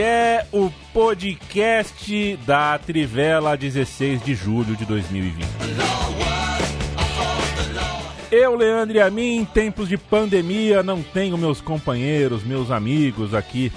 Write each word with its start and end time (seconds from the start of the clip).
É 0.00 0.46
o 0.52 0.70
podcast 0.92 2.36
da 2.46 2.78
Trivela 2.78 3.56
16 3.56 4.22
de 4.22 4.34
julho 4.34 4.76
de 4.76 4.84
2020. 4.84 5.44
Eu, 8.30 8.54
Leandro 8.54 8.96
e 8.96 9.00
a 9.00 9.10
mim, 9.10 9.38
em 9.38 9.44
tempos 9.44 9.88
de 9.88 9.96
pandemia, 9.98 10.82
não 10.82 11.02
tenho 11.02 11.36
meus 11.36 11.60
companheiros, 11.60 12.44
meus 12.44 12.70
amigos 12.70 13.34
aqui 13.34 13.72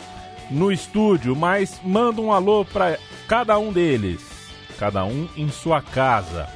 no 0.52 0.72
estúdio, 0.72 1.36
mas 1.36 1.82
mando 1.84 2.22
um 2.22 2.32
alô 2.32 2.66
para 2.66 3.00
cada 3.28 3.58
um 3.58 3.72
deles, 3.72 4.22
cada 4.78 5.04
um 5.04 5.28
em 5.36 5.50
sua 5.50 5.82
casa. 5.82 6.48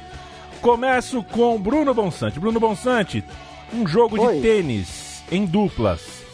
Começo 0.60 1.24
com 1.24 1.58
Bruno 1.58 1.92
Bonsante. 1.92 2.38
Bruno 2.38 2.60
Bonsante, 2.60 3.24
um 3.72 3.86
jogo 3.86 4.20
Oi. 4.20 4.36
de 4.36 4.42
tênis 4.42 5.24
em 5.32 5.44
duplas. 5.44 6.24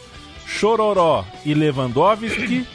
Chororó 0.45 1.25
e 1.43 1.53
Lewandowski 1.55 2.67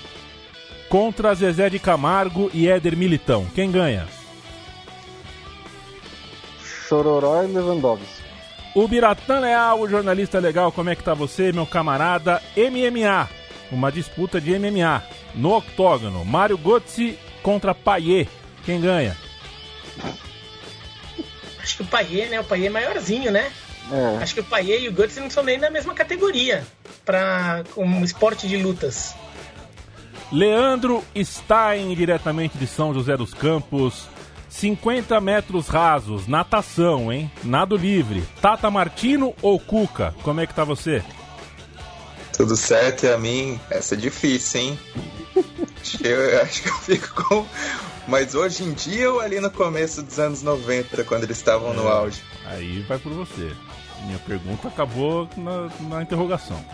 contra 0.88 1.34
Zezé 1.34 1.68
de 1.70 1.78
Camargo 1.78 2.50
e 2.52 2.68
Éder 2.68 2.96
Militão. 2.96 3.46
Quem 3.54 3.70
ganha? 3.70 4.06
Chororó 6.88 7.42
e 7.42 7.46
Lewandowski. 7.48 8.18
O 8.74 8.86
Biratã 8.86 9.40
Leal, 9.40 9.80
o 9.80 9.88
jornalista 9.88 10.38
legal, 10.38 10.70
como 10.70 10.90
é 10.90 10.96
que 10.96 11.02
tá 11.02 11.12
você, 11.12 11.52
meu 11.52 11.66
camarada? 11.66 12.42
MMA, 12.56 13.28
uma 13.72 13.90
disputa 13.90 14.40
de 14.40 14.58
MMA 14.58 15.02
no 15.34 15.56
octógono. 15.56 16.24
Mário 16.24 16.56
Götze 16.56 17.18
contra 17.42 17.74
Paier. 17.74 18.28
Quem 18.64 18.80
ganha? 18.80 19.16
Acho 21.60 21.76
que 21.76 21.82
o 21.82 21.86
Paier, 21.86 22.30
né? 22.30 22.40
O 22.40 22.44
Paier 22.44 22.66
é 22.66 22.70
maiorzinho, 22.70 23.30
né? 23.30 23.50
É, 23.90 24.22
Acho 24.22 24.34
que 24.34 24.40
o 24.40 24.44
Paier 24.44 24.82
e 24.82 24.88
o 24.88 24.92
Guts 24.92 25.16
não 25.16 25.30
são 25.30 25.42
nem 25.42 25.58
na 25.58 25.70
mesma 25.70 25.94
categoria 25.94 26.64
para 27.04 27.64
um 27.76 28.04
esporte 28.04 28.46
de 28.46 28.56
lutas. 28.58 29.14
Leandro 30.30 31.02
Stein, 31.16 31.94
diretamente 31.94 32.58
de 32.58 32.66
São 32.66 32.92
José 32.92 33.16
dos 33.16 33.32
Campos. 33.32 34.06
50 34.48 35.20
metros 35.20 35.68
rasos, 35.68 36.26
natação, 36.26 37.12
hein? 37.12 37.30
Nado 37.44 37.76
livre. 37.76 38.24
Tata 38.40 38.70
Martino 38.70 39.34
ou 39.42 39.58
Cuca? 39.58 40.14
Como 40.22 40.40
é 40.40 40.46
que 40.46 40.54
tá 40.54 40.64
você? 40.64 41.02
Tudo 42.32 42.56
certo 42.56 43.04
e 43.04 43.12
a 43.12 43.18
mim, 43.18 43.60
essa 43.70 43.94
é 43.94 43.98
difícil, 43.98 44.60
hein? 44.60 44.78
acho, 45.80 45.98
que 45.98 46.06
eu, 46.06 46.42
acho 46.42 46.62
que 46.62 46.68
eu 46.68 46.74
fico 46.74 47.24
com. 47.24 47.46
Mas 48.06 48.34
hoje 48.34 48.64
em 48.64 48.72
dia 48.72 49.12
ou 49.12 49.20
ali 49.20 49.38
no 49.38 49.50
começo 49.50 50.02
dos 50.02 50.18
anos 50.18 50.42
90, 50.42 51.04
quando 51.04 51.24
eles 51.24 51.36
estavam 51.36 51.74
no 51.74 51.86
auge? 51.86 52.22
Aí 52.46 52.80
vai 52.82 52.98
por 52.98 53.12
você. 53.12 53.52
Minha 54.06 54.18
pergunta 54.20 54.68
acabou 54.68 55.28
na, 55.36 55.68
na 55.88 56.02
interrogação. 56.02 56.64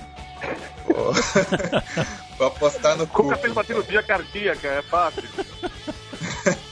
Vou 2.39 2.47
apostar 2.49 2.97
no 2.97 3.07
Cuca 3.07 3.23
Cuca. 3.31 3.39
tem 3.39 3.51
uma 3.51 3.65
cirurgia 3.65 4.03
cardíaca, 4.03 4.69
é 4.69 4.83
fácil. 4.83 5.25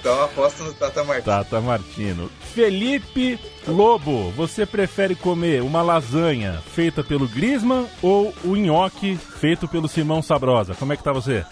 Então 0.00 0.24
aposto 0.24 0.62
no 0.62 0.72
Tata 0.72 1.04
Martins. 1.04 1.26
Tata 1.26 1.60
Martino. 1.60 2.30
Felipe 2.54 3.38
Lobo, 3.68 4.30
você 4.30 4.64
prefere 4.64 5.14
comer 5.14 5.60
uma 5.62 5.82
lasanha 5.82 6.62
feita 6.72 7.04
pelo 7.04 7.28
Grisman 7.28 7.86
ou 8.00 8.32
o 8.42 8.56
nhoque 8.56 9.14
feito 9.16 9.68
pelo 9.68 9.86
Simão 9.88 10.22
Sabrosa? 10.22 10.74
Como 10.74 10.94
é 10.94 10.96
que 10.96 11.04
tá 11.04 11.12
você? 11.12 11.44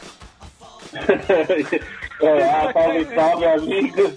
É, 2.21 2.73
salve, 2.73 3.15
salve, 3.15 3.45
amigos. 3.47 4.15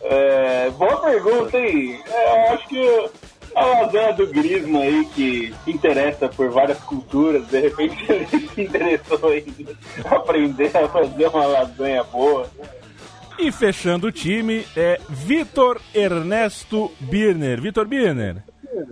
É, 0.00 0.70
boa 0.70 0.96
pergunta, 1.02 1.58
hein? 1.58 2.00
É, 2.06 2.48
eu 2.48 2.54
acho 2.54 2.68
que 2.68 3.10
a 3.54 3.66
lasanha 3.66 4.12
do 4.12 4.26
Grisma 4.26 4.80
aí, 4.80 5.04
que 5.06 5.54
se 5.64 5.70
interessa 5.70 6.28
por 6.28 6.50
várias 6.50 6.78
culturas, 6.84 7.46
de 7.48 7.60
repente 7.60 7.96
ele 8.10 8.26
se 8.26 8.62
interessou 8.62 9.34
em 9.34 9.44
aprender 10.04 10.76
a 10.76 10.88
fazer 10.88 11.28
uma 11.28 11.46
lasanha 11.46 12.04
boa. 12.04 12.48
E 13.38 13.50
fechando 13.50 14.08
o 14.08 14.12
time 14.12 14.64
é 14.76 15.00
Vitor 15.08 15.80
Ernesto 15.94 16.92
Birner. 17.00 17.60
Vitor 17.60 17.86
Birner, 17.86 18.42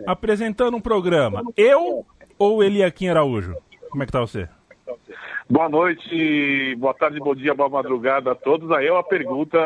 apresentando 0.06 0.76
um 0.76 0.80
programa. 0.80 1.42
Eu 1.56 2.06
ou 2.38 2.64
Eliakim 2.64 3.08
Araújo? 3.08 3.54
Como 3.90 4.02
é 4.02 4.06
que 4.06 4.12
tá 4.12 4.20
você? 4.20 4.48
Boa 5.48 5.68
noite, 5.68 6.74
boa 6.76 6.94
tarde, 6.94 7.18
bom 7.18 7.34
dia, 7.34 7.52
boa 7.52 7.68
madrugada 7.68 8.32
a 8.32 8.34
todos. 8.34 8.70
Aí 8.70 8.86
é 8.86 8.92
uma 8.92 9.02
pergunta 9.02 9.58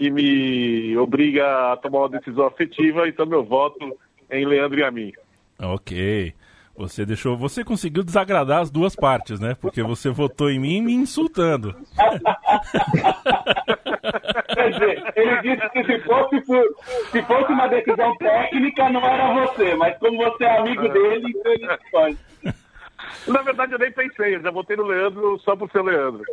que 0.00 0.10
me 0.10 0.96
obriga 0.96 1.72
a 1.72 1.76
tomar 1.76 1.98
uma 1.98 2.08
decisão 2.08 2.46
afetiva, 2.46 3.06
então 3.06 3.26
meu 3.26 3.44
voto 3.44 3.94
é 4.30 4.40
em 4.40 4.46
Leandro 4.46 4.78
e 4.80 4.82
a 4.82 4.90
mim. 4.90 5.12
Ok. 5.60 6.32
Você 6.74 7.04
deixou. 7.04 7.36
Você 7.36 7.62
conseguiu 7.62 8.02
desagradar 8.02 8.60
as 8.62 8.70
duas 8.70 8.96
partes, 8.96 9.38
né? 9.38 9.54
Porque 9.60 9.82
você 9.82 10.08
votou 10.08 10.50
em 10.50 10.58
mim 10.58 10.80
me 10.80 10.94
insultando. 10.94 11.76
Quer 14.54 14.70
dizer, 14.72 15.12
ele 15.16 15.42
disse 15.42 15.68
que 15.68 15.84
se 15.84 15.98
fosse, 16.00 16.40
por- 16.46 16.74
se 17.12 17.22
fosse 17.24 17.52
uma 17.52 17.66
decisão 17.68 18.16
técnica, 18.16 18.88
não 18.88 19.04
era 19.04 19.46
você, 19.46 19.74
mas 19.74 19.98
como 19.98 20.16
você 20.16 20.44
é 20.44 20.58
amigo 20.58 20.88
dele, 20.88 21.28
então 21.28 21.52
ele 21.52 21.66
escolhe. 21.74 22.18
Na 23.28 23.42
verdade, 23.42 23.72
eu 23.74 23.78
nem 23.78 23.92
pensei, 23.92 24.36
eu 24.36 24.40
já 24.40 24.50
votei 24.50 24.76
no 24.78 24.84
Leandro 24.86 25.38
só 25.40 25.54
por 25.54 25.70
ser 25.70 25.82
Leandro. 25.82 26.24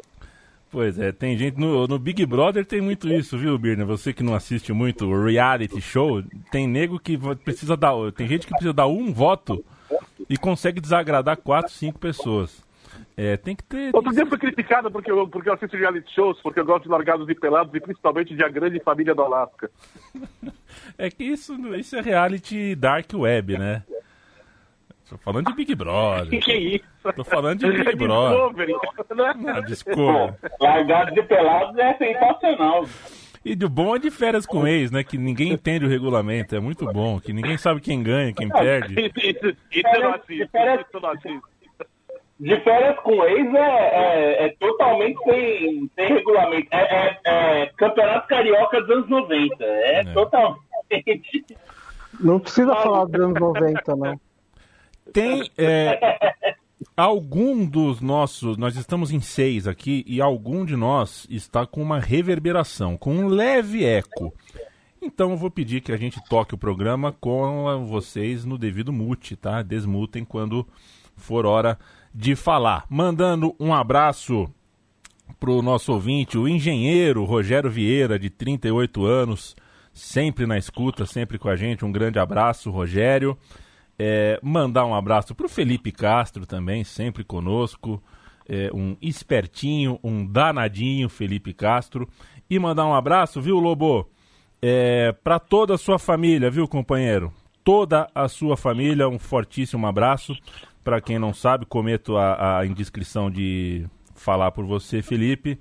Pois 0.69 0.99
é, 0.99 1.11
tem 1.11 1.37
gente 1.37 1.57
no, 1.57 1.87
no 1.87 1.97
Big 1.97 2.25
Brother 2.25 2.65
tem 2.65 2.81
muito 2.81 3.07
isso, 3.07 3.37
viu, 3.37 3.57
Birner? 3.57 3.85
Você 3.85 4.11
que 4.11 4.23
não 4.23 4.35
assiste 4.35 4.73
muito 4.73 5.05
o 5.05 5.25
reality 5.25 5.79
show, 5.79 6.21
tem 6.51 6.67
nego 6.67 6.99
que 6.99 7.17
precisa 7.43 7.77
dar, 7.77 7.93
tem 8.11 8.27
gente 8.27 8.45
que 8.45 8.51
precisa 8.51 8.73
dar 8.73 8.87
um 8.87 9.13
voto 9.13 9.63
e 10.29 10.37
consegue 10.37 10.81
desagradar 10.81 11.37
quatro, 11.37 11.71
cinco 11.71 11.99
pessoas. 11.99 12.65
É, 13.15 13.35
tem 13.37 13.55
que 13.55 13.63
ter. 13.63 13.95
Outro 13.95 14.13
dia 14.13 14.25
fui 14.25 14.37
criticado 14.37 14.91
porque 14.91 15.09
eu, 15.11 15.27
porque 15.27 15.49
eu 15.49 15.53
assisto 15.53 15.75
reality 15.75 16.13
shows, 16.13 16.39
porque 16.41 16.59
eu 16.59 16.65
gosto 16.65 16.83
de 16.83 16.89
largados 16.89 17.27
e 17.29 17.33
pelados 17.33 17.73
e 17.73 17.79
principalmente 17.79 18.35
de 18.35 18.43
A 18.43 18.49
Grande 18.49 18.79
Família 18.79 19.15
do 19.15 19.21
Alasca. 19.21 19.71
É 20.97 21.09
que 21.09 21.23
isso, 21.23 21.53
isso 21.75 21.95
é 21.95 22.01
reality 22.01 22.75
dark 22.75 23.11
web, 23.13 23.57
né? 23.57 23.83
Tô 25.09 25.17
falando 25.17 25.47
de 25.47 25.53
Big 25.53 25.73
Brother. 25.75 26.39
Que 26.41 26.53
isso? 26.53 26.85
Tô 27.15 27.23
falando 27.23 27.59
de 27.59 27.71
Big 27.71 27.95
Brother. 27.95 28.37
Discovery, 28.37 28.73
né? 29.15 29.53
Ah, 29.55 29.61
desculpa. 29.61 30.37
Largados 30.59 31.13
de 31.13 31.23
pelados 31.23 31.77
é 31.77 31.93
sensacional. 31.97 32.85
E 33.45 33.55
do 33.55 33.69
bom 33.69 33.95
é 33.95 33.99
de 33.99 34.11
férias 34.11 34.45
com 34.45 34.67
ex, 34.67 34.91
né? 34.91 35.03
Que 35.05 35.17
ninguém 35.17 35.53
entende 35.53 35.85
o 35.85 35.89
regulamento. 35.89 36.53
É 36.55 36.59
muito 36.59 36.85
bom. 36.91 37.19
Que 37.19 37.31
ninguém 37.31 37.57
sabe 37.57 37.79
quem 37.79 38.03
ganha, 38.03 38.33
quem 38.33 38.49
perde. 38.49 38.95
Isso, 39.15 39.55
isso 39.71 39.87
eu 39.95 40.01
não 40.01 40.13
assisto, 40.15 40.33
isso 40.33 40.85
eu 40.93 40.99
não 41.01 41.09
assisto. 41.11 41.41
De 42.39 42.59
férias 42.59 42.99
com 42.99 43.23
ex 43.23 43.53
é, 43.55 43.59
é, 43.59 44.45
é 44.45 44.49
totalmente 44.59 45.17
sem, 45.23 45.89
sem 45.95 46.07
regulamento. 46.07 46.67
É, 46.71 47.17
é, 47.25 47.61
é 47.61 47.65
Campeonato 47.77 48.27
Carioca 48.27 48.81
dos 48.81 48.89
anos 48.91 49.09
90. 49.09 49.55
É, 49.63 49.99
É. 50.01 50.03
totalmente. 50.13 51.45
não 52.19 52.39
precisa 52.39 52.75
falar 52.75 53.05
dos 53.05 53.21
anos 53.21 53.39
90, 53.39 53.95
não. 53.95 54.19
Tem 55.13 55.49
é, 55.57 55.99
algum 56.95 57.65
dos 57.65 58.01
nossos. 58.01 58.57
Nós 58.57 58.75
estamos 58.75 59.11
em 59.11 59.19
seis 59.19 59.67
aqui 59.67 60.03
e 60.07 60.21
algum 60.21 60.65
de 60.65 60.75
nós 60.75 61.27
está 61.29 61.65
com 61.65 61.81
uma 61.81 61.99
reverberação, 61.99 62.97
com 62.97 63.15
um 63.15 63.27
leve 63.27 63.85
eco. 63.85 64.33
Então 65.01 65.31
eu 65.31 65.37
vou 65.37 65.51
pedir 65.51 65.81
que 65.81 65.91
a 65.91 65.97
gente 65.97 66.19
toque 66.27 66.55
o 66.55 66.57
programa 66.57 67.11
com 67.11 67.85
vocês 67.85 68.43
no 68.43 68.57
devido 68.57 68.91
mute, 68.91 69.35
tá? 69.35 69.61
Desmutem 69.61 70.25
quando 70.25 70.67
for 71.15 71.45
hora 71.45 71.77
de 72.13 72.35
falar. 72.35 72.85
Mandando 72.89 73.55
um 73.59 73.73
abraço 73.73 74.49
pro 75.39 75.61
nosso 75.61 75.93
ouvinte, 75.93 76.37
o 76.37 76.47
engenheiro 76.47 77.23
Rogério 77.23 77.69
Vieira, 77.69 78.17
de 78.17 78.29
38 78.29 79.05
anos, 79.05 79.55
sempre 79.93 80.45
na 80.45 80.57
escuta, 80.57 81.05
sempre 81.05 81.37
com 81.37 81.47
a 81.47 81.55
gente. 81.55 81.85
Um 81.85 81.91
grande 81.91 82.17
abraço, 82.17 82.71
Rogério. 82.71 83.37
É, 83.99 84.39
mandar 84.43 84.85
um 84.85 84.93
abraço 84.93 85.33
pro 85.33 85.49
Felipe 85.49 85.91
Castro 85.91 86.45
também, 86.45 86.83
sempre 86.83 87.23
conosco. 87.23 88.01
É, 88.47 88.69
um 88.73 88.95
espertinho, 89.01 89.99
um 90.03 90.25
danadinho 90.25 91.09
Felipe 91.09 91.53
Castro. 91.53 92.07
E 92.49 92.57
mandar 92.57 92.85
um 92.85 92.93
abraço, 92.93 93.41
viu, 93.41 93.59
Lobo? 93.59 94.09
É, 94.61 95.11
para 95.23 95.39
toda 95.39 95.75
a 95.75 95.77
sua 95.77 95.99
família, 95.99 96.49
viu, 96.49 96.67
companheiro? 96.67 97.33
Toda 97.63 98.07
a 98.15 98.27
sua 98.27 98.55
família, 98.55 99.09
um 99.09 99.19
fortíssimo 99.19 99.85
abraço. 99.85 100.35
para 100.83 101.01
quem 101.01 101.19
não 101.19 101.33
sabe, 101.33 101.65
cometo 101.65 102.15
a, 102.15 102.59
a, 102.59 102.65
indiscrição 102.65 103.29
de 103.29 103.85
falar 104.15 104.51
por 104.51 104.65
você, 104.65 105.01
Felipe. 105.01 105.59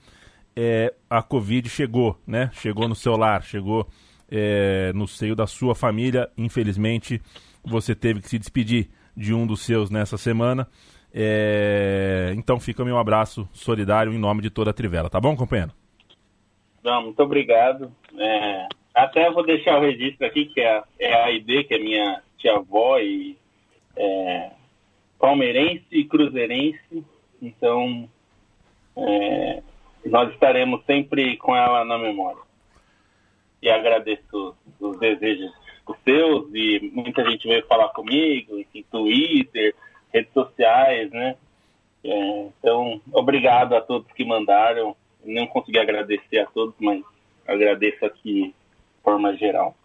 É, 0.55 0.95
a 1.11 1.21
Covid 1.23 1.69
chegou, 1.69 2.17
né? 2.25 2.51
Chegou 2.53 2.89
no 2.89 2.95
seu 2.95 3.17
lar, 3.17 3.43
chegou 3.43 3.89
é, 4.31 4.93
no 4.95 5.09
seio 5.09 5.35
da 5.35 5.47
sua 5.47 5.75
família. 5.75 6.31
Infelizmente, 6.39 7.21
você 7.67 7.95
teve 7.95 8.21
que 8.21 8.29
se 8.29 8.39
despedir 8.39 8.89
de 9.17 9.35
um 9.35 9.47
dos 9.47 9.65
seus 9.65 9.91
nessa 9.91 10.17
semana. 10.17 10.69
É, 11.13 12.33
então 12.37 12.61
fica 12.61 12.85
meu 12.85 12.99
abraço 12.99 13.49
solidário 13.53 14.13
em 14.13 14.19
nome 14.19 14.43
de 14.43 14.51
toda 14.51 14.71
a 14.71 14.75
Trivela, 14.75 15.09
tá 15.09 15.21
bom, 15.21 15.35
companheiro? 15.35 15.73
Não, 16.85 17.03
muito 17.03 17.21
obrigado. 17.23 17.91
É, 18.17 18.69
até 18.95 19.31
vou 19.31 19.45
deixar 19.45 19.79
o 19.79 19.83
registro 19.83 20.27
aqui, 20.27 20.47
que 20.47 20.61
é, 20.61 20.83
é 20.99 21.25
a 21.25 21.31
ID, 21.33 21.67
que 21.67 21.75
é 21.75 21.79
minha 21.79 22.23
tia-avó 22.39 22.99
e 22.99 23.37
é, 23.97 24.51
palmeirense 25.19 25.87
e 25.91 26.05
cruzeirense. 26.05 27.05
Então, 27.43 28.09
é, 28.97 29.63
nós 30.05 30.33
estaremos 30.33 30.85
sempre 30.85 31.37
com 31.39 31.57
ela 31.57 31.85
na 31.85 31.99
memória. 31.99 32.41
E 33.61 33.69
agradeço 33.69 34.55
os 34.79 34.99
desejos 34.99 35.51
os 35.87 35.97
seus 36.05 36.49
e 36.53 36.91
muita 36.93 37.25
gente 37.31 37.47
veio 37.47 37.67
falar 37.67 37.89
comigo, 37.91 38.59
em 38.75 38.83
Twitter, 38.85 39.75
redes 40.13 40.33
sociais, 40.33 41.11
né? 41.11 41.37
É, 42.05 42.49
então, 42.59 43.01
obrigado 43.13 43.75
a 43.75 43.81
todos 43.81 44.11
que 44.13 44.25
mandaram. 44.25 44.97
Não 45.25 45.47
consegui 45.47 45.79
agradecer 45.79 46.39
a 46.39 46.47
todos, 46.47 46.75
mas 46.81 47.03
agradeço 47.47 48.05
aqui 48.05 48.55
de 48.55 49.03
forma 49.03 49.35
geral. 49.37 49.77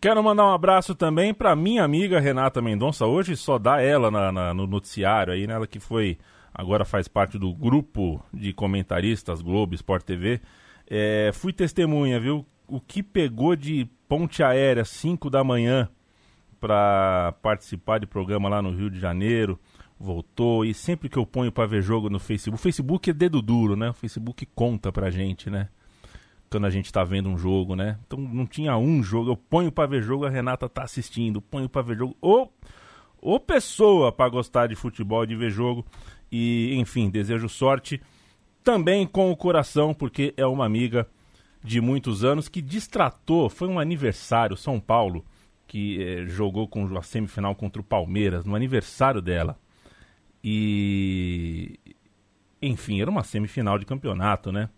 Quero 0.00 0.22
mandar 0.22 0.46
um 0.46 0.52
abraço 0.52 0.94
também 0.94 1.34
para 1.34 1.54
minha 1.54 1.84
amiga 1.84 2.18
Renata 2.20 2.62
Mendonça. 2.62 3.04
Hoje 3.06 3.36
só 3.36 3.58
dá 3.58 3.82
ela 3.82 4.10
na, 4.10 4.32
na, 4.32 4.54
no 4.54 4.66
noticiário 4.66 5.32
aí, 5.32 5.46
né? 5.46 5.54
Ela 5.54 5.66
que 5.66 5.78
foi, 5.78 6.16
agora 6.54 6.84
faz 6.84 7.06
parte 7.06 7.38
do 7.38 7.52
grupo 7.52 8.22
de 8.32 8.52
comentaristas 8.52 9.42
Globo 9.42 9.74
Sport 9.74 10.04
TV. 10.04 10.40
É, 10.88 11.30
fui 11.34 11.52
testemunha, 11.52 12.18
viu? 12.18 12.46
O 12.70 12.80
que 12.80 13.02
pegou 13.02 13.56
de 13.56 13.88
ponte 14.08 14.42
aérea 14.42 14.84
5 14.84 15.28
da 15.28 15.42
manhã 15.42 15.88
para 16.60 17.34
participar 17.42 17.98
de 17.98 18.06
programa 18.06 18.48
lá 18.48 18.60
no 18.60 18.70
Rio 18.70 18.90
de 18.90 19.00
Janeiro, 19.00 19.58
voltou 19.98 20.64
e 20.64 20.74
sempre 20.74 21.08
que 21.08 21.16
eu 21.16 21.26
ponho 21.26 21.50
para 21.50 21.66
ver 21.66 21.82
jogo 21.82 22.10
no 22.10 22.18
Facebook, 22.18 22.60
o 22.60 22.62
Facebook 22.62 23.10
é 23.10 23.12
dedo 23.12 23.40
duro, 23.40 23.76
né? 23.76 23.90
O 23.90 23.94
Facebook 23.94 24.46
conta 24.54 24.92
pra 24.92 25.10
gente, 25.10 25.48
né? 25.50 25.68
quando 26.50 26.66
a 26.66 26.70
gente 26.70 26.92
tá 26.92 27.04
vendo 27.04 27.28
um 27.28 27.38
jogo, 27.38 27.76
né? 27.76 27.96
Então 28.04 28.18
não 28.18 28.44
tinha 28.44 28.76
um 28.76 29.02
jogo, 29.02 29.30
eu 29.30 29.36
ponho 29.36 29.70
para 29.70 29.86
ver 29.86 30.02
jogo, 30.02 30.26
a 30.26 30.28
Renata 30.28 30.68
tá 30.68 30.82
assistindo, 30.82 31.40
ponho 31.40 31.68
para 31.68 31.82
ver 31.82 31.96
jogo, 31.96 32.16
ou, 32.20 32.52
ou 33.22 33.38
pessoa 33.38 34.10
para 34.10 34.28
gostar 34.28 34.66
de 34.66 34.74
futebol, 34.74 35.24
de 35.24 35.36
ver 35.36 35.50
jogo. 35.50 35.86
E, 36.30 36.74
enfim, 36.74 37.08
desejo 37.08 37.48
sorte 37.48 38.00
também 38.64 39.06
com 39.06 39.30
o 39.30 39.36
coração, 39.36 39.94
porque 39.94 40.34
é 40.36 40.44
uma 40.44 40.66
amiga 40.66 41.06
de 41.62 41.80
muitos 41.80 42.24
anos 42.24 42.48
que 42.48 42.62
distratou, 42.62 43.48
foi 43.48 43.68
um 43.68 43.78
aniversário, 43.78 44.56
São 44.56 44.80
Paulo, 44.80 45.24
que 45.66 46.02
eh, 46.02 46.26
jogou 46.26 46.66
com 46.66 46.96
a 46.96 47.02
semifinal 47.02 47.54
contra 47.54 47.80
o 47.80 47.84
Palmeiras, 47.84 48.44
no 48.44 48.56
aniversário 48.56 49.20
dela. 49.20 49.58
E. 50.42 51.78
Enfim, 52.62 53.00
era 53.00 53.10
uma 53.10 53.24
semifinal 53.24 53.78
de 53.78 53.86
campeonato, 53.86 54.52
né? 54.52 54.68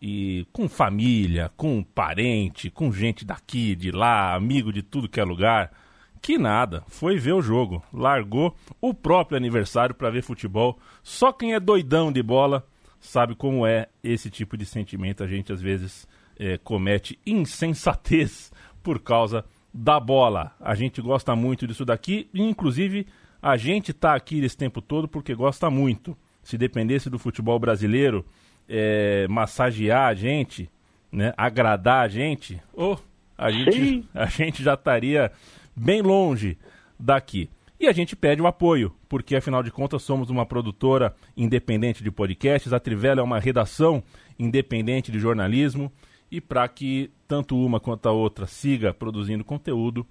e 0.00 0.46
com 0.52 0.68
família, 0.68 1.50
com 1.56 1.82
parente, 1.82 2.70
com 2.70 2.92
gente 2.92 3.24
daqui, 3.24 3.74
de 3.74 3.90
lá, 3.90 4.34
amigo 4.34 4.72
de 4.72 4.82
tudo 4.82 5.08
que 5.08 5.20
é 5.20 5.24
lugar. 5.24 5.72
Que 6.20 6.38
nada, 6.38 6.82
foi 6.88 7.18
ver 7.18 7.32
o 7.32 7.42
jogo, 7.42 7.82
largou 7.92 8.54
o 8.80 8.92
próprio 8.92 9.36
aniversário 9.36 9.94
para 9.94 10.10
ver 10.10 10.22
futebol. 10.22 10.78
Só 11.02 11.32
quem 11.32 11.54
é 11.54 11.60
doidão 11.60 12.10
de 12.10 12.22
bola 12.22 12.66
sabe 13.06 13.34
como 13.34 13.66
é 13.66 13.88
esse 14.02 14.30
tipo 14.30 14.56
de 14.56 14.66
sentimento. 14.66 15.22
A 15.22 15.26
gente 15.26 15.52
às 15.52 15.60
vezes 15.60 16.06
é, 16.38 16.58
comete 16.58 17.18
insensatez 17.26 18.52
por 18.82 19.00
causa 19.00 19.44
da 19.72 20.00
bola. 20.00 20.54
A 20.60 20.74
gente 20.74 21.00
gosta 21.00 21.36
muito 21.36 21.66
disso 21.66 21.84
daqui, 21.84 22.28
e 22.32 22.42
inclusive 22.42 23.06
a 23.40 23.56
gente 23.56 23.90
está 23.90 24.14
aqui 24.14 24.42
esse 24.44 24.56
tempo 24.56 24.80
todo 24.80 25.06
porque 25.06 25.34
gosta 25.34 25.70
muito. 25.70 26.16
Se 26.42 26.56
dependesse 26.56 27.10
do 27.10 27.18
futebol 27.18 27.58
brasileiro, 27.58 28.24
é, 28.68 29.26
massagear 29.28 30.08
a 30.08 30.14
gente, 30.14 30.70
né, 31.12 31.32
agradar 31.36 32.04
a 32.04 32.08
gente, 32.08 32.60
oh, 32.72 32.96
a, 33.36 33.50
gente, 33.50 34.08
a 34.14 34.26
gente 34.26 34.62
já 34.62 34.74
estaria 34.74 35.30
bem 35.74 36.00
longe 36.02 36.56
daqui. 36.98 37.50
E 37.78 37.86
a 37.86 37.92
gente 37.92 38.16
pede 38.16 38.40
o 38.40 38.46
apoio, 38.46 38.94
porque 39.08 39.36
afinal 39.36 39.62
de 39.62 39.70
contas 39.70 40.02
somos 40.02 40.30
uma 40.30 40.44
produtora 40.44 41.14
independente 41.36 42.02
de 42.02 42.10
podcasts, 42.10 42.72
a 42.72 42.80
Trivela 42.80 43.20
é 43.20 43.24
uma 43.24 43.38
redação 43.38 44.02
independente 44.38 45.10
de 45.12 45.18
jornalismo, 45.18 45.90
e 46.30 46.40
para 46.40 46.66
que 46.68 47.10
tanto 47.28 47.56
uma 47.56 47.78
quanto 47.78 48.08
a 48.08 48.12
outra 48.12 48.46
siga 48.46 48.92
produzindo 48.92 49.44
conteúdo, 49.44 50.06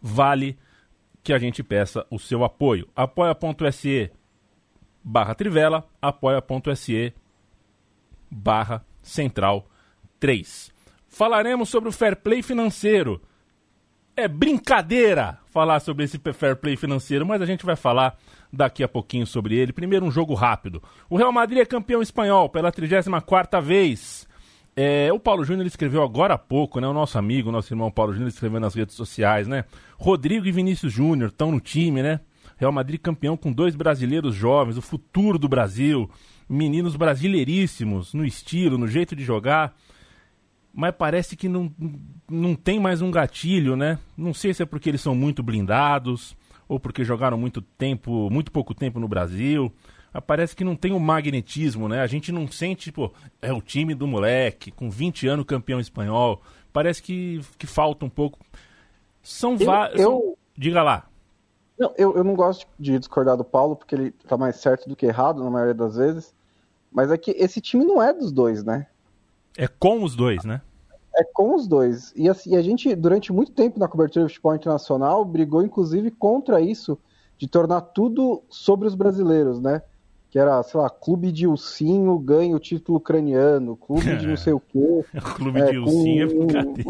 vale 0.00 0.56
que 1.22 1.32
a 1.32 1.38
gente 1.38 1.62
peça 1.62 2.06
o 2.10 2.18
seu 2.18 2.44
apoio. 2.44 2.88
apoia.se 2.94 4.10
barra 5.02 5.34
Trivela, 5.34 5.86
apoia.se 6.00 7.12
barra 8.30 8.84
central 9.02 9.66
3. 10.18 10.72
Falaremos 11.08 11.68
sobre 11.68 11.88
o 11.88 11.92
fair 11.92 12.16
play 12.16 12.42
financeiro. 12.42 13.20
É 14.20 14.28
brincadeira 14.28 15.38
falar 15.50 15.80
sobre 15.80 16.04
esse 16.04 16.20
fair 16.34 16.54
play 16.54 16.76
financeiro, 16.76 17.24
mas 17.24 17.40
a 17.40 17.46
gente 17.46 17.64
vai 17.64 17.74
falar 17.74 18.18
daqui 18.52 18.84
a 18.84 18.88
pouquinho 18.88 19.26
sobre 19.26 19.56
ele. 19.56 19.72
Primeiro, 19.72 20.04
um 20.04 20.10
jogo 20.10 20.34
rápido. 20.34 20.82
O 21.08 21.16
Real 21.16 21.32
Madrid 21.32 21.60
é 21.60 21.64
campeão 21.64 22.02
espanhol 22.02 22.46
pela 22.50 22.70
34 22.70 23.62
vez. 23.62 24.28
É, 24.76 25.10
o 25.10 25.18
Paulo 25.18 25.42
Júnior 25.42 25.66
escreveu 25.66 26.02
agora 26.02 26.34
há 26.34 26.38
pouco, 26.38 26.80
né? 26.80 26.86
O 26.86 26.92
nosso 26.92 27.16
amigo, 27.16 27.50
nosso 27.50 27.72
irmão 27.72 27.90
Paulo 27.90 28.12
Júnior 28.12 28.28
escreveu 28.28 28.60
nas 28.60 28.74
redes 28.74 28.94
sociais, 28.94 29.48
né? 29.48 29.64
Rodrigo 29.96 30.46
e 30.46 30.52
Vinícius 30.52 30.92
Júnior 30.92 31.30
estão 31.30 31.50
no 31.50 31.58
time, 31.58 32.02
né? 32.02 32.20
Real 32.58 32.72
Madrid 32.72 33.00
campeão 33.00 33.38
com 33.38 33.50
dois 33.50 33.74
brasileiros 33.74 34.34
jovens, 34.34 34.76
o 34.76 34.82
futuro 34.82 35.38
do 35.38 35.48
Brasil 35.48 36.10
meninos 36.50 36.96
brasileiríssimos 36.96 38.12
no 38.12 38.24
estilo, 38.24 38.76
no 38.76 38.88
jeito 38.88 39.14
de 39.14 39.22
jogar, 39.22 39.72
mas 40.72 40.94
parece 40.96 41.36
que 41.36 41.48
não, 41.48 41.72
não 42.28 42.54
tem 42.54 42.78
mais 42.78 43.02
um 43.02 43.10
gatilho, 43.10 43.76
né? 43.76 43.98
Não 44.16 44.32
sei 44.32 44.54
se 44.54 44.62
é 44.62 44.66
porque 44.66 44.88
eles 44.88 45.00
são 45.00 45.14
muito 45.14 45.42
blindados 45.42 46.36
ou 46.68 46.78
porque 46.78 47.04
jogaram 47.04 47.36
muito 47.36 47.60
tempo, 47.60 48.30
muito 48.30 48.52
pouco 48.52 48.72
tempo 48.74 49.00
no 49.00 49.08
Brasil. 49.08 49.72
Mas 50.12 50.22
parece 50.24 50.54
que 50.54 50.64
não 50.64 50.76
tem 50.76 50.92
o 50.92 50.96
um 50.96 51.00
magnetismo, 51.00 51.88
né? 51.88 52.00
A 52.00 52.06
gente 52.06 52.32
não 52.32 52.46
sente, 52.46 52.84
tipo, 52.84 53.12
é 53.42 53.52
o 53.52 53.60
time 53.60 53.94
do 53.94 54.06
moleque, 54.06 54.70
com 54.70 54.90
20 54.90 55.26
anos 55.26 55.46
campeão 55.46 55.80
espanhol. 55.80 56.40
Parece 56.72 57.02
que, 57.02 57.40
que 57.58 57.66
falta 57.66 58.04
um 58.04 58.08
pouco. 58.08 58.38
São 59.22 59.56
vários. 59.56 60.00
Diga 60.56 60.82
lá. 60.82 61.06
Não, 61.78 61.94
eu, 61.96 62.16
eu 62.16 62.22
não 62.22 62.34
gosto 62.34 62.66
de 62.78 62.98
discordar 62.98 63.36
do 63.36 63.44
Paulo, 63.44 63.74
porque 63.74 63.94
ele 63.94 64.10
tá 64.10 64.36
mais 64.36 64.56
certo 64.56 64.88
do 64.88 64.94
que 64.94 65.06
errado 65.06 65.42
na 65.42 65.50
maioria 65.50 65.74
das 65.74 65.96
vezes. 65.96 66.34
Mas 66.92 67.10
é 67.10 67.16
que 67.16 67.30
esse 67.32 67.60
time 67.60 67.84
não 67.84 68.02
é 68.02 68.12
dos 68.12 68.30
dois, 68.30 68.62
né? 68.62 68.86
É 69.56 69.66
com 69.66 70.02
os 70.02 70.14
dois, 70.14 70.44
né? 70.44 70.60
É 71.20 71.24
com 71.24 71.54
os 71.54 71.68
dois. 71.68 72.14
E 72.16 72.30
assim, 72.30 72.56
a 72.56 72.62
gente, 72.62 72.94
durante 72.94 73.30
muito 73.30 73.52
tempo 73.52 73.78
na 73.78 73.86
cobertura 73.86 74.24
de 74.24 74.32
futebol 74.32 74.54
internacional, 74.54 75.22
brigou 75.22 75.62
inclusive 75.62 76.10
contra 76.10 76.62
isso, 76.62 76.98
de 77.36 77.46
tornar 77.46 77.82
tudo 77.82 78.42
sobre 78.48 78.88
os 78.88 78.94
brasileiros, 78.94 79.60
né? 79.60 79.82
Que 80.30 80.38
era, 80.38 80.62
sei 80.62 80.80
lá, 80.80 80.88
clube 80.88 81.30
de 81.30 81.46
Ursinho 81.46 82.18
ganha 82.18 82.56
o 82.56 82.58
título 82.58 82.96
ucraniano, 82.96 83.76
clube 83.76 84.16
de 84.16 84.26
não 84.26 84.36
sei 84.38 84.54
o 84.54 84.60
quê. 84.60 85.04
clube 85.36 85.60
é, 85.60 85.70
de 85.72 85.78
Ursinho 85.78 86.26
é 86.56 86.84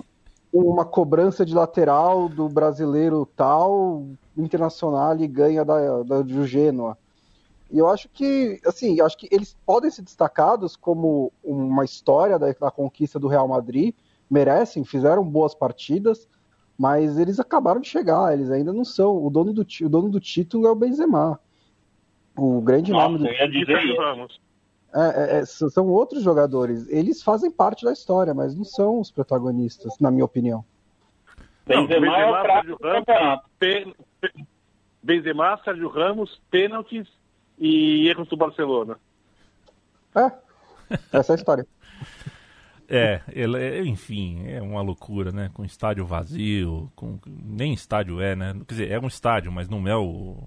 com 0.53 0.59
uma 0.59 0.85
cobrança 0.85 1.45
de 1.45 1.53
lateral 1.53 2.29
do 2.29 2.49
brasileiro 2.49 3.29
tal, 3.37 4.07
internacional 4.37 5.19
e 5.19 5.27
ganha 5.27 5.65
da, 5.65 6.05
da, 6.05 6.23
do 6.23 6.47
Gênua. 6.47 6.97
E 7.69 7.79
eu 7.79 7.89
acho 7.89 8.09
que, 8.09 8.61
assim, 8.65 9.01
acho 9.01 9.19
que 9.19 9.29
eles 9.31 9.57
podem 9.67 9.91
ser 9.91 10.03
destacados 10.03 10.77
como 10.77 11.33
uma 11.43 11.85
história 11.85 12.39
da, 12.39 12.53
da 12.53 12.71
conquista 12.71 13.19
do 13.19 13.27
Real 13.27 13.49
Madrid, 13.49 13.93
merecem, 14.31 14.85
fizeram 14.85 15.25
boas 15.25 15.55
partidas, 15.55 16.29
mas 16.79 17.19
eles 17.19 17.41
acabaram 17.41 17.81
de 17.81 17.89
chegar, 17.89 18.33
eles 18.33 18.51
ainda 18.51 18.73
não 18.73 18.85
são. 18.85 19.23
O 19.23 19.29
dono 19.29 19.53
do, 19.53 19.67
o 19.83 19.89
dono 19.89 20.09
do 20.09 20.21
título 20.21 20.67
é 20.67 20.71
o 20.71 20.75
Benzema. 20.75 21.39
O 22.37 22.61
grande 22.63 22.93
Nossa, 22.93 23.09
nome 23.09 23.19
do. 23.19 23.27
É, 24.93 25.37
é, 25.37 25.39
é, 25.39 25.45
são 25.45 25.89
outros 25.89 26.23
jogadores. 26.23 26.89
Eles 26.89 27.23
fazem 27.23 27.51
parte 27.51 27.85
da 27.85 27.93
história, 27.93 28.33
mas 28.33 28.55
não 28.55 28.65
são 28.65 29.01
os 29.01 29.11
protagonistas, 29.11 29.99
na 30.01 30.11
minha 30.11 30.25
opinião. 30.25 30.65
Benzema, 31.67 32.01
Benzema 32.01 32.17
é 32.17 32.31
o 32.31 32.43
Sérgio 32.43 32.79
Ramos, 32.83 33.41
Benzema, 35.03 35.61
Sérgio 35.65 35.89
Ramos, 35.89 36.41
pênaltis 36.51 37.09
e 37.59 38.09
erros 38.09 38.29
do 38.29 38.37
Barcelona. 38.37 38.99
É, 40.15 40.33
essa 41.13 41.33
é 41.33 41.35
a 41.35 41.37
história. 41.37 41.67
É, 42.93 43.21
ele, 43.33 43.57
é, 43.57 43.85
enfim, 43.85 44.43
é 44.49 44.61
uma 44.61 44.83
loucura, 44.83 45.31
né? 45.31 45.49
Com 45.55 45.65
estádio 45.65 46.05
vazio, 46.05 46.91
com 46.97 47.21
nem 47.25 47.73
estádio 47.73 48.21
é, 48.21 48.35
né? 48.35 48.53
Quer 48.67 48.75
dizer, 48.75 48.91
é 48.91 48.99
um 48.99 49.07
estádio, 49.07 49.53
mas 49.53 49.69
não 49.69 49.87
é 49.87 49.97
o 49.97 50.43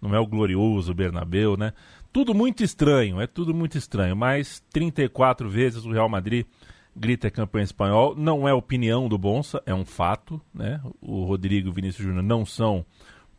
não 0.00 0.12
é 0.12 0.18
o 0.18 0.26
glorioso 0.26 0.92
Bernabéu, 0.92 1.56
né? 1.56 1.72
Tudo 2.12 2.34
muito 2.34 2.64
estranho, 2.64 3.20
é 3.20 3.28
tudo 3.28 3.54
muito 3.54 3.78
estranho, 3.78 4.16
mas 4.16 4.60
34 4.72 5.48
vezes 5.48 5.84
o 5.84 5.92
Real 5.92 6.08
Madrid 6.08 6.44
grita 6.96 7.30
campeão 7.30 7.62
espanhol, 7.62 8.16
não 8.16 8.48
é 8.48 8.52
opinião 8.52 9.08
do 9.08 9.16
Bonsa, 9.16 9.62
é 9.64 9.72
um 9.72 9.84
fato, 9.84 10.40
né? 10.52 10.80
O 11.00 11.22
Rodrigo 11.22 11.68
e 11.68 11.70
o 11.70 11.72
Vinícius 11.72 12.04
Júnior 12.04 12.24
não 12.24 12.44
são 12.44 12.84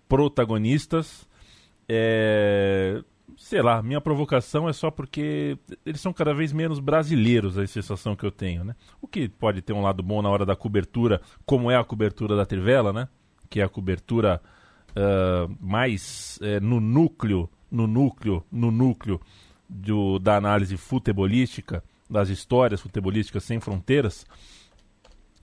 protagonistas. 0.07 1.27
É 1.89 3.03
sei 3.37 3.61
lá, 3.61 3.81
minha 3.81 4.01
provocação 4.01 4.67
é 4.67 4.73
só 4.73 4.89
porque 4.91 5.57
eles 5.85 6.01
são 6.01 6.13
cada 6.13 6.33
vez 6.33 6.51
menos 6.51 6.79
brasileiros, 6.79 7.57
a 7.57 7.65
sensação 7.67 8.15
que 8.15 8.25
eu 8.25 8.31
tenho, 8.31 8.63
né? 8.63 8.75
O 9.01 9.07
que 9.07 9.27
pode 9.27 9.61
ter 9.61 9.73
um 9.73 9.81
lado 9.81 10.01
bom 10.03 10.21
na 10.21 10.29
hora 10.29 10.45
da 10.45 10.55
cobertura, 10.55 11.21
como 11.45 11.69
é 11.69 11.75
a 11.77 11.83
cobertura 11.83 12.35
da 12.35 12.45
Trivela, 12.45 12.91
né? 12.91 13.07
Que 13.49 13.61
é 13.61 13.63
a 13.63 13.69
cobertura 13.69 14.41
uh, 14.91 15.55
mais 15.59 16.39
uh, 16.41 16.63
no 16.63 16.79
núcleo, 16.79 17.49
no 17.69 17.87
núcleo, 17.87 18.43
no 18.51 18.71
núcleo 18.71 19.19
do, 19.67 20.19
da 20.19 20.35
análise 20.35 20.77
futebolística, 20.77 21.83
das 22.09 22.29
histórias 22.29 22.81
futebolísticas 22.81 23.43
sem 23.43 23.59
fronteiras. 23.59 24.25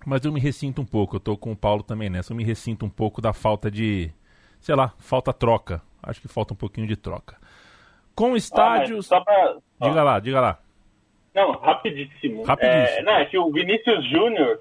Mas 0.06 0.24
eu 0.24 0.32
me 0.32 0.40
ressinto 0.40 0.80
um 0.80 0.86
pouco, 0.86 1.16
eu 1.16 1.20
tô 1.20 1.36
com 1.36 1.52
o 1.52 1.56
Paulo 1.56 1.82
também 1.82 2.08
nessa, 2.08 2.32
eu 2.32 2.36
me 2.36 2.44
ressinto 2.44 2.86
um 2.86 2.90
pouco 2.90 3.20
da 3.20 3.32
falta 3.32 3.70
de, 3.70 4.10
sei 4.60 4.74
lá, 4.74 4.94
falta 4.98 5.32
troca. 5.32 5.82
Acho 6.02 6.20
que 6.20 6.28
falta 6.28 6.54
um 6.54 6.56
pouquinho 6.56 6.86
de 6.86 6.96
troca 6.96 7.36
com 8.20 8.36
estádios. 8.36 9.10
Ah, 9.10 9.20
pra... 9.22 9.56
Diga 9.80 10.02
lá, 10.02 10.20
diga 10.20 10.40
lá. 10.40 10.58
Não, 11.34 11.52
rapidíssimo. 11.52 12.42
rapidíssimo. 12.42 12.98
É, 12.98 13.02
não, 13.02 13.14
é 13.14 13.24
que 13.24 13.38
o 13.38 13.50
Vinícius 13.50 14.04
Júnior, 14.10 14.60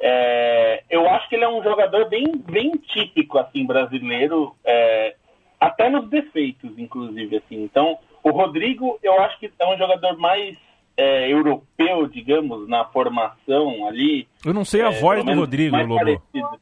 é, 0.00 0.84
eu 0.88 1.08
acho 1.10 1.28
que 1.28 1.34
ele 1.34 1.44
é 1.44 1.48
um 1.48 1.62
jogador 1.62 2.08
bem, 2.08 2.36
bem 2.36 2.72
típico, 2.72 3.38
assim, 3.38 3.66
brasileiro, 3.66 4.54
é, 4.64 5.16
até 5.58 5.88
nos 5.90 6.08
defeitos, 6.08 6.78
inclusive, 6.78 7.38
assim. 7.38 7.64
Então, 7.64 7.98
o 8.22 8.30
Rodrigo, 8.30 8.98
eu 9.02 9.20
acho 9.22 9.38
que 9.40 9.50
é 9.58 9.66
um 9.66 9.76
jogador 9.76 10.16
mais 10.16 10.56
é, 10.96 11.32
europeu, 11.32 12.06
digamos, 12.06 12.68
na 12.68 12.84
formação 12.84 13.88
ali. 13.88 14.28
Eu 14.44 14.54
não 14.54 14.64
sei 14.64 14.82
a 14.82 14.90
é, 14.90 15.00
voz 15.00 15.24
do 15.24 15.32
Rodrigo, 15.32 15.76
Lobo. 15.76 15.96
Parecido. 15.96 16.60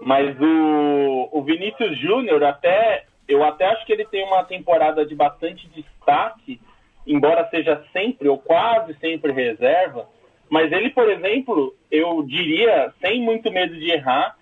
Mas 0.00 0.36
o, 0.38 1.28
o 1.32 1.42
Vinícius 1.42 1.98
Júnior, 1.98 2.44
até 2.44 3.05
eu 3.28 3.44
até 3.44 3.66
acho 3.66 3.84
que 3.84 3.92
ele 3.92 4.04
tem 4.04 4.24
uma 4.24 4.44
temporada 4.44 5.04
de 5.04 5.14
bastante 5.14 5.68
destaque, 5.68 6.60
embora 7.06 7.48
seja 7.48 7.84
sempre 7.92 8.28
ou 8.28 8.38
quase 8.38 8.94
sempre 8.98 9.32
reserva. 9.32 10.08
Mas 10.48 10.70
ele, 10.70 10.90
por 10.90 11.10
exemplo, 11.10 11.74
eu 11.90 12.22
diria, 12.22 12.92
sem 13.00 13.20
muito 13.20 13.50
medo 13.50 13.74
de 13.74 13.90
errar, 13.90 14.36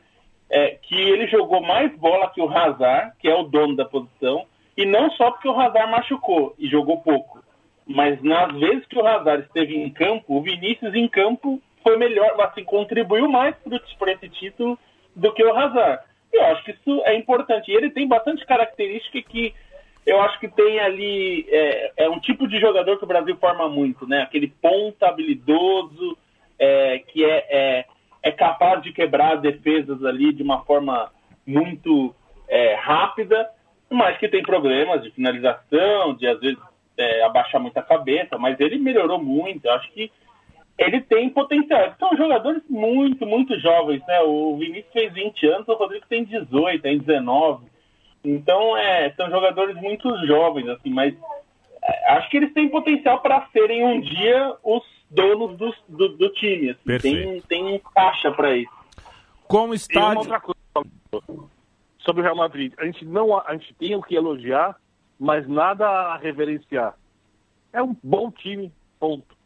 é, 0.51 0.77
que 0.83 0.95
ele 0.95 1.27
jogou 1.27 1.63
mais 1.63 1.95
bola 1.97 2.31
que 2.31 2.41
o 2.41 2.49
Hazard, 2.49 3.13
que 3.19 3.29
é 3.29 3.35
o 3.35 3.45
dono 3.45 3.75
da 3.75 3.85
posição, 3.85 4.47
e 4.77 4.85
não 4.85 5.11
só 5.13 5.31
porque 5.31 5.49
o 5.49 5.59
Hazard 5.59 5.91
machucou 5.91 6.55
e 6.59 6.69
jogou 6.69 7.01
pouco, 7.01 7.43
mas 7.87 8.23
nas 8.23 8.53
vezes 8.59 8.87
que 8.87 8.99
o 8.99 9.07
Hazard 9.07 9.45
esteve 9.45 9.77
em 9.77 9.91
campo, 9.91 10.37
o 10.37 10.43
Vinícius 10.43 10.95
em 10.95 11.09
campo 11.09 11.61
foi 11.83 11.97
melhor, 11.97 12.35
assim, 12.41 12.65
contribuiu 12.65 13.29
mais 13.29 13.55
para 13.99 14.13
esse 14.13 14.29
título 14.29 14.79
do 15.15 15.33
que 15.33 15.45
o 15.45 15.57
Hazard. 15.57 16.03
Eu 16.35 16.45
acho 16.47 16.65
que 16.65 16.73
isso 16.73 17.03
é 17.05 17.17
importante. 17.17 17.71
E 17.71 17.75
ele 17.75 17.91
tem 17.91 18.09
bastante 18.09 18.45
característica 18.45 19.23
que 19.23 19.55
eu 20.05 20.21
acho 20.21 20.39
que 20.41 20.49
tem 20.49 20.81
ali. 20.81 21.47
É, 21.49 21.93
é, 21.99 22.11
um 22.11 22.19
tipo 22.19 22.49
de 22.49 22.59
jogador 22.61 22.99
que 22.99 23.05
o 23.05 23.09
Brasil 23.09 23.37
forma 23.37 23.69
muito, 23.69 24.07
né? 24.07 24.23
Aquele 24.23 24.49
ponta 24.49 25.09
habilidoso, 25.09 26.19
é, 26.59 26.99
que 26.99 27.25
é, 27.25 27.47
é, 27.49 27.85
é, 28.23 28.33
capaz 28.33 28.83
de 28.83 28.93
quebrar 28.93 29.37
as 29.37 29.41
defesas 29.41 30.05
ali 30.05 30.33
de 30.33 30.43
uma 30.43 30.65
forma 30.65 31.11
muito 31.47 32.15
é, 32.49 32.75
rápida, 32.75 33.49
mas 33.89 34.19
que 34.19 34.29
tem 34.29 34.43
problemas 34.43 35.03
de 35.03 35.11
finalização, 35.13 36.15
de 36.15 36.27
às 36.27 36.41
vezes 36.41 36.59
é, 36.99 37.23
abaixar 37.23 37.61
muito 37.61 37.79
a 37.79 37.83
cabeça, 37.83 38.37
mas 38.39 38.59
ele 38.59 38.79
melhorou 38.79 39.23
muito. 39.23 39.65
Eu 39.65 39.73
acho 39.75 39.91
que 39.93 40.11
ele 40.79 41.01
tem 41.01 41.31
potencial. 41.31 41.95
São 41.99 42.17
jogadores 42.17 42.63
muito, 42.69 43.27
muito 43.27 43.59
jovens, 43.61 44.03
né? 44.07 44.21
O 44.23 44.57
Vinícius 44.57 44.93
fez 44.93 45.13
20 45.13 45.47
anos, 45.47 45.69
o 45.69 45.75
Rodrigo 45.75 46.05
tem 46.09 46.25
18, 46.25 46.83
tem 46.83 46.99
19. 46.99 47.67
Então, 48.25 48.77
é, 48.77 49.13
são 49.13 49.31
jogadores 49.31 49.77
muito 49.77 50.09
jovens, 50.27 50.69
assim, 50.69 50.91
mas 50.91 51.15
é, 51.83 52.13
acho 52.15 52.29
que 52.31 52.39
eles 52.39 52.53
têm 52.55 52.69
potencial 52.69 53.21
para 53.21 53.47
serem 53.53 53.85
um 53.85 54.01
dia 54.01 54.57
os 54.65 54.83
donos 55.11 55.57
do, 55.57 55.75
do, 55.89 56.09
do 56.17 56.29
time. 56.31 56.71
Assim. 56.71 56.85
Perfeito. 56.85 57.47
Tem, 57.47 57.69
tem 57.69 57.81
caixa 57.95 58.33
para 58.33 58.57
isso. 58.57 58.73
Como 59.47 59.75
está. 59.75 60.15
outra 60.15 60.41
coisa 60.41 60.59
sobre 61.99 62.21
o 62.21 62.25
Real 62.25 62.37
Madrid. 62.37 62.73
A 62.79 62.85
gente, 62.85 63.05
não, 63.05 63.39
a 63.39 63.53
gente 63.53 63.75
tem 63.75 63.95
o 63.95 64.03
que 64.03 64.15
elogiar, 64.15 64.77
mas 65.19 65.47
nada 65.49 65.87
a 65.87 66.17
reverenciar. 66.17 66.95
É 67.73 67.83
um 67.83 67.97
bom 68.03 68.31
time, 68.31 68.73
ponto. 68.99 69.37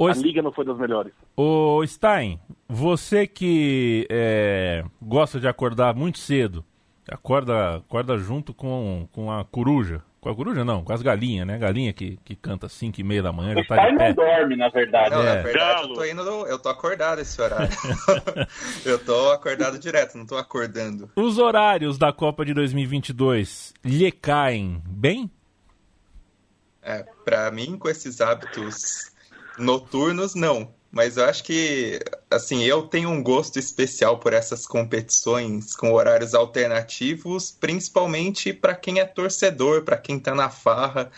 O 0.00 0.08
a 0.08 0.14
liga 0.14 0.40
não 0.40 0.50
foi 0.50 0.64
das 0.64 0.78
melhores. 0.78 1.12
O 1.36 1.86
Stein, 1.86 2.40
você 2.66 3.26
que 3.26 4.06
é, 4.08 4.82
gosta 5.00 5.38
de 5.38 5.46
acordar 5.46 5.94
muito 5.94 6.18
cedo, 6.18 6.64
acorda, 7.06 7.76
acorda 7.76 8.16
junto 8.16 8.54
com, 8.54 9.06
com 9.12 9.30
a 9.30 9.44
coruja. 9.44 10.02
Com 10.18 10.30
a 10.30 10.34
coruja 10.34 10.64
não, 10.64 10.82
com 10.82 10.92
as 10.94 11.02
galinhas, 11.02 11.46
né? 11.46 11.58
Galinha 11.58 11.92
que, 11.92 12.18
que 12.24 12.34
canta 12.34 12.66
5 12.66 12.98
e 12.98 13.04
meia 13.04 13.22
da 13.22 13.30
manhã. 13.30 13.54
O 13.54 13.62
Stein 13.62 13.94
não 13.94 14.14
dorme, 14.14 14.56
na 14.56 14.70
verdade. 14.70 15.10
Não, 15.10 15.20
é. 15.20 15.36
na 15.36 15.42
verdade 15.42 15.82
eu 15.82 15.92
tô 15.92 16.04
indo, 16.06 16.22
eu 16.46 16.58
tô 16.58 16.70
acordado 16.70 17.20
esse 17.20 17.38
horário. 17.42 17.68
eu 18.86 18.98
tô 19.04 19.32
acordado 19.32 19.78
direto, 19.78 20.16
não 20.16 20.24
tô 20.24 20.38
acordando. 20.38 21.10
Os 21.14 21.36
horários 21.36 21.98
da 21.98 22.10
Copa 22.10 22.42
de 22.42 22.54
2022 22.54 23.74
lhe 23.84 24.10
caem 24.10 24.82
bem? 24.86 25.30
É, 26.82 27.04
pra 27.22 27.50
mim, 27.50 27.76
com 27.76 27.86
esses 27.86 28.22
hábitos 28.22 29.10
Noturnos, 29.60 30.34
não. 30.34 30.74
Mas 30.90 31.16
eu 31.16 31.24
acho 31.24 31.44
que, 31.44 32.00
assim, 32.28 32.64
eu 32.64 32.82
tenho 32.82 33.10
um 33.10 33.22
gosto 33.22 33.58
especial 33.58 34.18
por 34.18 34.32
essas 34.32 34.66
competições 34.66 35.76
com 35.76 35.92
horários 35.92 36.34
alternativos, 36.34 37.52
principalmente 37.52 38.52
para 38.52 38.74
quem 38.74 38.98
é 38.98 39.04
torcedor, 39.04 39.82
para 39.84 39.96
quem 39.96 40.18
tá 40.18 40.34
na 40.34 40.50
farra, 40.50 41.10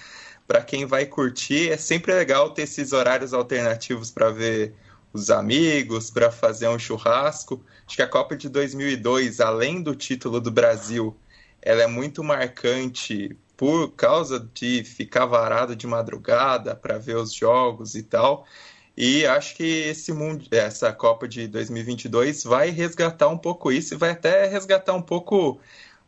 para 0.46 0.62
quem 0.62 0.84
vai 0.84 1.06
curtir. 1.06 1.70
É 1.70 1.78
sempre 1.78 2.12
legal 2.12 2.50
ter 2.50 2.62
esses 2.62 2.92
horários 2.92 3.32
alternativos 3.32 4.10
para 4.10 4.30
ver 4.30 4.74
os 5.12 5.30
amigos, 5.30 6.10
para 6.10 6.30
fazer 6.30 6.68
um 6.68 6.78
churrasco. 6.78 7.64
Acho 7.86 7.96
que 7.96 8.02
a 8.02 8.08
Copa 8.08 8.36
de 8.36 8.50
2002, 8.50 9.40
além 9.40 9.82
do 9.82 9.94
título 9.94 10.38
do 10.38 10.50
Brasil, 10.50 11.16
ela 11.62 11.82
é 11.82 11.86
muito 11.86 12.22
marcante 12.22 13.36
por 13.62 13.92
causa 13.92 14.40
de 14.52 14.82
ficar 14.82 15.24
varado 15.24 15.76
de 15.76 15.86
madrugada 15.86 16.74
para 16.74 16.98
ver 16.98 17.14
os 17.16 17.32
jogos 17.32 17.94
e 17.94 18.02
tal. 18.02 18.44
E 18.96 19.24
acho 19.24 19.54
que 19.54 19.62
esse 19.62 20.12
mundo, 20.12 20.46
essa 20.50 20.92
Copa 20.92 21.28
de 21.28 21.46
2022 21.46 22.42
vai 22.42 22.70
resgatar 22.70 23.28
um 23.28 23.38
pouco 23.38 23.70
isso 23.70 23.94
e 23.94 23.96
vai 23.96 24.10
até 24.10 24.48
resgatar 24.48 24.94
um 24.94 25.00
pouco 25.00 25.60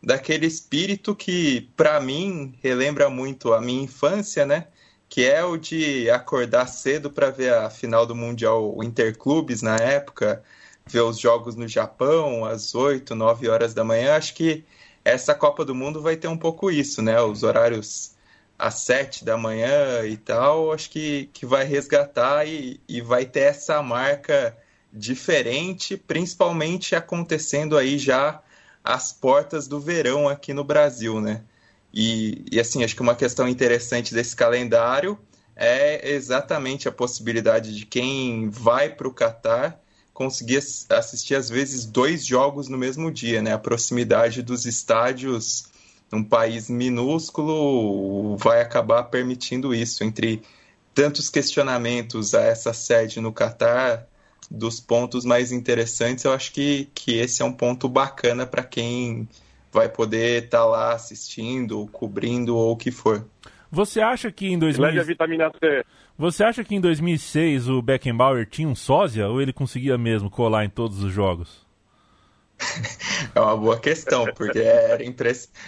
daquele 0.03 0.47
espírito 0.47 1.15
que, 1.15 1.71
para 1.77 2.01
mim, 2.01 2.59
relembra 2.61 3.09
muito 3.09 3.53
a 3.55 3.61
minha 3.61 3.85
infância, 3.85 4.45
né? 4.45 4.67
Que 5.09 5.25
é 5.25 5.45
o 5.45 5.57
de 5.57 6.11
acordar 6.11 6.67
cedo 6.67 7.09
para 7.09 7.31
ver 7.31 7.55
a 7.55 7.71
final 7.71 8.05
do 8.05 8.17
Mundial 8.17 8.83
Interclubes 8.83 9.63
na 9.63 9.77
época, 9.77 10.43
ver 10.85 11.03
os 11.03 11.21
jogos 11.21 11.55
no 11.55 11.69
Japão 11.69 12.45
às 12.45 12.75
8, 12.75 13.15
9 13.15 13.49
horas 13.49 13.73
da 13.73 13.85
manhã. 13.85 14.17
Acho 14.17 14.35
que 14.35 14.65
essa 15.05 15.35
Copa 15.35 15.65
do 15.65 15.75
Mundo 15.75 16.01
vai 16.01 16.17
ter 16.17 16.29
um 16.29 16.37
pouco 16.37 16.71
isso, 16.71 17.03
né? 17.03 17.21
Os 17.21 17.43
horários 17.43 18.15
às 18.59 18.75
sete 18.75 19.25
da 19.25 19.37
manhã 19.37 20.07
e 20.07 20.17
tal, 20.17 20.73
acho 20.73 20.89
que, 20.91 21.29
que 21.33 21.45
vai 21.45 21.65
resgatar 21.65 22.47
e, 22.47 22.81
e 22.89 23.01
vai 23.01 23.27
ter 23.27 23.41
essa 23.41 23.83
marca 23.83 24.57
diferente, 24.93 25.97
principalmente 25.97 26.95
acontecendo 26.95 27.77
aí 27.77 27.99
já 27.99 28.41
às 28.83 29.13
portas 29.13 29.67
do 29.67 29.81
verão 29.81 30.29
aqui 30.29 30.55
no 30.55 30.65
Brasil, 30.65 31.21
né? 31.21 31.43
E, 31.93 32.45
e 32.51 32.59
assim, 32.61 32.83
acho 32.85 32.95
que 32.95 33.03
uma 33.03 33.15
questão 33.15 33.49
interessante 33.49 34.15
desse 34.15 34.35
calendário 34.35 35.19
é 35.57 36.11
exatamente 36.11 36.89
a 36.89 36.93
possibilidade 36.93 37.77
de 37.77 37.87
quem 37.87 38.49
vai 38.49 38.89
para 38.89 39.07
o 39.07 39.15
Catar 39.15 39.81
conseguir 40.15 40.59
assistir 40.89 41.35
às 41.35 41.51
vezes 41.51 41.85
dois 41.85 42.25
jogos 42.25 42.69
no 42.69 42.79
mesmo 42.79 43.11
dia, 43.11 43.43
né? 43.43 43.53
A 43.53 43.59
proximidade 43.59 44.43
dos 44.43 44.65
estádios 44.65 45.67
num 46.11 46.23
país 46.23 46.71
minúsculo 46.71 48.37
vai 48.37 48.63
acabar 48.63 49.03
permitindo 49.05 49.75
isso 49.75 50.05
entre 50.05 50.43
tantos 50.95 51.29
questionamentos 51.29 52.35
a 52.35 52.43
essa 52.43 52.73
sede 52.73 53.21
no 53.21 53.33
Catar 53.33 54.07
dos 54.49 54.79
pontos 54.79 55.25
mais 55.25 55.51
interessantes, 55.51 56.25
eu 56.25 56.33
acho 56.33 56.53
que, 56.53 56.89
que 56.95 57.19
esse 57.19 57.43
é 57.43 57.45
um 57.45 57.53
ponto 57.53 57.89
bacana 57.89 58.47
para 58.47 58.63
quem 58.63 59.29
vai 59.73 59.89
poder 59.89 60.45
estar 60.45 60.59
tá 60.59 60.65
lá 60.65 60.93
assistindo, 60.93 61.89
cobrindo 61.89 62.57
ou 62.57 62.73
o 62.73 62.77
que 62.77 62.93
for. 62.93 63.27
Você 63.71 64.01
acha 64.01 64.31
que 64.31 64.47
em 64.47 64.59
2000... 64.59 64.87
Leve 64.87 65.01
a 65.01 65.03
vitamina 65.03 65.51
C. 65.59 65.85
Você 66.17 66.45
acha 66.45 66.63
que 66.63 66.75
em 66.75 66.81
2006 66.81 67.69
o 67.69 67.83
Beckenbauer 67.83 68.47
tinha 68.47 68.69
um 68.69 68.75
sósia 68.75 69.29
ou 69.29 69.43
ele 69.43 69.53
conseguia 69.53 69.99
mesmo 69.99 70.31
colar 70.31 70.65
em 70.65 70.71
todos 70.71 71.03
os 71.03 71.13
jogos? 71.13 71.65
É 73.35 73.41
uma 73.41 73.57
boa 73.57 73.79
questão, 73.81 74.27
porque 74.37 74.59
era 74.61 75.03
impressionante. 75.05 75.59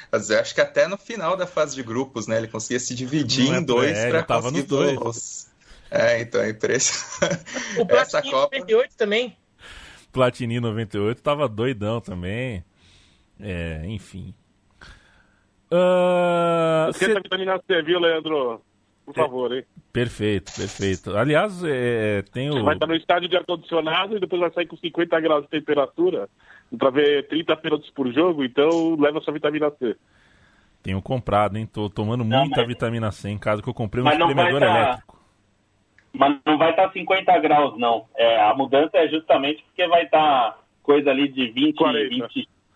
Acho 0.41 0.55
que 0.55 0.61
até 0.61 0.87
no 0.87 0.97
final 0.97 1.37
da 1.37 1.47
fase 1.47 1.75
de 1.75 1.83
grupos, 1.83 2.27
né? 2.29 2.37
Ele 2.39 2.47
conseguia 2.47 2.79
se 2.79 2.95
dividir 2.95 3.47
Não 3.47 3.55
é- 3.55 3.59
em 3.59 3.65
dois 3.65 3.99
é, 3.99 4.09
para 4.09 4.19
ele 4.19 4.27
tava 4.27 4.43
conseguir 4.53 4.61
nos 4.61 4.69
dois. 4.97 5.51
É, 5.91 6.21
então 6.21 6.41
é 6.43 6.51
impressionante. 6.51 7.45
O 7.79 7.83
Essa 7.93 8.21
Platini 8.21 8.31
Copa. 8.33 8.57
98 8.59 8.97
também. 8.97 9.37
Platini 10.13 10.61
98 10.61 11.23
tava 11.23 11.49
doidão 11.49 12.01
também. 12.01 12.65
É, 13.41 13.83
enfim. 13.87 14.33
Ah, 15.71 16.87
Esquenta 16.91 17.13
cê- 17.13 17.19
a 17.19 17.23
vitamina 17.23 17.61
C, 17.67 17.83
viu, 17.83 17.99
Leandro? 17.99 18.61
Por 19.07 19.15
favor, 19.15 19.53
hein? 19.57 19.65
Perfeito, 19.93 20.53
perfeito. 20.57 21.17
Aliás, 21.17 21.63
é, 21.65 22.23
tem 22.33 22.51
o. 22.51 22.63
Vai 22.65 22.75
estar 22.75 22.87
no 22.89 22.95
estádio 22.95 23.29
de 23.29 23.37
ar-condicionado 23.37 24.17
e 24.17 24.21
depois 24.21 24.41
vai 24.41 24.51
sair 24.53 24.67
com 24.67 24.77
50 24.77 25.19
graus 25.21 25.45
de 25.45 25.49
temperatura 25.51 26.29
pra 26.77 26.91
ver 26.91 27.27
30 27.29 27.57
pênaltis 27.57 27.89
por 27.91 28.13
jogo, 28.13 28.45
então 28.45 28.97
leva 28.99 29.21
sua 29.21 29.33
vitamina 29.33 29.71
C. 29.79 29.97
Tenho 30.83 31.01
comprado, 31.01 31.57
hein? 31.57 31.67
Tô 31.67 31.89
tomando 31.89 32.25
Não, 32.25 32.41
muita 32.41 32.59
mas- 32.59 32.67
vitamina 32.69 33.11
C 33.13 33.31
em 33.31 33.39
casa 33.39 33.63
que 33.63 33.69
eu 33.69 33.75
comprei 33.75 34.03
um 34.03 34.09
espremedor 34.09 34.61
tá- 34.61 34.67
elétrico. 34.67 35.17
Mas 36.13 36.39
não 36.45 36.59
vai 36.59 36.71
estar 36.71 36.91
50 36.93 37.39
graus, 37.39 37.79
não. 37.79 38.07
É, 38.17 38.41
a 38.41 38.55
mudança 38.55 38.97
é 38.97 39.07
justamente 39.09 39.63
porque 39.65 39.87
vai 39.87 40.05
estar 40.05 40.59
coisa 40.83 41.11
ali 41.11 41.29
de 41.29 41.49
20, 41.51 41.77
40. 41.77 42.09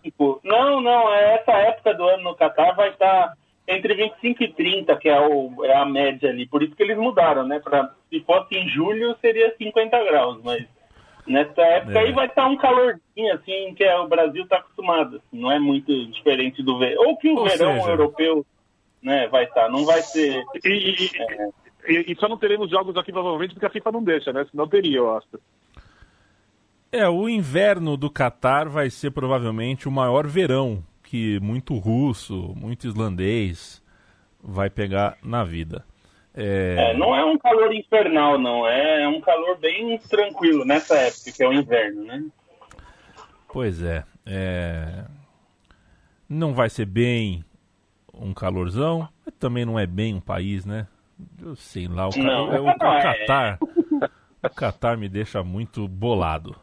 25. 0.03 0.41
Não, 0.45 0.81
não, 0.81 1.13
é 1.13 1.35
essa 1.37 1.53
época 1.53 1.95
do 1.95 2.05
ano 2.05 2.23
no 2.23 2.35
Catar 2.37 2.73
vai 2.75 2.91
estar 2.91 3.35
entre 3.77 3.95
25 3.95 4.43
e 4.43 4.53
30, 4.53 4.97
que 4.97 5.09
é, 5.09 5.21
o, 5.21 5.65
é 5.65 5.77
a 5.77 5.85
média 5.85 6.31
ali. 6.31 6.47
Por 6.47 6.63
isso 6.63 6.75
que 6.75 6.83
eles 6.83 6.97
mudaram, 6.99 7.47
né? 7.47 7.59
Pra, 7.61 7.93
se 8.09 8.21
fosse 8.21 8.57
em 8.57 8.69
julho, 8.69 9.17
seria 9.21 9.55
50 9.57 10.05
graus, 10.05 10.41
mas 10.45 10.65
nessa 11.27 11.61
época 11.63 11.99
É. 11.99 12.03
aí 12.03 12.13
vai 12.13 12.27
estar 12.27 12.47
um 12.49 12.57
calorzinho, 12.57 13.35
assim, 13.35 13.75
que 13.75 13.85
é, 13.85 13.97
o 13.99 14.09
Brasil 14.09 14.43
está 14.45 14.57
acostumado. 14.57 15.17
assim, 15.17 15.41
não 15.41 15.51
é 15.53 15.59
muito 15.59 16.07
diferente 16.13 16.63
do 16.63 16.79
verão. 16.79 17.03
Ou 17.09 17.17
que 17.17 17.29
o 17.29 17.37
Ou 17.37 17.45
verão 17.49 17.75
seja- 17.75 17.91
europeu 17.91 18.45
né, 19.03 19.29
vai 19.29 19.45
estar. 19.45 19.69
Não 19.71 19.85
vai 19.87 20.03
ser. 20.03 20.43
E, 20.65 20.69
e- 20.69 21.93
e- 21.95 22.13
e 22.13 22.17
só 22.17 22.29
não 22.29 22.37
teremos 22.37 22.69
jogos 22.71 22.97
aqui 22.97 23.11
provavelmente 23.13 23.55
porque 23.55 23.67
a 23.67 23.71
FIFA 23.71 23.93
não 23.93 24.03
deixa, 24.03 24.33
né? 24.33 24.45
Senão 24.51 24.69
teria, 24.69 24.99
eu 24.99 25.17
acho. 25.17 25.27
É, 26.93 27.09
o 27.09 27.29
inverno 27.29 27.97
do 27.97 28.11
Catar 28.11 28.69
vai 28.69 28.91
ser 28.91 29.13
provavelmente 29.13 29.87
o 29.89 29.93
maior 29.93 30.27
verão 30.27 30.83
que 31.11 31.41
muito 31.41 31.77
russo, 31.77 32.55
muito 32.57 32.87
islandês 32.87 33.83
vai 34.41 34.71
pegar 34.71 35.19
na 35.25 35.43
vida. 35.43 35.85
É, 36.33 36.95
não 36.97 37.13
é 37.17 37.25
um 37.25 37.37
calor 37.37 37.75
infernal, 37.75 38.39
não. 38.39 38.65
É 38.65 39.09
um 39.09 39.21
calor 39.21 39.59
bem 39.59 39.99
tranquilo 39.99 40.65
nessa 40.65 40.95
época, 40.97 41.33
que 41.33 41.43
é 41.43 41.49
o 41.49 41.53
inverno, 41.53 42.05
né? 42.05 42.25
Pois 43.53 43.83
é, 43.83 44.05
é, 44.25 45.05
Não 46.29 46.55
vai 46.55 46.71
ser 46.71 46.87
bem 46.87 47.45
um 48.15 48.33
calorzão, 48.33 49.09
mas 49.27 49.35
também 49.35 49.65
não 49.65 49.77
é 49.77 49.87
bem 49.89 50.15
um 50.15 50.21
país, 50.21 50.65
né? 50.65 50.87
Eu 51.43 51.57
sei 51.57 51.89
lá, 51.89 52.07
o, 52.07 52.13
ca- 52.13 52.19
Não, 52.23 52.53
é, 52.53 52.61
o, 52.61 52.69
é. 52.71 52.79
Catar. 52.79 53.59
O 54.45 54.49
Catar 54.55 54.97
me 54.97 55.09
deixa 55.09 55.43
muito 55.43 55.89
bolado. 55.89 56.55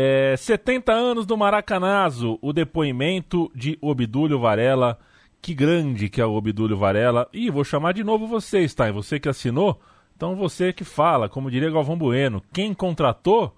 É, 0.00 0.36
70 0.36 0.92
anos 0.92 1.26
do 1.26 1.36
Maracanazo, 1.36 2.38
o 2.40 2.52
depoimento 2.52 3.50
de 3.52 3.76
Obdúlio 3.80 4.38
Varela. 4.38 4.96
Que 5.42 5.52
grande 5.52 6.08
que 6.08 6.20
é 6.20 6.24
o 6.24 6.34
Obdúlio 6.34 6.78
Varela. 6.78 7.28
E 7.32 7.50
vou 7.50 7.64
chamar 7.64 7.94
de 7.94 8.04
novo 8.04 8.24
você, 8.24 8.68
Stein. 8.68 8.92
Você 8.92 9.18
que 9.18 9.28
assinou, 9.28 9.80
então 10.16 10.36
você 10.36 10.72
que 10.72 10.84
fala, 10.84 11.28
como 11.28 11.50
diria 11.50 11.68
Galvão 11.68 11.98
Bueno. 11.98 12.40
Quem 12.52 12.72
contratou, 12.72 13.52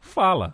fala. 0.00 0.52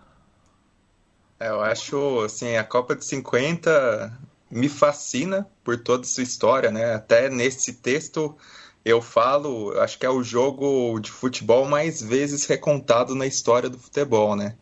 É, 1.38 1.48
eu 1.48 1.62
acho, 1.62 2.20
assim, 2.20 2.58
a 2.58 2.64
Copa 2.64 2.94
de 2.94 3.06
50 3.06 4.12
me 4.50 4.68
fascina 4.68 5.48
por 5.64 5.78
toda 5.78 6.04
sua 6.04 6.22
história, 6.22 6.70
né? 6.70 6.92
Até 6.92 7.30
nesse 7.30 7.72
texto 7.80 8.36
eu 8.84 9.00
falo, 9.00 9.72
acho 9.80 9.98
que 9.98 10.04
é 10.04 10.10
o 10.10 10.22
jogo 10.22 11.00
de 11.00 11.10
futebol 11.10 11.64
mais 11.64 12.02
vezes 12.02 12.44
recontado 12.44 13.14
na 13.14 13.26
história 13.26 13.70
do 13.70 13.78
futebol, 13.78 14.36
né? 14.36 14.54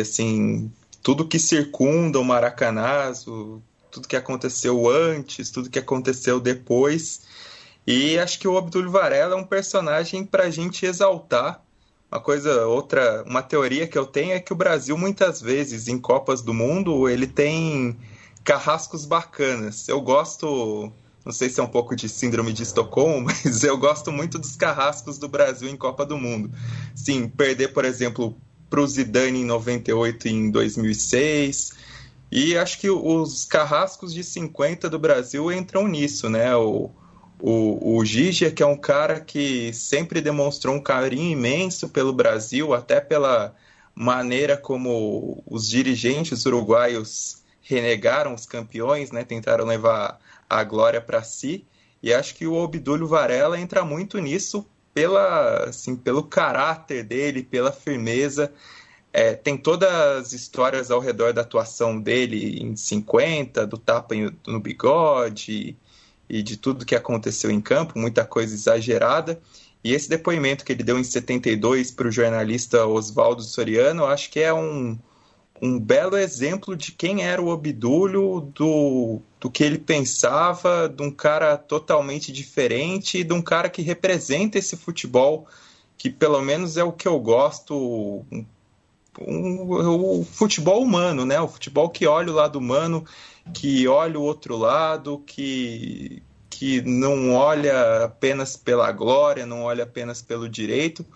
Assim, 0.00 0.70
tudo 1.02 1.28
que 1.28 1.38
circunda 1.38 2.18
o 2.18 2.24
Maracanazo, 2.24 3.62
tudo 3.90 4.08
que 4.08 4.16
aconteceu 4.16 4.88
antes, 4.88 5.50
tudo 5.50 5.70
que 5.70 5.78
aconteceu 5.78 6.40
depois. 6.40 7.22
E 7.86 8.18
acho 8.18 8.38
que 8.38 8.48
o 8.48 8.54
Obdúlio 8.54 8.90
Varela 8.90 9.34
é 9.34 9.38
um 9.38 9.44
personagem 9.44 10.24
para 10.24 10.44
a 10.44 10.50
gente 10.50 10.86
exaltar. 10.86 11.62
Uma 12.10 12.20
coisa, 12.20 12.66
outra, 12.66 13.22
uma 13.26 13.42
teoria 13.42 13.86
que 13.86 13.98
eu 13.98 14.06
tenho 14.06 14.32
é 14.32 14.40
que 14.40 14.52
o 14.52 14.56
Brasil 14.56 14.96
muitas 14.96 15.40
vezes 15.40 15.88
em 15.88 15.98
Copas 15.98 16.40
do 16.40 16.54
Mundo 16.54 17.08
ele 17.08 17.26
tem 17.26 17.96
carrascos 18.42 19.04
bacanas. 19.04 19.88
Eu 19.88 20.00
gosto, 20.00 20.92
não 21.24 21.32
sei 21.32 21.50
se 21.50 21.60
é 21.60 21.62
um 21.62 21.68
pouco 21.68 21.94
de 21.94 22.08
síndrome 22.08 22.52
de 22.52 22.62
Estocolmo, 22.62 23.20
mas 23.44 23.62
eu 23.62 23.76
gosto 23.76 24.10
muito 24.10 24.38
dos 24.38 24.56
carrascos 24.56 25.18
do 25.18 25.28
Brasil 25.28 25.68
em 25.68 25.76
Copa 25.76 26.06
do 26.06 26.16
Mundo. 26.16 26.50
Sim, 26.94 27.28
perder, 27.28 27.72
por 27.72 27.84
exemplo, 27.84 28.36
para 28.74 28.80
o 28.80 28.86
Zidane 28.88 29.42
em 29.42 29.44
98 29.44 30.26
e 30.26 30.32
em 30.32 30.50
2006. 30.50 31.74
E 32.28 32.58
acho 32.58 32.80
que 32.80 32.90
os 32.90 33.44
carrascos 33.44 34.12
de 34.12 34.24
50 34.24 34.90
do 34.90 34.98
Brasil 34.98 35.52
entram 35.52 35.86
nisso, 35.86 36.28
né? 36.28 36.56
O, 36.56 36.90
o, 37.40 37.96
o 37.96 38.04
Gigia, 38.04 38.50
que 38.50 38.64
é 38.64 38.66
um 38.66 38.76
cara 38.76 39.20
que 39.20 39.72
sempre 39.72 40.20
demonstrou 40.20 40.74
um 40.74 40.82
carinho 40.82 41.30
imenso 41.30 41.88
pelo 41.88 42.12
Brasil, 42.12 42.74
até 42.74 43.00
pela 43.00 43.54
maneira 43.94 44.56
como 44.56 45.40
os 45.46 45.68
dirigentes 45.68 46.44
uruguaios 46.44 47.44
renegaram 47.62 48.34
os 48.34 48.44
campeões, 48.44 49.12
né? 49.12 49.22
Tentaram 49.22 49.64
levar 49.64 50.18
a 50.50 50.64
glória 50.64 51.00
para 51.00 51.22
si. 51.22 51.64
E 52.02 52.12
acho 52.12 52.34
que 52.34 52.44
o 52.44 52.54
Obdúlio 52.54 53.06
Varela 53.06 53.60
entra 53.60 53.84
muito 53.84 54.18
nisso 54.18 54.66
pela, 54.94 55.64
assim, 55.64 55.96
pelo 55.96 56.22
caráter 56.22 57.02
dele, 57.02 57.42
pela 57.42 57.72
firmeza. 57.72 58.52
É, 59.12 59.34
tem 59.34 59.56
todas 59.56 59.90
as 59.90 60.32
histórias 60.32 60.90
ao 60.90 61.00
redor 61.00 61.32
da 61.32 61.42
atuação 61.42 62.00
dele 62.00 62.60
em 62.62 62.74
50, 62.76 63.66
do 63.66 63.76
tapa 63.76 64.14
no 64.46 64.60
bigode 64.60 65.76
e 66.28 66.42
de 66.42 66.56
tudo 66.56 66.86
que 66.86 66.94
aconteceu 66.94 67.50
em 67.50 67.60
campo, 67.60 67.98
muita 67.98 68.24
coisa 68.24 68.54
exagerada. 68.54 69.40
E 69.82 69.92
esse 69.92 70.08
depoimento 70.08 70.64
que 70.64 70.72
ele 70.72 70.82
deu 70.82 70.98
em 70.98 71.04
72 71.04 71.90
para 71.90 72.08
o 72.08 72.10
jornalista 72.10 72.86
Oswaldo 72.86 73.42
Soriano, 73.42 74.06
acho 74.06 74.30
que 74.30 74.40
é 74.40 74.52
um, 74.52 74.98
um 75.64 75.80
belo 75.80 76.18
exemplo 76.18 76.76
de 76.76 76.92
quem 76.92 77.24
era 77.24 77.40
o 77.40 77.48
Obdúlio, 77.48 78.52
do, 78.54 79.22
do 79.40 79.50
que 79.50 79.64
ele 79.64 79.78
pensava, 79.78 80.86
de 80.90 81.02
um 81.02 81.10
cara 81.10 81.56
totalmente 81.56 82.30
diferente 82.30 83.24
de 83.24 83.32
um 83.32 83.40
cara 83.40 83.70
que 83.70 83.80
representa 83.80 84.58
esse 84.58 84.76
futebol, 84.76 85.46
que 85.96 86.10
pelo 86.10 86.42
menos 86.42 86.76
é 86.76 86.84
o 86.84 86.92
que 86.92 87.08
eu 87.08 87.18
gosto, 87.18 87.74
um, 88.30 88.46
um, 89.18 90.20
o 90.20 90.24
futebol 90.24 90.82
humano, 90.82 91.24
né? 91.24 91.40
O 91.40 91.48
futebol 91.48 91.88
que 91.88 92.06
olha 92.06 92.30
o 92.30 92.34
lado 92.34 92.58
humano, 92.58 93.02
que 93.54 93.88
olha 93.88 94.18
o 94.18 94.22
outro 94.22 94.58
lado, 94.58 95.22
que, 95.24 96.22
que 96.50 96.82
não 96.82 97.32
olha 97.32 98.04
apenas 98.04 98.54
pela 98.54 98.92
glória, 98.92 99.46
não 99.46 99.62
olha 99.62 99.84
apenas 99.84 100.20
pelo 100.20 100.46
direito. 100.46 101.06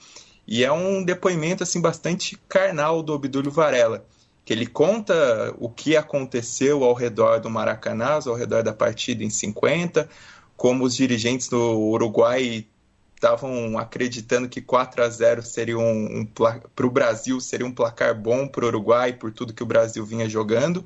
E 0.46 0.64
é 0.64 0.72
um 0.72 1.04
depoimento 1.04 1.62
assim 1.62 1.82
bastante 1.82 2.34
carnal 2.48 3.02
do 3.02 3.12
Obdúlio 3.12 3.50
Varela, 3.50 4.06
que 4.48 4.54
ele 4.54 4.66
conta 4.66 5.54
o 5.58 5.68
que 5.68 5.94
aconteceu 5.94 6.82
ao 6.82 6.94
redor 6.94 7.38
do 7.38 7.50
Maracanã, 7.50 8.18
ao 8.24 8.34
redor 8.34 8.62
da 8.62 8.72
partida 8.72 9.22
em 9.22 9.28
50, 9.28 10.08
como 10.56 10.84
os 10.84 10.96
dirigentes 10.96 11.48
do 11.48 11.78
Uruguai 11.78 12.66
estavam 13.14 13.76
acreditando 13.76 14.48
que 14.48 14.62
4 14.62 15.02
a 15.02 15.10
0 15.10 15.42
seria 15.42 15.78
um, 15.78 16.20
um 16.20 16.24
para 16.24 16.86
o 16.86 16.90
Brasil 16.90 17.38
seria 17.42 17.66
um 17.66 17.70
placar 17.70 18.18
bom 18.18 18.48
para 18.48 18.64
o 18.64 18.68
Uruguai 18.68 19.12
por 19.12 19.30
tudo 19.32 19.52
que 19.52 19.62
o 19.62 19.66
Brasil 19.66 20.02
vinha 20.06 20.26
jogando. 20.26 20.82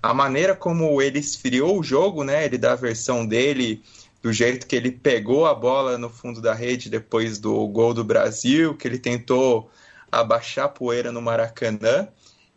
A 0.00 0.14
maneira 0.14 0.54
como 0.54 1.02
ele 1.02 1.18
esfriou 1.18 1.80
o 1.80 1.82
jogo, 1.82 2.22
né? 2.22 2.44
Ele 2.44 2.56
dá 2.56 2.74
a 2.74 2.76
versão 2.76 3.26
dele 3.26 3.82
do 4.22 4.32
jeito 4.32 4.64
que 4.64 4.76
ele 4.76 4.92
pegou 4.92 5.44
a 5.44 5.54
bola 5.56 5.98
no 5.98 6.08
fundo 6.08 6.40
da 6.40 6.54
rede 6.54 6.88
depois 6.88 7.40
do 7.40 7.66
gol 7.66 7.92
do 7.92 8.04
Brasil, 8.04 8.76
que 8.76 8.86
ele 8.86 9.00
tentou 9.00 9.68
abaixar 10.12 10.66
a 10.66 10.68
poeira 10.68 11.10
no 11.10 11.20
Maracanã. 11.20 12.06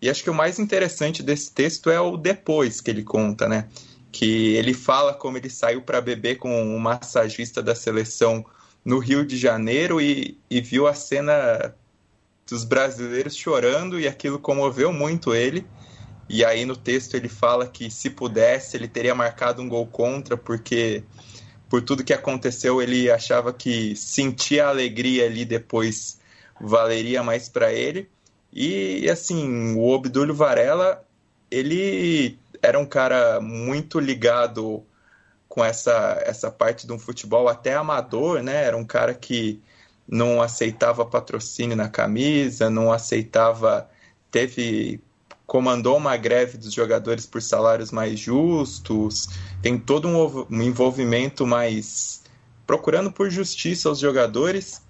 E 0.01 0.09
acho 0.09 0.23
que 0.23 0.29
o 0.29 0.33
mais 0.33 0.59
interessante 0.59 1.23
desse 1.23 1.51
texto 1.51 1.89
é 1.89 1.99
o 1.99 2.17
depois 2.17 2.81
que 2.81 2.91
ele 2.91 3.03
conta, 3.03 3.47
né? 3.47 3.67
Que 4.11 4.55
ele 4.55 4.73
fala 4.73 5.13
como 5.13 5.37
ele 5.37 5.49
saiu 5.49 5.81
para 5.81 6.01
beber 6.01 6.37
com 6.37 6.61
um 6.61 6.77
massagista 6.77 7.61
da 7.61 7.73
seleção 7.73 8.45
no 8.83 8.99
Rio 8.99 9.25
de 9.25 9.37
Janeiro 9.37 9.99
e, 9.99 10.37
e, 10.49 10.61
viu 10.61 10.87
a 10.87 10.93
cena 10.93 11.73
dos 12.47 12.63
brasileiros 12.63 13.35
chorando 13.35 13.99
e 13.99 14.07
aquilo 14.07 14.37
comoveu 14.37 14.93
muito 14.93 15.33
ele. 15.33 15.65
E 16.29 16.45
aí 16.45 16.65
no 16.65 16.75
texto 16.75 17.15
ele 17.15 17.29
fala 17.29 17.67
que 17.67 17.89
se 17.89 18.09
pudesse 18.09 18.77
ele 18.77 18.87
teria 18.87 19.15
marcado 19.15 19.61
um 19.61 19.69
gol 19.69 19.87
contra 19.87 20.37
porque 20.37 21.03
por 21.69 21.81
tudo 21.81 22.03
que 22.03 22.13
aconteceu, 22.13 22.81
ele 22.81 23.09
achava 23.09 23.51
que 23.51 23.95
sentir 23.95 24.59
a 24.59 24.69
alegria 24.69 25.25
ali 25.25 25.43
depois 25.45 26.19
valeria 26.59 27.23
mais 27.23 27.49
para 27.49 27.73
ele. 27.73 28.09
E 28.55 29.09
assim, 29.09 29.75
o 29.75 29.89
Obdúlio 29.89 30.33
Varela, 30.33 31.05
ele 31.51 32.39
era 32.61 32.79
um 32.79 32.85
cara 32.85 33.41
muito 33.41 33.99
ligado 33.99 34.81
com 35.49 35.63
essa, 35.63 36.21
essa 36.25 36.49
parte 36.49 36.87
de 36.87 36.93
um 36.93 36.99
futebol 36.99 37.49
até 37.49 37.75
amador, 37.75 38.41
né? 38.41 38.63
Era 38.63 38.77
um 38.77 38.85
cara 38.85 39.13
que 39.13 39.61
não 40.07 40.41
aceitava 40.41 41.05
patrocínio 41.05 41.75
na 41.75 41.89
camisa, 41.89 42.69
não 42.69 42.93
aceitava. 42.93 43.89
Teve. 44.31 45.01
comandou 45.45 45.97
uma 45.97 46.15
greve 46.17 46.57
dos 46.57 46.73
jogadores 46.73 47.25
por 47.25 47.41
salários 47.41 47.91
mais 47.91 48.19
justos, 48.19 49.29
tem 49.61 49.77
todo 49.77 50.07
um, 50.07 50.63
envolvimento 50.63 51.45
mais. 51.45 52.23
procurando 52.65 53.11
por 53.11 53.29
justiça 53.29 53.89
aos 53.89 53.99
jogadores. 53.99 54.81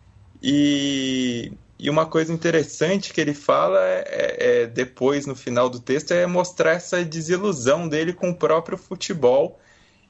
E, 0.42 1.52
e 1.78 1.90
uma 1.90 2.06
coisa 2.06 2.32
interessante 2.32 3.14
que 3.14 3.20
ele 3.20 3.34
fala 3.34 3.80
é, 3.80 4.06
é, 4.08 4.62
é, 4.62 4.66
depois 4.66 5.26
no 5.26 5.36
final 5.36 5.70
do 5.70 5.80
texto 5.80 6.12
é 6.12 6.26
mostrar 6.26 6.72
essa 6.72 7.04
desilusão 7.04 7.88
dele 7.88 8.14
com 8.14 8.30
o 8.30 8.36
próprio 8.36 8.78
futebol 8.78 9.60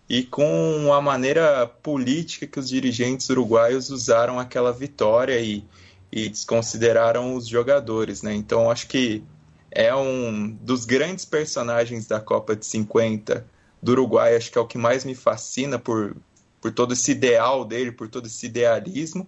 e 0.08 0.24
com 0.24 0.94
a 0.94 1.02
maneira 1.02 1.66
política 1.66 2.46
que 2.46 2.60
os 2.60 2.70
dirigentes 2.70 3.28
uruguaios 3.30 3.90
usaram 3.90 4.40
aquela 4.40 4.72
vitória 4.72 5.40
e, 5.40 5.64
e 6.12 6.30
desconsideraram 6.30 7.36
os 7.36 7.48
jogadores, 7.48 8.22
né? 8.22 8.36
Então 8.36 8.70
acho 8.70 8.88
que 8.88 9.24
é 9.72 9.94
um 9.96 10.52
dos 10.62 10.86
grandes 10.86 11.26
personagens 11.26 12.06
da 12.06 12.20
Copa 12.20 12.56
de 12.56 12.66
50 12.68 13.46
do 13.82 13.92
Uruguai, 13.92 14.36
acho 14.36 14.52
que 14.52 14.58
é 14.58 14.62
o 14.62 14.68
que 14.68 14.78
mais 14.78 15.04
me 15.04 15.16
fascina 15.16 15.80
por, 15.80 16.16
por 16.62 16.72
todo 16.72 16.94
esse 16.94 17.12
ideal 17.12 17.66
dele, 17.66 17.92
por 17.92 18.08
todo 18.08 18.28
esse 18.28 18.46
idealismo. 18.46 19.28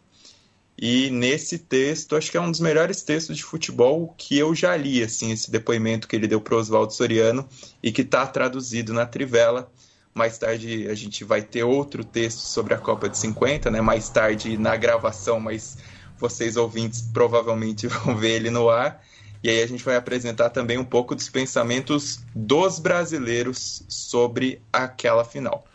E 0.80 1.10
nesse 1.10 1.58
texto, 1.58 2.16
acho 2.16 2.30
que 2.30 2.38
é 2.38 2.42
um 2.42 2.52
dos 2.52 2.60
melhores 2.60 3.02
textos 3.02 3.36
de 3.36 3.44
futebol 3.44 4.14
que 4.16 4.38
eu 4.38 4.54
já 4.54 4.78
li, 4.78 5.02
assim, 5.02 5.32
esse 5.32 5.50
depoimento 5.50 6.08
que 6.08 6.16
ele 6.16 6.28
deu 6.28 6.40
para 6.40 6.56
Oswaldo 6.56 6.94
Soriano 6.94 7.48
e 7.82 7.92
que 7.92 8.04
está 8.04 8.28
traduzido 8.28 8.94
na 8.94 9.06
Trivela. 9.06 9.72
Mais 10.14 10.38
tarde 10.38 10.88
a 10.88 10.94
gente 10.94 11.24
vai 11.24 11.42
ter 11.42 11.64
outro 11.64 12.04
texto 12.04 12.40
sobre 12.40 12.76
a 12.76 12.78
Copa 12.78 13.10
de 13.10 13.18
50, 13.18 13.72
né? 13.72 13.82
Mais 13.82 14.08
tarde 14.10 14.56
na 14.56 14.76
gravação, 14.76 15.40
mas 15.40 15.80
vocês 16.20 16.58
ouvintes 16.58 17.02
provavelmente 17.02 17.88
vão 17.90 18.16
ver 18.16 18.36
ele 18.36 18.52
no 18.52 18.70
ar. 18.70 19.04
E 19.44 19.50
aí 19.50 19.62
a 19.64 19.68
gente 19.68 19.84
vai 19.84 19.96
apresentar 19.96 20.50
também 20.52 20.78
um 20.78 20.86
pouco 20.86 21.16
dos 21.16 21.30
pensamentos 21.30 22.20
dos 22.36 22.80
brasileiros 22.80 23.84
sobre 23.88 24.62
aquela 24.72 25.24
final. 25.24 25.66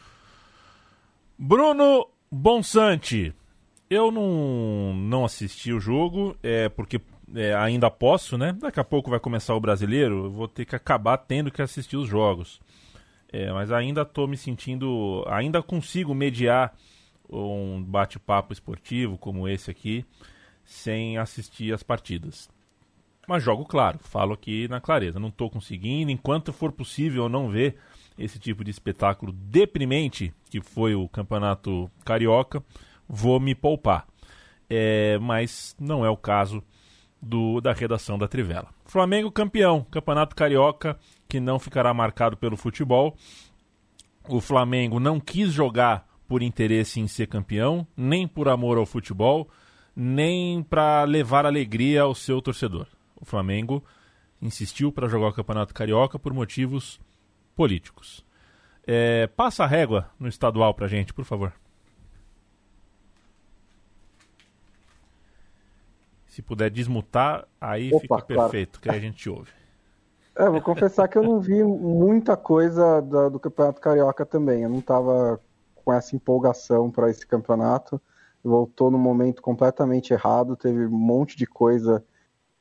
Bruno 1.37 2.07
Bonsante, 2.31 3.35
eu 3.93 4.11
não, 4.11 4.95
não 4.95 5.25
assisti 5.25 5.73
o 5.73 5.81
jogo, 5.81 6.37
é 6.43 6.69
porque 6.69 7.01
é, 7.35 7.55
ainda 7.55 7.91
posso, 7.91 8.37
né? 8.39 8.53
Daqui 8.53 8.81
a 8.81 8.85
pouco 8.85 9.11
vai 9.11 9.21
começar 9.21 9.55
o 9.55 9.61
brasileiro, 9.61 10.25
eu 10.27 10.31
vou 10.31 10.49
ter 10.49 10.65
que 10.65 10.77
acabar 10.77 11.17
tendo 11.19 11.51
que 11.51 11.63
assistir 11.63 11.97
os 11.97 12.09
jogos. 12.09 12.61
É, 13.33 13.51
mas 13.53 13.73
ainda 13.73 14.03
estou 14.03 14.29
me 14.29 14.37
sentindo. 14.37 15.25
Ainda 15.27 15.63
consigo 15.63 16.15
mediar 16.15 16.75
um 17.31 17.83
bate-papo 17.83 18.53
esportivo 18.53 19.17
como 19.17 19.49
esse 19.49 19.71
aqui 19.71 20.05
sem 20.65 21.17
assistir 21.17 21.73
as 21.73 21.83
partidas. 21.83 22.51
Mas 23.27 23.43
jogo 23.43 23.65
claro, 23.65 23.99
falo 24.01 24.35
aqui 24.35 24.69
na 24.69 24.81
clareza. 24.81 25.19
Não 25.19 25.29
estou 25.29 25.49
conseguindo, 25.49 26.11
enquanto 26.11 26.53
for 26.53 26.73
possível 26.73 27.29
não 27.29 27.49
ver 27.49 27.77
esse 28.19 28.39
tipo 28.39 28.63
de 28.63 28.71
espetáculo 28.71 29.33
deprimente 29.33 30.35
que 30.51 30.61
foi 30.61 30.95
o 30.95 31.09
Campeonato 31.09 31.91
Carioca, 32.05 32.63
vou 33.09 33.39
me 33.41 33.55
poupar. 33.55 34.07
É, 34.69 35.19
mas 35.19 35.77
não 35.79 36.05
é 36.05 36.11
o 36.11 36.17
caso 36.17 36.63
do, 37.21 37.61
da 37.61 37.73
redação 37.73 38.19
da 38.19 38.27
Trivela. 38.27 38.69
Flamengo 38.85 39.31
campeão, 39.31 39.87
Campeonato 39.91 40.35
Carioca, 40.35 40.99
que 41.29 41.39
não 41.39 41.59
ficará 41.59 41.95
marcado 41.95 42.37
pelo 42.37 42.57
futebol. 42.57 43.17
O 44.29 44.41
Flamengo 44.41 44.99
não 44.99 45.21
quis 45.21 45.53
jogar 45.53 46.07
por 46.27 46.43
interesse 46.43 47.01
em 47.01 47.07
ser 47.07 47.27
campeão, 47.27 47.87
nem 47.97 48.27
por 48.27 48.49
amor 48.49 48.79
ao 48.79 48.87
futebol, 48.87 49.49
nem 49.95 50.63
para 50.63 51.05
levar 51.05 51.45
alegria 51.45 52.03
ao 52.03 52.15
seu 52.15 52.41
torcedor. 52.41 52.87
O 53.21 53.25
Flamengo 53.25 53.85
insistiu 54.41 54.91
para 54.91 55.09
jogar 55.09 55.29
o 55.29 55.33
Campeonato 55.33 55.75
Carioca 55.75 56.19
por 56.19 56.33
motivos 56.33 56.99
políticos. 57.55 58.25
É, 58.87 59.29
passa 59.29 59.63
a 59.63 59.67
régua 59.67 60.11
no 60.19 60.27
estadual 60.27 60.75
para 60.75 60.89
gente, 60.89 61.15
por 61.15 61.25
favor. 61.25 61.53
Se 66.33 66.41
puder 66.41 66.71
desmutar, 66.71 67.47
aí 67.61 67.93
Opa, 67.93 68.01
fica 68.01 68.23
perfeito, 68.23 68.81
claro. 68.81 68.99
que 68.99 69.05
a 69.05 69.09
gente 69.09 69.29
ouve. 69.29 69.51
É, 70.35 70.49
vou 70.49 70.63
confessar 70.63 71.07
que 71.09 71.19
eu 71.19 71.23
não 71.23 71.39
vi 71.39 71.63
muita 71.63 72.39
coisa 72.39 73.03
do, 73.03 73.33
do 73.33 73.39
Campeonato 73.39 73.83
Carioca 73.83 74.25
também. 74.25 74.63
Eu 74.63 74.71
não 74.71 74.79
estava 74.79 75.39
com 75.75 75.93
essa 75.93 76.17
empolgação 76.17 76.91
para 76.91 77.11
esse 77.11 77.27
campeonato. 77.27 78.01
Voltou 78.43 78.91
no 78.91 78.97
momento 78.97 79.43
completamente 79.43 80.15
errado. 80.15 80.57
Teve 80.57 80.87
um 80.87 80.91
monte 80.91 81.37
de 81.37 81.47
coisa 81.47 82.03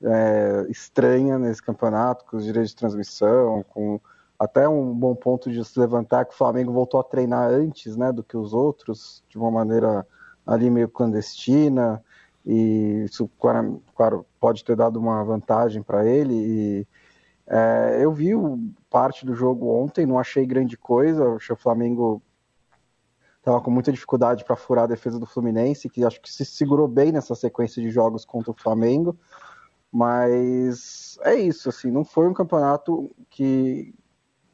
é, 0.03 0.65
estranha 0.69 1.39
nesse 1.39 1.63
campeonato, 1.63 2.25
com 2.25 2.35
os 2.35 2.43
direitos 2.43 2.71
de 2.71 2.75
transmissão, 2.75 3.63
com 3.69 4.01
até 4.37 4.67
um 4.67 4.93
bom 4.93 5.15
ponto 5.15 5.49
de 5.49 5.63
se 5.63 5.79
levantar 5.79 6.25
que 6.25 6.33
o 6.33 6.37
Flamengo 6.37 6.73
voltou 6.73 6.99
a 6.99 7.05
treinar 7.05 7.49
antes 7.49 7.95
né, 7.95 8.11
do 8.11 8.21
que 8.21 8.35
os 8.35 8.53
outros, 8.53 9.23
de 9.29 9.37
uma 9.37 9.49
maneira 9.49 10.05
ali 10.45 10.69
meio 10.69 10.89
clandestina 10.89 12.03
e 12.45 13.05
isso, 13.05 13.29
claro, 13.39 14.25
pode 14.39 14.63
ter 14.63 14.75
dado 14.75 14.99
uma 14.99 15.23
vantagem 15.23 15.83
para 15.83 16.05
ele. 16.05 16.33
E, 16.33 16.87
é, 17.47 17.99
eu 17.99 18.11
vi 18.11 18.31
parte 18.89 19.25
do 19.25 19.35
jogo 19.35 19.67
ontem, 19.67 20.05
não 20.05 20.17
achei 20.17 20.45
grande 20.45 20.77
coisa. 20.77 21.35
Achei 21.35 21.53
o 21.53 21.59
Flamengo 21.59 22.21
estava 23.37 23.59
com 23.59 23.71
muita 23.71 23.91
dificuldade 23.91 24.45
para 24.45 24.55
furar 24.55 24.85
a 24.85 24.87
defesa 24.87 25.19
do 25.19 25.25
Fluminense, 25.25 25.89
que 25.89 26.05
acho 26.05 26.21
que 26.21 26.31
se 26.31 26.45
segurou 26.45 26.87
bem 26.87 27.11
nessa 27.11 27.35
sequência 27.35 27.81
de 27.81 27.89
jogos 27.89 28.23
contra 28.23 28.51
o 28.51 28.55
Flamengo. 28.55 29.17
Mas 29.91 31.19
é 31.23 31.35
isso, 31.35 31.67
assim, 31.67 31.91
não 31.91 32.05
foi 32.05 32.27
um 32.27 32.33
campeonato 32.33 33.13
que. 33.29 33.93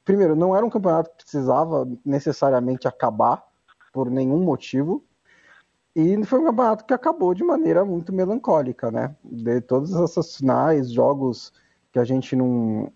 Primeiro, 0.04 0.36
não 0.36 0.56
era 0.56 0.66
um 0.66 0.70
campeonato 0.70 1.12
que 1.12 1.18
precisava 1.18 1.88
necessariamente 2.04 2.88
acabar 2.88 3.44
por 3.92 4.10
nenhum 4.10 4.42
motivo. 4.42 5.04
E 6.00 6.24
foi 6.26 6.40
um 6.40 6.46
campeonato 6.46 6.86
que 6.86 6.94
acabou 6.94 7.34
de 7.34 7.44
maneira 7.44 7.84
muito 7.84 8.14
melancólica, 8.14 8.92
né? 8.92 9.16
De 9.24 9.60
todas 9.62 9.96
essas 9.96 10.36
finais, 10.36 10.92
jogos 10.92 11.52
que 11.92 11.98
a 11.98 12.04
gente 12.04 12.36
não, 12.36 12.94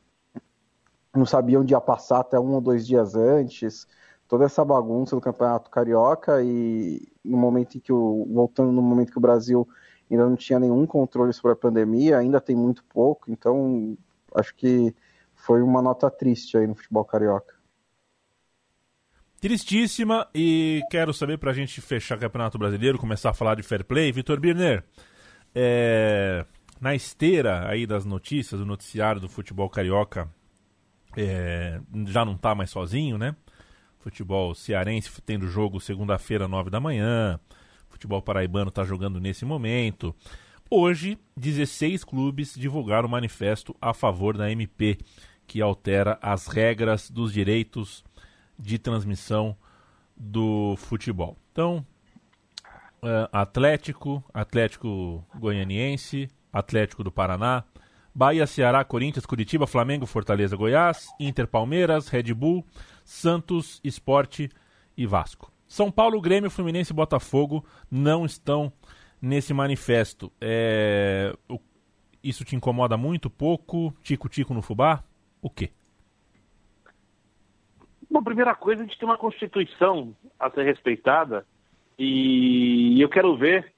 não 1.12 1.26
sabia 1.26 1.60
onde 1.60 1.74
ia 1.74 1.82
passar 1.82 2.20
até 2.20 2.40
um 2.40 2.54
ou 2.54 2.62
dois 2.62 2.86
dias 2.86 3.16
antes, 3.16 3.88
toda 4.28 4.46
essa 4.46 4.64
bagunça 4.64 5.16
do 5.16 5.22
Campeonato 5.22 5.72
Carioca 5.72 6.44
e 6.44 7.12
no 7.26 7.38
momento 7.38 7.76
em 7.76 7.80
que 7.80 7.92
o 7.92 8.28
voltando 8.32 8.72
no 8.72 8.84
momento 8.84 9.12
que 9.12 9.18
o 9.18 9.22
Brasil 9.22 9.68
ainda 10.12 10.30
não 10.30 10.36
tinha 10.36 10.60
nenhum 10.60 10.86
controle 10.86 11.34
sobre 11.34 11.54
a 11.54 11.56
pandemia, 11.56 12.20
ainda 12.20 12.40
tem 12.40 12.56
muito 12.56 12.84
pouco, 12.84 13.32
então 13.32 13.98
acho 14.36 14.54
que 14.54 14.96
foi 15.34 15.64
uma 15.64 15.82
nota 15.82 16.08
triste 16.12 16.56
aí 16.56 16.68
no 16.68 16.76
futebol 16.76 17.04
carioca. 17.04 17.61
Tristíssima 19.42 20.28
e 20.36 20.84
quero 20.92 21.12
saber 21.12 21.40
para 21.40 21.50
a 21.50 21.54
gente 21.54 21.82
fechar 21.82 22.16
o 22.16 22.20
Campeonato 22.22 22.60
Brasileiro, 22.60 23.00
começar 23.00 23.32
a 23.32 23.34
falar 23.34 23.56
de 23.56 23.64
fair 23.64 23.84
play. 23.84 24.12
Vitor 24.12 24.40
Birner, 24.40 24.84
é, 25.56 26.46
na 26.80 26.94
esteira 26.94 27.68
aí 27.68 27.88
das 27.88 28.06
notícias, 28.06 28.60
do 28.60 28.68
noticiário 28.68 29.20
do 29.20 29.28
futebol 29.28 29.68
carioca, 29.68 30.30
é, 31.18 31.82
já 32.06 32.24
não 32.24 32.36
está 32.36 32.54
mais 32.54 32.70
sozinho, 32.70 33.18
né? 33.18 33.36
Futebol 33.98 34.54
cearense 34.54 35.10
tendo 35.26 35.48
jogo 35.48 35.80
segunda-feira, 35.80 36.48
nove 36.48 36.70
da 36.70 36.80
manhã. 36.80 37.40
Futebol 37.90 38.22
paraibano 38.22 38.70
está 38.70 38.84
jogando 38.84 39.20
nesse 39.20 39.44
momento. 39.44 40.16
Hoje, 40.70 41.18
16 41.36 42.04
clubes 42.04 42.54
divulgaram 42.54 43.08
o 43.08 43.12
manifesto 43.12 43.76
a 43.82 43.92
favor 43.92 44.38
da 44.38 44.52
MP, 44.52 45.00
que 45.48 45.64
altera 45.64 46.20
as 46.22 46.46
regras 46.46 47.10
dos 47.10 47.34
direitos 47.34 48.04
de 48.62 48.78
transmissão 48.78 49.58
do 50.16 50.76
futebol. 50.78 51.36
Então, 51.52 51.86
uh, 53.02 53.28
Atlético, 53.32 54.24
Atlético 54.32 55.26
Goianiense, 55.36 56.30
Atlético 56.54 57.04
do 57.04 57.12
Paraná, 57.12 57.64
Bahia, 58.14 58.46
Ceará, 58.46 58.84
Corinthians, 58.84 59.26
Curitiba, 59.26 59.66
Flamengo, 59.66 60.06
Fortaleza, 60.06 60.56
Goiás, 60.56 61.08
Inter, 61.20 61.48
Palmeiras, 61.48 62.08
Red 62.08 62.34
Bull, 62.34 62.66
Santos, 63.04 63.80
Esporte 63.84 64.50
e 64.96 65.08
Vasco. 65.08 65.52
São 65.68 65.90
Paulo, 65.90 66.22
Grêmio, 66.22 66.52
Fluminense 66.52 66.92
e 66.92 66.96
Botafogo 66.96 67.66
não 67.90 68.26
estão 68.26 68.72
nesse 69.22 69.54
manifesto. 69.54 70.32
É... 70.40 71.34
Isso 72.22 72.44
te 72.44 72.56
incomoda 72.56 72.98
muito? 72.98 73.30
Pouco? 73.30 73.96
Tico-tico 74.04 74.54
no 74.54 74.62
fubá? 74.62 75.04
O 75.42 75.50
quê? 75.50 75.72
Bom, 78.12 78.22
primeira 78.22 78.54
coisa, 78.54 78.82
a 78.82 78.86
gente 78.86 79.00
tem 79.00 79.08
uma 79.08 79.18
Constituição 79.18 80.14
a 80.38 80.52
ser 80.52 80.64
respeitada 80.64 81.46
e 81.98 83.02
eu 83.02 83.08
quero 83.08 83.38
ver 83.38 83.72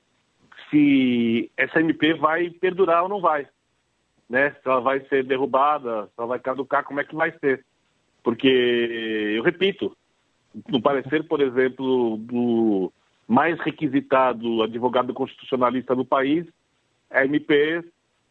se 0.72 1.52
essa 1.56 1.80
MP 1.80 2.15
vai 2.15 2.50
perdurar 2.50 3.04
ou 3.04 3.10
não 3.10 3.22
vai. 3.22 3.48
Né? 4.28 4.50
Se 4.50 4.67
ela 4.67 4.80
vai 4.82 5.02
ser 5.02 5.24
derrubada, 5.24 6.08
se 6.08 6.13
ela 6.17 6.30
vai 6.30 6.39
caducar, 6.39 6.84
como 6.84 7.00
é 7.00 7.04
que 7.04 7.13
vai 7.13 7.32
ser. 7.38 7.63
Porque, 8.24 8.48
eu 9.38 9.43
repito, 9.43 9.96
no 10.67 10.82
parecer, 10.82 11.28
por 11.28 11.39
exemplo, 11.39 12.17
do 12.17 12.91
mais 13.28 13.60
requisitado 13.60 14.63
advogado 14.63 15.13
constitucionalista 15.13 15.96
do 15.96 16.04
país, 16.04 16.48
a 17.12 17.24
MP 17.24 17.84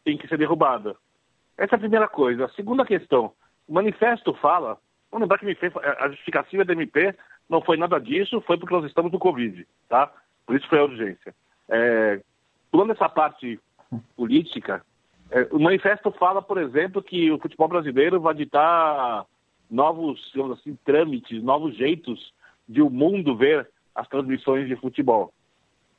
tem 0.03 0.17
que 0.17 0.27
ser 0.27 0.37
derrubada. 0.37 0.97
Essa 1.57 1.75
é 1.75 1.77
a 1.77 1.79
primeira 1.79 2.09
coisa. 2.09 2.43
A 2.43 2.49
segunda 2.49 2.85
questão, 2.85 3.31
o 3.65 3.73
manifesto 3.73 4.33
fala, 4.33 4.77
vamos 5.13 5.21
lembrar 5.21 5.37
que 5.37 5.45
a 5.99 6.09
justificativa 6.09 6.65
da 6.65 6.73
MP 6.73 7.15
não 7.47 7.61
foi 7.61 7.77
nada 7.77 7.99
disso, 7.99 8.41
foi 8.41 8.57
porque 8.57 8.73
nós 8.73 8.85
estamos 8.85 9.11
no 9.11 9.19
Covid, 9.19 9.67
tá? 9.87 10.11
Por 10.45 10.55
isso 10.55 10.67
foi 10.67 10.79
a 10.79 10.83
urgência. 10.83 11.35
É, 11.69 12.19
pulando 12.71 12.91
essa 12.91 13.07
parte 13.07 13.59
política, 14.15 14.83
é, 15.29 15.47
o 15.51 15.59
manifesto 15.59 16.11
fala, 16.11 16.41
por 16.41 16.57
exemplo, 16.57 17.01
que 17.01 17.31
o 17.31 17.37
futebol 17.37 17.67
brasileiro 17.67 18.19
vai 18.19 18.33
ditar 18.33 19.25
novos, 19.69 20.31
digamos 20.33 20.59
assim, 20.59 20.77
trâmites, 20.83 21.43
novos 21.43 21.75
jeitos 21.75 22.33
de 22.67 22.81
o 22.81 22.89
mundo 22.89 23.35
ver 23.35 23.69
as 23.93 24.07
transmissões 24.07 24.67
de 24.67 24.75
futebol. 24.75 25.31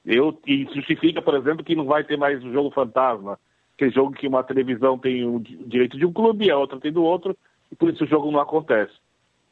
Eu, 0.04 0.38
e 0.46 0.64
justifica, 0.74 1.22
por 1.22 1.34
exemplo, 1.34 1.64
que 1.64 1.76
não 1.76 1.84
vai 1.84 2.02
ter 2.04 2.16
mais 2.16 2.42
o 2.44 2.52
jogo 2.52 2.70
fantasma, 2.70 3.38
que 3.78 3.84
é 3.84 3.90
jogo 3.90 4.12
que 4.12 4.26
uma 4.26 4.42
televisão 4.42 4.98
tem 4.98 5.24
o 5.24 5.38
direito 5.40 5.96
de 5.96 6.04
um 6.04 6.12
clube 6.12 6.46
e 6.46 6.50
a 6.50 6.58
outra 6.58 6.78
tem 6.78 6.92
do 6.92 7.02
outro, 7.02 7.36
e 7.70 7.76
por 7.76 7.90
isso 7.90 8.04
o 8.04 8.06
jogo 8.06 8.30
não 8.30 8.40
acontece. 8.40 8.92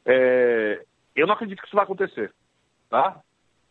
É, 0.05 0.85
eu 1.15 1.27
não 1.27 1.35
acredito 1.35 1.61
que 1.61 1.67
isso 1.67 1.77
vai 1.77 1.85
acontecer, 1.85 2.33
tá? 2.89 3.21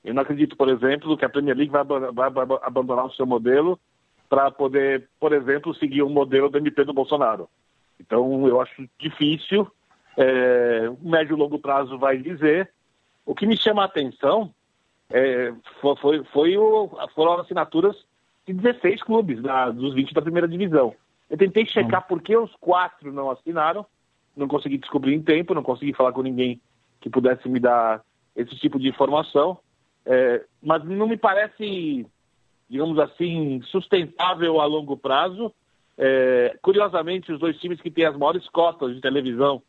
Eu 0.04 0.14
não 0.14 0.24
acredito, 0.24 0.56
por 0.56 0.70
exemplo, 0.70 1.16
que 1.18 1.26
a 1.26 1.30
Premier 1.30 1.56
League 1.56 1.72
vai, 1.72 1.84
vai, 1.84 2.30
vai 2.30 2.60
abandonar 2.64 3.06
o 3.06 3.14
seu 3.14 3.26
modelo 3.26 3.80
para 4.28 4.50
poder, 4.50 5.10
por 5.20 5.34
exemplo, 5.34 5.76
seguir 5.76 6.02
o 6.02 6.08
um 6.08 6.10
modelo 6.10 6.50
do 6.50 6.58
MP 6.58 6.84
do 6.84 6.94
Bolsonaro. 6.94 7.50
Então, 8.00 8.48
eu 8.48 8.60
acho 8.60 8.90
difícil. 8.98 9.70
É, 10.18 10.90
médio 11.02 11.36
e 11.36 11.40
longo 11.40 11.60
prazo 11.60 11.98
vai 11.98 12.18
dizer. 12.18 12.72
O 13.26 13.36
que 13.36 13.46
me 13.46 13.56
chama 13.56 13.84
a 13.84 13.86
atenção 13.86 14.54
é, 15.10 15.54
foi, 15.80 16.24
foi, 16.26 16.58
o, 16.58 16.90
foram 17.14 17.34
assinaturas 17.40 17.96
de 18.48 18.54
16 18.54 19.04
clubes 19.04 19.42
da, 19.42 19.70
dos 19.70 19.94
20 19.94 20.14
da 20.14 20.22
primeira 20.22 20.48
divisão. 20.48 20.96
Eu 21.30 21.38
tentei 21.38 21.66
checar 21.66 22.02
hum. 22.02 22.06
por 22.08 22.22
que 22.22 22.36
os 22.36 22.54
quatro 22.56 23.12
não 23.12 23.30
assinaram, 23.30 23.86
não 24.36 24.48
consegui 24.48 24.78
descobrir 24.78 25.14
em 25.14 25.22
tempo, 25.22 25.54
não 25.54 25.64
consegui 25.64 25.94
falar 25.94 26.12
com 26.14 26.22
ninguém 26.22 26.60
que 27.00 27.10
pudesse 27.10 27.48
me 27.50 27.60
dar 27.60 28.02
esse 28.36 28.56
tipo 28.58 28.80
de 28.80 28.88
informação, 28.88 29.58
é, 30.06 30.44
mas 30.62 30.84
não 30.84 31.08
me 31.08 31.18
parece, 31.18 32.06
digamos 32.70 32.98
assim, 33.00 33.62
sustentável 33.64 34.62
a 34.62 34.66
longo 34.66 34.96
prazo. 34.96 35.54
É, 35.98 36.58
curiosamente, 36.62 37.32
os 37.32 37.40
dois 37.40 37.58
times 37.60 37.82
que 37.82 37.92
têm 37.92 38.06
as 38.06 38.18
maiores 38.18 38.48
cotas 38.50 38.96
de 38.96 39.02
televisão 39.02 39.62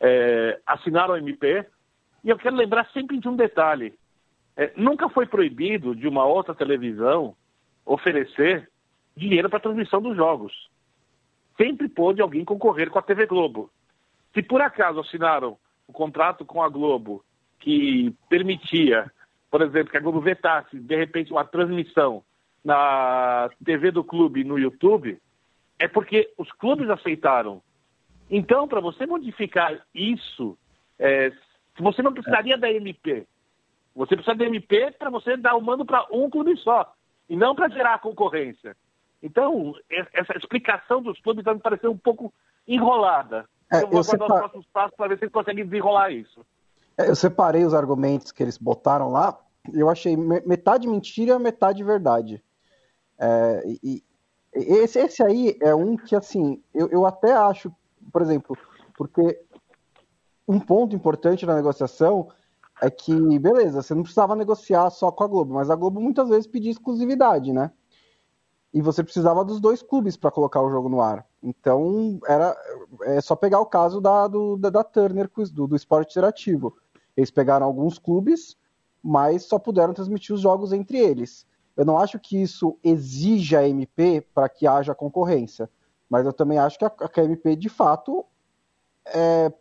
é, 0.00 0.60
assinaram 0.66 1.14
o 1.14 1.16
MP, 1.16 1.64
e 2.24 2.28
eu 2.28 2.36
quero 2.36 2.56
lembrar 2.56 2.88
sempre 2.92 3.18
de 3.18 3.28
um 3.28 3.36
detalhe: 3.36 3.94
é, 4.56 4.72
nunca 4.76 5.08
foi 5.08 5.26
proibido 5.26 5.94
de 5.94 6.06
uma 6.06 6.24
outra 6.24 6.54
televisão 6.54 7.34
oferecer 7.84 8.68
dinheiro 9.16 9.48
para 9.48 9.60
transmissão 9.60 10.00
dos 10.00 10.16
jogos. 10.16 10.70
Sempre 11.56 11.88
pôde 11.88 12.20
alguém 12.20 12.44
concorrer 12.44 12.90
com 12.90 12.98
a 12.98 13.02
TV 13.02 13.26
Globo. 13.26 13.70
Se 14.34 14.42
por 14.42 14.60
acaso 14.60 15.00
assinaram 15.00 15.58
o 15.86 15.92
contrato 15.92 16.44
com 16.44 16.62
a 16.62 16.68
Globo 16.68 17.24
que 17.58 18.14
permitia, 18.28 19.10
por 19.50 19.62
exemplo, 19.62 19.90
que 19.90 19.96
a 19.96 20.00
Globo 20.00 20.20
vetasse, 20.20 20.78
de 20.78 20.96
repente, 20.96 21.32
uma 21.32 21.44
transmissão 21.44 22.24
na 22.64 23.50
TV 23.64 23.90
do 23.90 24.02
clube 24.02 24.44
no 24.44 24.58
YouTube, 24.58 25.20
é 25.78 25.88
porque 25.88 26.32
os 26.38 26.50
clubes 26.52 26.88
aceitaram. 26.88 27.62
Então, 28.30 28.66
para 28.66 28.80
você 28.80 29.04
modificar 29.04 29.84
isso, 29.94 30.56
é, 30.98 31.32
você 31.78 32.02
não 32.02 32.12
precisaria 32.12 32.56
da 32.56 32.70
MP. 32.70 33.26
Você 33.94 34.16
precisa 34.16 34.36
da 34.36 34.46
MP 34.46 34.92
para 34.92 35.10
você 35.10 35.36
dar 35.36 35.54
o 35.54 35.60
mando 35.60 35.84
para 35.84 36.06
um 36.10 36.30
clube 36.30 36.56
só, 36.56 36.94
e 37.28 37.36
não 37.36 37.54
para 37.54 37.68
gerar 37.68 37.98
concorrência. 37.98 38.76
Então, 39.22 39.74
essa 40.12 40.36
explicação 40.36 41.02
dos 41.02 41.20
clubes 41.20 41.44
vai 41.44 41.54
me 41.54 41.60
parecer 41.60 41.88
um 41.88 41.96
pouco 41.96 42.32
enrolada. 42.66 43.48
É, 43.72 43.82
eu 43.82 43.88
vou 43.88 44.00
aguardar 44.00 44.04
separ... 44.04 44.30
os 44.30 44.40
próximos 44.40 44.66
passos 44.66 44.96
para 44.96 45.08
ver 45.08 45.18
se 45.18 45.24
eles 45.24 45.32
conseguem 45.32 45.64
desenrolar 45.64 46.10
isso. 46.10 46.44
É, 46.98 47.08
eu 47.08 47.16
separei 47.16 47.64
os 47.64 47.74
argumentos 47.74 48.30
que 48.30 48.42
eles 48.42 48.58
botaram 48.58 49.10
lá 49.10 49.38
e 49.72 49.80
eu 49.80 49.88
achei 49.88 50.16
metade 50.16 50.86
mentira, 50.86 51.38
metade 51.38 51.82
verdade. 51.82 52.42
É, 53.18 53.62
e, 53.82 54.04
esse, 54.52 54.98
esse 54.98 55.22
aí 55.22 55.56
é 55.62 55.74
um 55.74 55.96
que, 55.96 56.14
assim, 56.14 56.62
eu, 56.74 56.88
eu 56.90 57.06
até 57.06 57.32
acho, 57.32 57.74
por 58.12 58.20
exemplo, 58.20 58.56
porque 58.94 59.40
um 60.46 60.60
ponto 60.60 60.94
importante 60.94 61.46
na 61.46 61.54
negociação 61.54 62.28
é 62.82 62.90
que, 62.90 63.38
beleza, 63.38 63.80
você 63.80 63.94
não 63.94 64.02
precisava 64.02 64.36
negociar 64.36 64.90
só 64.90 65.10
com 65.10 65.24
a 65.24 65.26
Globo, 65.26 65.54
mas 65.54 65.70
a 65.70 65.76
Globo 65.76 66.00
muitas 66.00 66.28
vezes 66.28 66.46
pedia 66.46 66.70
exclusividade, 66.70 67.52
né? 67.52 67.70
E 68.74 68.82
você 68.82 69.02
precisava 69.02 69.44
dos 69.44 69.60
dois 69.60 69.82
clubes 69.82 70.16
para 70.16 70.30
colocar 70.30 70.60
o 70.60 70.70
jogo 70.70 70.88
no 70.88 71.00
ar. 71.00 71.24
Então, 71.42 72.20
era 72.26 72.56
é 73.02 73.20
só 73.20 73.34
pegar 73.34 73.60
o 73.60 73.66
caso 73.66 74.00
da, 74.00 74.28
do, 74.28 74.56
da, 74.56 74.70
da 74.70 74.84
Turner, 74.84 75.28
do, 75.52 75.66
do 75.66 75.76
esporte 75.76 76.12
interativo. 76.12 76.76
Eles 77.16 77.30
pegaram 77.30 77.66
alguns 77.66 77.98
clubes, 77.98 78.56
mas 79.02 79.44
só 79.44 79.58
puderam 79.58 79.92
transmitir 79.92 80.34
os 80.34 80.40
jogos 80.40 80.72
entre 80.72 80.98
eles. 80.98 81.46
Eu 81.76 81.84
não 81.84 81.98
acho 81.98 82.18
que 82.18 82.40
isso 82.40 82.78
exija 82.84 83.60
a 83.60 83.68
MP 83.68 84.20
para 84.34 84.48
que 84.48 84.66
haja 84.66 84.94
concorrência, 84.94 85.68
mas 86.08 86.24
eu 86.24 86.32
também 86.32 86.58
acho 86.58 86.78
que 86.78 86.84
a, 86.84 86.92
a 86.98 87.24
MP, 87.24 87.56
de 87.56 87.68
fato, 87.68 88.24
é, 89.06 89.52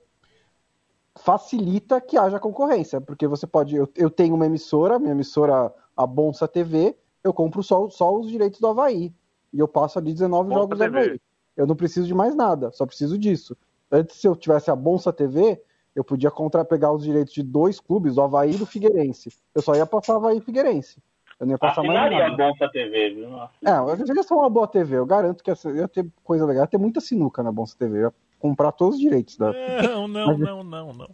facilita 1.16 2.00
que 2.00 2.18
haja 2.18 2.40
concorrência, 2.40 3.02
porque 3.02 3.28
você 3.28 3.48
pode. 3.48 3.76
Eu, 3.76 3.90
eu 3.96 4.10
tenho 4.10 4.36
uma 4.36 4.46
emissora, 4.46 5.00
minha 5.00 5.14
emissora, 5.14 5.74
a 5.96 6.06
Bonsa 6.06 6.48
TV, 6.48 6.96
eu 7.24 7.34
compro 7.34 7.64
só, 7.64 7.90
só 7.90 8.16
os 8.16 8.30
direitos 8.30 8.60
do 8.60 8.68
Havaí. 8.68 9.14
E 9.54 9.60
eu 9.60 9.68
passo 9.68 10.00
ali 10.00 10.14
19 10.14 10.50
Bonsa 10.50 10.62
jogos 10.62 10.78
TV. 10.78 10.90
do 10.90 10.98
Havaí. 10.98 11.22
Eu 11.56 11.68
não 11.68 11.76
preciso 11.76 12.08
de 12.08 12.14
mais 12.14 12.36
nada, 12.36 12.72
só 12.72 12.86
preciso 12.86 13.18
disso. 13.18 13.58
Antes, 13.92 14.18
se 14.18 14.28
eu 14.28 14.36
tivesse 14.36 14.72
a 14.72 14.76
Bonsa 14.76 15.12
TV, 15.12 15.62
eu 15.96 16.04
podia 16.04 16.32
contra 16.32 16.64
pegar 16.64 16.92
os 16.94 17.04
direitos 17.04 17.34
de 17.34 17.44
dois 17.44 17.80
clubes, 17.80 18.16
do 18.16 18.22
Havaí 18.22 18.52
e 18.52 18.58
do 18.58 18.66
Figueirense. 18.66 19.34
Eu 19.54 19.62
só 19.62 19.76
ia 19.76 19.86
passar 19.86 20.16
Havaí 20.16 20.38
e 20.38 20.42
Figueirense. 20.42 21.02
Eu 21.40 21.48
não 21.48 21.54
ia 21.54 21.58
passar 21.58 21.84
mais 21.84 22.12
nada. 22.12 22.26
a 22.28 22.38
Bonsa 22.38 22.70
TV, 22.70 23.16
viu? 23.16 23.30
É, 23.66 23.72
eu 23.80 24.16
ia 24.16 24.24
ser 24.24 24.34
uma 24.34 24.50
boa 24.50 24.68
TV. 24.68 24.98
Eu 24.98 25.06
garanto 25.06 25.44
que 25.44 25.50
ia 25.50 25.88
ter 25.88 26.08
coisa 26.24 26.46
legal. 26.46 26.64
Ia 26.64 26.68
ter 26.68 26.78
muita 26.78 27.02
sinuca 27.02 27.42
na 27.42 27.52
Bonsa 27.52 27.76
TV. 27.78 27.98
Eu 27.98 28.02
ia 28.04 28.14
comprar 28.40 28.72
todos 28.72 28.96
os 28.96 29.02
direitos 29.02 29.38
da. 29.38 29.52
Não, 29.82 30.08
não, 30.08 30.28
mas, 30.28 30.40
não, 30.40 30.64
não, 30.64 30.94
não. 30.94 31.10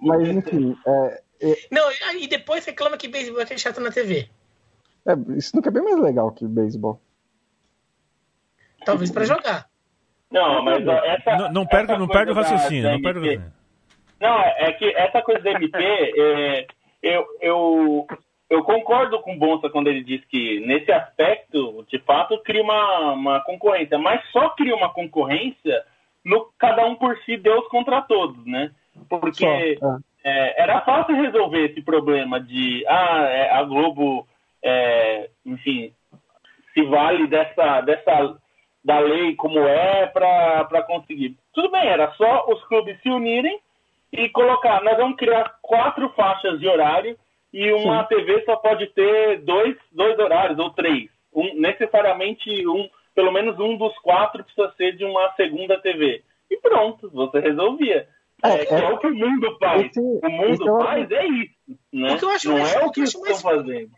Mas 0.00 0.28
enfim. 0.28 0.76
É, 0.86 1.22
é... 1.40 1.56
Não, 1.70 1.90
e 2.18 2.28
depois 2.28 2.64
reclama 2.66 2.98
que 2.98 3.08
beisebol 3.08 3.40
é 3.40 3.46
chato 3.56 3.80
na 3.80 3.90
TV. 3.90 4.28
É, 5.06 5.14
isso 5.34 5.56
nunca 5.56 5.70
é 5.70 5.72
bem 5.72 5.82
mais 5.82 5.98
legal 5.98 6.30
que 6.30 6.46
beisebol. 6.46 7.00
Talvez 8.84 9.10
para 9.10 9.24
jogar. 9.24 9.69
Não, 10.30 10.62
mas 10.62 10.86
ó, 10.86 10.92
essa. 11.04 11.36
Não, 11.36 11.52
não 11.52 11.66
perde, 11.66 11.96
não 11.96 12.08
perde 12.08 12.32
o 12.32 12.34
raciocínio. 12.34 12.82
Da, 12.84 12.92
não 12.92 13.02
perde 13.02 13.18
o 13.18 13.22
raciocínio. 13.22 13.52
Não, 14.20 14.40
é 14.40 14.72
que 14.72 14.84
essa 14.94 15.22
coisa 15.22 15.42
da 15.42 15.50
MP, 15.52 15.78
é, 15.82 16.66
eu, 17.02 17.26
eu, 17.40 18.06
eu 18.48 18.62
concordo 18.62 19.20
com 19.20 19.34
o 19.34 19.38
Bonsa 19.38 19.70
quando 19.70 19.88
ele 19.88 20.04
diz 20.04 20.24
que, 20.26 20.60
nesse 20.60 20.92
aspecto, 20.92 21.84
de 21.88 21.98
fato, 22.00 22.38
cria 22.42 22.62
uma, 22.62 23.12
uma 23.12 23.40
concorrência, 23.40 23.98
mas 23.98 24.22
só 24.30 24.50
cria 24.50 24.76
uma 24.76 24.92
concorrência 24.92 25.82
no 26.24 26.50
cada 26.58 26.86
um 26.86 26.94
por 26.96 27.16
si, 27.24 27.36
Deus 27.36 27.66
contra 27.68 28.02
todos, 28.02 28.44
né? 28.46 28.70
Porque 29.08 29.78
só, 29.80 29.94
é. 29.94 30.00
É, 30.22 30.62
era 30.62 30.82
fácil 30.82 31.16
resolver 31.16 31.70
esse 31.70 31.80
problema 31.80 32.38
de 32.38 32.84
ah, 32.86 33.26
é, 33.30 33.50
a 33.50 33.62
Globo, 33.62 34.28
é, 34.62 35.30
enfim, 35.46 35.94
se 36.74 36.82
vale 36.82 37.26
dessa, 37.26 37.80
dessa 37.80 38.36
da 38.84 38.98
lei 38.98 39.34
como 39.36 39.58
é 39.58 40.06
para 40.06 40.82
conseguir. 40.86 41.36
Tudo 41.52 41.70
bem, 41.70 41.86
era 41.86 42.10
só 42.12 42.46
os 42.48 42.62
clubes 42.64 43.00
se 43.02 43.10
unirem 43.10 43.60
e 44.12 44.28
colocar, 44.30 44.82
nós 44.82 44.96
vamos 44.96 45.16
criar 45.16 45.58
quatro 45.62 46.08
faixas 46.10 46.58
de 46.58 46.66
horário 46.66 47.16
e 47.52 47.72
uma 47.72 48.02
Sim. 48.02 48.08
TV 48.08 48.44
só 48.44 48.56
pode 48.56 48.86
ter 48.88 49.40
dois, 49.42 49.76
dois 49.92 50.18
horários 50.18 50.58
ou 50.58 50.70
três. 50.70 51.10
Um, 51.32 51.60
necessariamente 51.60 52.66
um, 52.66 52.88
pelo 53.14 53.32
menos 53.32 53.58
um 53.58 53.76
dos 53.76 53.96
quatro 53.98 54.42
precisa 54.44 54.72
ser 54.76 54.96
de 54.96 55.04
uma 55.04 55.32
segunda 55.34 55.80
TV. 55.80 56.22
E 56.50 56.56
pronto, 56.56 57.10
você 57.12 57.38
resolvia. 57.38 58.08
É, 58.42 58.48
é, 58.48 58.64
é, 58.64 58.84
é 58.84 58.88
o 58.88 58.98
que 58.98 59.06
o 59.06 59.14
mundo 59.14 59.56
faz. 59.58 59.86
Esse, 59.86 60.00
o 60.00 60.30
mundo 60.30 60.80
é 60.80 60.84
faz 60.84 61.10
é 61.10 61.26
isso. 61.26 61.54
Né? 61.92 62.18
Não 62.44 62.58
é 62.58 62.84
o 62.84 62.90
que, 62.90 63.02
que 63.02 63.08
estão 63.08 63.36
fazendo. 63.36 63.90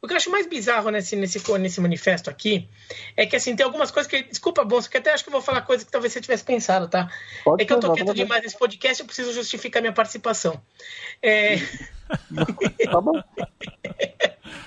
O 0.00 0.06
que 0.06 0.12
eu 0.12 0.16
acho 0.16 0.30
mais 0.30 0.46
bizarro 0.46 0.90
nesse, 0.90 1.16
nesse, 1.16 1.40
nesse 1.58 1.80
manifesto 1.80 2.30
aqui 2.30 2.68
é 3.16 3.26
que, 3.26 3.36
assim, 3.36 3.54
tem 3.56 3.64
algumas 3.64 3.90
coisas 3.90 4.10
que. 4.10 4.22
Desculpa, 4.22 4.64
Bonso, 4.64 4.90
que 4.90 4.96
até 4.96 5.12
acho 5.12 5.24
que 5.24 5.30
eu 5.30 5.32
vou 5.32 5.42
falar 5.42 5.62
coisas 5.62 5.84
que 5.84 5.92
talvez 5.92 6.12
você 6.12 6.20
tivesse 6.20 6.44
pensado, 6.44 6.88
tá? 6.88 7.10
Pode 7.44 7.62
é 7.62 7.66
que 7.66 7.72
eu 7.72 7.80
tô 7.80 7.92
quieto 7.92 8.14
demais 8.14 8.42
nesse 8.42 8.58
podcast 8.58 9.00
eu 9.00 9.06
preciso 9.06 9.32
justificar 9.32 9.80
minha 9.82 9.92
participação. 9.92 10.60
É... 11.22 11.56
tá 12.84 13.00
bom. 13.00 13.22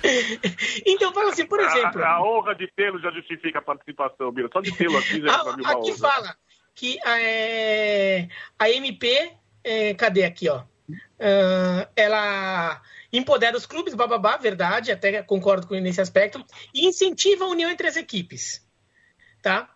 então, 0.86 1.14
fala 1.14 1.32
assim, 1.32 1.46
por 1.46 1.60
exemplo. 1.60 2.04
A, 2.04 2.16
a, 2.16 2.24
honra 2.24 2.56
de 2.56 2.68
tê-lo 2.76 3.00
já 3.00 3.12
justifica 3.12 3.60
a 3.60 3.62
participação, 3.62 4.32
Bira. 4.32 4.50
Só 4.52 4.62
de 4.62 4.72
tê-lo 4.76 4.98
aqui 4.98 5.22
já 5.22 5.32
a, 5.32 5.56
é 5.60 5.74
Aqui 5.74 5.94
fala 5.98 6.36
que 6.74 7.00
é, 7.06 8.28
a 8.60 8.70
MP. 8.70 9.32
É, 9.64 9.96
cadê 9.96 10.24
aqui, 10.24 10.48
ó? 10.48 10.62
Uh, 10.90 11.88
ela 11.96 12.82
empodera 13.12 13.58
os 13.58 13.66
clubes, 13.66 13.94
bababá, 13.94 14.38
verdade, 14.38 14.92
até 14.92 15.24
concordo 15.24 15.68
com 15.68 15.76
nesse 15.76 16.02
aspecto, 16.02 16.44
e 16.74 16.86
incentiva 16.86 17.46
a 17.46 17.50
união 17.50 17.70
entre 17.70 17.88
as 17.88 17.96
equipes. 17.96 18.66
Tá? 19.42 19.74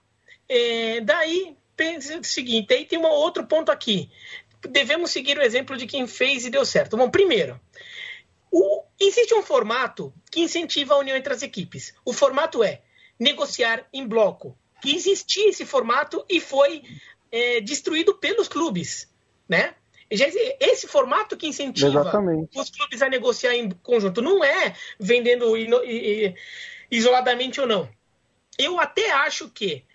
É, 0.48 1.02
daí, 1.02 1.56
pensa 1.76 2.18
o 2.18 2.24
seguinte, 2.24 2.74
aí 2.74 2.86
tem 2.86 3.00
um 3.00 3.06
outro 3.06 3.46
ponto 3.46 3.72
aqui. 3.72 4.12
Devemos 4.70 5.12
seguir 5.12 5.38
o 5.38 5.42
exemplo 5.42 5.78
de 5.78 5.88
quem 5.88 6.06
fez 6.08 6.46
e 6.46 6.50
deu 6.50 6.66
certo. 6.66 6.98
Bom, 6.98 7.10
primeiro, 7.10 7.60
o, 8.52 8.84
existe 9.00 9.34
um 9.34 9.42
formato 9.42 10.14
que 10.32 10.42
incentiva 10.42 10.94
a 10.94 10.98
união 10.98 11.16
entre 11.16 11.34
as 11.34 11.42
equipes. 11.42 11.94
O 12.04 12.12
formato 12.12 12.64
é 12.64 12.82
negociar 13.18 13.88
em 13.94 14.08
bloco. 14.08 14.58
existia 14.84 15.50
esse 15.50 15.66
formato 15.66 16.26
e 16.30 16.40
foi 16.40 16.84
é, 17.32 17.62
destruído 17.62 18.16
pelos 18.16 18.48
clubes, 18.48 19.08
né? 19.48 19.76
Esse 20.10 20.88
formato 20.88 21.38
que 21.38 21.48
incentiva 21.48 21.88
Exatamente. 21.88 22.58
os 22.58 22.70
clubes 22.70 23.02
a 23.02 23.10
negociar 23.10 23.54
em 23.54 23.70
conjunto 23.70 24.22
não 24.22 24.44
é 24.44 24.76
vendendo 25.00 25.54
isoladamente 26.90 27.62
ou 27.62 27.68
não. 27.68 27.90
Eu 28.58 28.80
até 28.80 29.12
acho 29.12 29.50
que, 29.50 29.86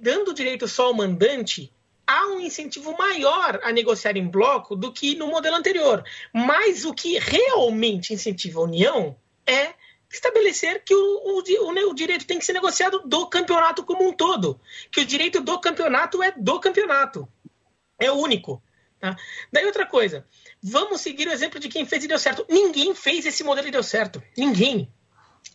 dando 0.00 0.34
direito 0.34 0.68
só 0.68 0.86
ao 0.86 0.94
mandante, 0.94 1.72
há 2.06 2.26
um 2.28 2.40
incentivo 2.40 2.96
maior 2.96 3.58
a 3.62 3.72
negociar 3.72 4.16
em 4.16 4.28
bloco 4.28 4.76
do 4.76 4.92
que 4.92 5.14
no 5.16 5.26
modelo 5.26 5.56
anterior. 5.56 6.04
Mas 6.32 6.84
o 6.84 6.94
que 6.94 7.18
realmente 7.18 8.14
incentiva 8.14 8.60
a 8.60 8.64
união 8.64 9.16
é 9.46 9.74
estabelecer 10.12 10.84
que 10.84 10.94
o, 10.94 10.98
o, 10.98 11.90
o, 11.90 11.94
direito 11.94 12.26
tem 12.26 12.38
que 12.38 12.44
ser 12.44 12.52
negociado 12.52 13.02
do 13.04 13.26
campeonato 13.26 13.84
como 13.84 14.06
um 14.06 14.12
todo. 14.12 14.60
Que 14.90 15.00
o 15.00 15.06
direito 15.06 15.40
do 15.40 15.58
campeonato 15.58 16.22
é 16.22 16.32
do 16.32 16.60
campeonato. 16.60 17.28
É 17.98 18.10
único. 18.12 18.62
Tá? 18.98 19.16
Daí 19.52 19.64
outra 19.66 19.84
coisa, 19.86 20.26
vamos 20.62 21.00
seguir 21.00 21.28
o 21.28 21.32
exemplo 21.32 21.60
de 21.60 21.68
quem 21.68 21.84
fez 21.84 22.04
e 22.04 22.08
deu 22.08 22.18
certo. 22.18 22.46
Ninguém 22.48 22.94
fez 22.94 23.26
esse 23.26 23.44
modelo 23.44 23.68
e 23.68 23.70
deu 23.70 23.82
certo. 23.82 24.22
Ninguém. 24.36 24.92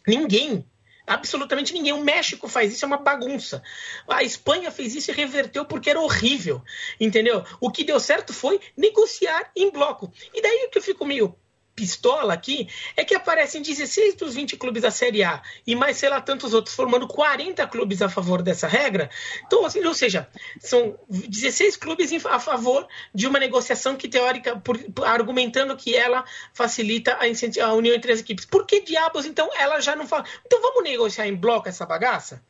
Ninguém. 0.07 0.65
Absolutamente 1.05 1.73
ninguém. 1.73 1.93
O 1.93 2.03
México 2.03 2.47
faz 2.47 2.71
isso, 2.71 2.85
é 2.85 2.87
uma 2.87 2.97
bagunça. 2.97 3.61
A 4.07 4.23
Espanha 4.23 4.71
fez 4.71 4.95
isso 4.95 5.11
e 5.11 5.13
reverteu 5.13 5.65
porque 5.65 5.89
era 5.89 5.99
horrível. 5.99 6.61
Entendeu? 6.99 7.43
O 7.59 7.71
que 7.71 7.83
deu 7.83 7.99
certo 7.99 8.33
foi 8.33 8.59
negociar 8.77 9.51
em 9.55 9.71
bloco. 9.71 10.13
E 10.33 10.41
daí 10.41 10.69
que 10.71 10.77
eu 10.77 10.83
fico 10.83 11.05
meio 11.05 11.35
pistola 11.75 12.33
aqui 12.33 12.67
é 12.95 13.03
que 13.03 13.15
aparecem 13.15 13.61
16 13.61 14.15
dos 14.15 14.35
20 14.35 14.57
clubes 14.57 14.83
da 14.83 14.91
Série 14.91 15.23
A 15.23 15.41
e 15.65 15.75
mais, 15.75 15.97
sei 15.97 16.09
lá, 16.09 16.21
tantos 16.21 16.53
outros, 16.53 16.75
formando 16.75 17.07
40 17.07 17.65
clubes 17.67 18.01
a 18.01 18.09
favor 18.09 18.41
dessa 18.41 18.67
regra. 18.67 19.09
Então, 19.45 19.65
assim, 19.65 19.83
ou 19.83 19.93
seja, 19.93 20.27
são 20.59 20.97
16 21.09 21.77
clubes 21.77 22.11
a 22.25 22.39
favor 22.39 22.87
de 23.13 23.27
uma 23.27 23.39
negociação 23.39 23.95
que, 23.95 24.07
teórica, 24.07 24.57
por, 24.57 24.77
argumentando 25.03 25.75
que 25.75 25.95
ela 25.95 26.25
facilita 26.53 27.13
a, 27.13 27.65
a, 27.65 27.73
união 27.73 27.95
entre 27.95 28.11
as 28.11 28.19
equipes. 28.19 28.45
Por 28.45 28.65
que 28.65 28.81
diabos, 28.81 29.25
então, 29.25 29.49
ela 29.57 29.79
já 29.79 29.95
não 29.95 30.07
fala? 30.07 30.25
Então, 30.45 30.61
vamos 30.61 30.83
negociar 30.83 31.27
em 31.27 31.35
bloco 31.35 31.69
essa 31.69 31.85
bagaça? 31.85 32.43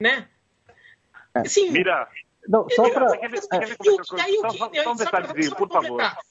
Né? 0.00 0.28
É. 1.34 1.44
Sim. 1.44 1.70
Mira, 1.70 2.08
não, 2.48 2.68
só 2.68 2.88
para. 2.90 3.06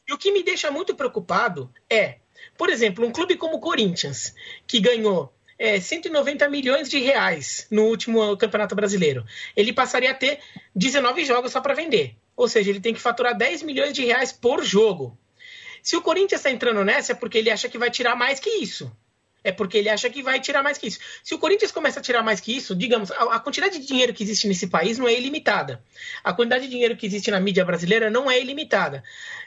E 0.08 0.14
o 0.14 0.18
que 0.18 0.32
me 0.32 0.44
deixa 0.44 0.70
muito 0.70 0.96
preocupado 0.96 1.72
é 1.90 2.20
por 2.58 2.70
exemplo, 2.70 3.06
um 3.06 3.12
clube 3.12 3.36
como 3.36 3.58
o 3.58 3.60
Corinthians, 3.60 4.34
que 4.68 4.80
ganhou 4.80 5.34
é, 5.58 5.80
190 5.80 6.48
milhões 6.50 6.90
de 6.90 7.00
reais 7.00 7.68
no 7.70 7.84
último 7.84 8.36
Campeonato 8.38 8.76
Brasileiro, 8.76 9.26
ele 9.56 9.74
passaria 9.74 10.12
a 10.12 10.14
ter 10.14 10.40
19 10.76 11.26
jogos 11.26 11.52
só 11.52 11.62
para 11.62 11.74
vender. 11.74 12.16
Ou 12.36 12.48
seja, 12.48 12.70
ele 12.70 12.80
tem 12.80 12.94
que 12.94 13.02
faturar 13.02 13.38
10 13.38 13.64
milhões 13.64 13.94
de 13.94 14.04
reais 14.04 14.32
por 14.32 14.64
jogo. 14.64 15.18
Se 15.82 15.96
o 15.96 16.02
Corinthians 16.02 16.40
está 16.40 16.50
entrando 16.50 16.84
nessa, 16.84 17.12
é 17.12 17.16
porque 17.16 17.38
ele 17.38 17.50
acha 17.50 17.70
que 17.70 17.78
vai 17.78 17.92
tirar 17.92 18.16
mais 18.16 18.40
que 18.40 18.50
isso 18.50 18.92
é 19.44 19.52
porque 19.52 19.78
ele 19.78 19.90
acha 19.90 20.10
que 20.10 20.24
vai 20.24 20.40
tirar 20.40 20.64
mais 20.64 20.78
que 20.78 20.88
isso. 20.88 21.00
Se 21.24 21.36
o 21.36 21.40
Corinthians 21.40 21.72
começa 21.72 22.00
a 22.00 22.04
tirar 22.04 22.24
mais 22.24 22.40
que 22.40 22.56
isso, 22.56 22.76
digamos, 22.76 23.12
a, 23.12 23.36
a, 23.36 23.40
quantidade 23.40 23.78
de 23.80 23.86
dinheiro 23.86 24.14
que 24.14 24.24
existe 24.24 24.48
nesse 24.48 24.68
país 24.68 24.98
não 24.98 25.08
é 25.08 25.14
ilimitada. 25.14 25.84
A 26.24 26.34
quantidade 26.34 26.66
de 26.66 26.70
dinheiro 26.70 26.96
que 26.96 27.06
existe 27.06 27.30
na 27.30 27.40
mídia 27.40 27.66
brasileira 27.66 28.10
não 28.10 28.30
é 28.30 28.40
ilimitada. 28.40 29.04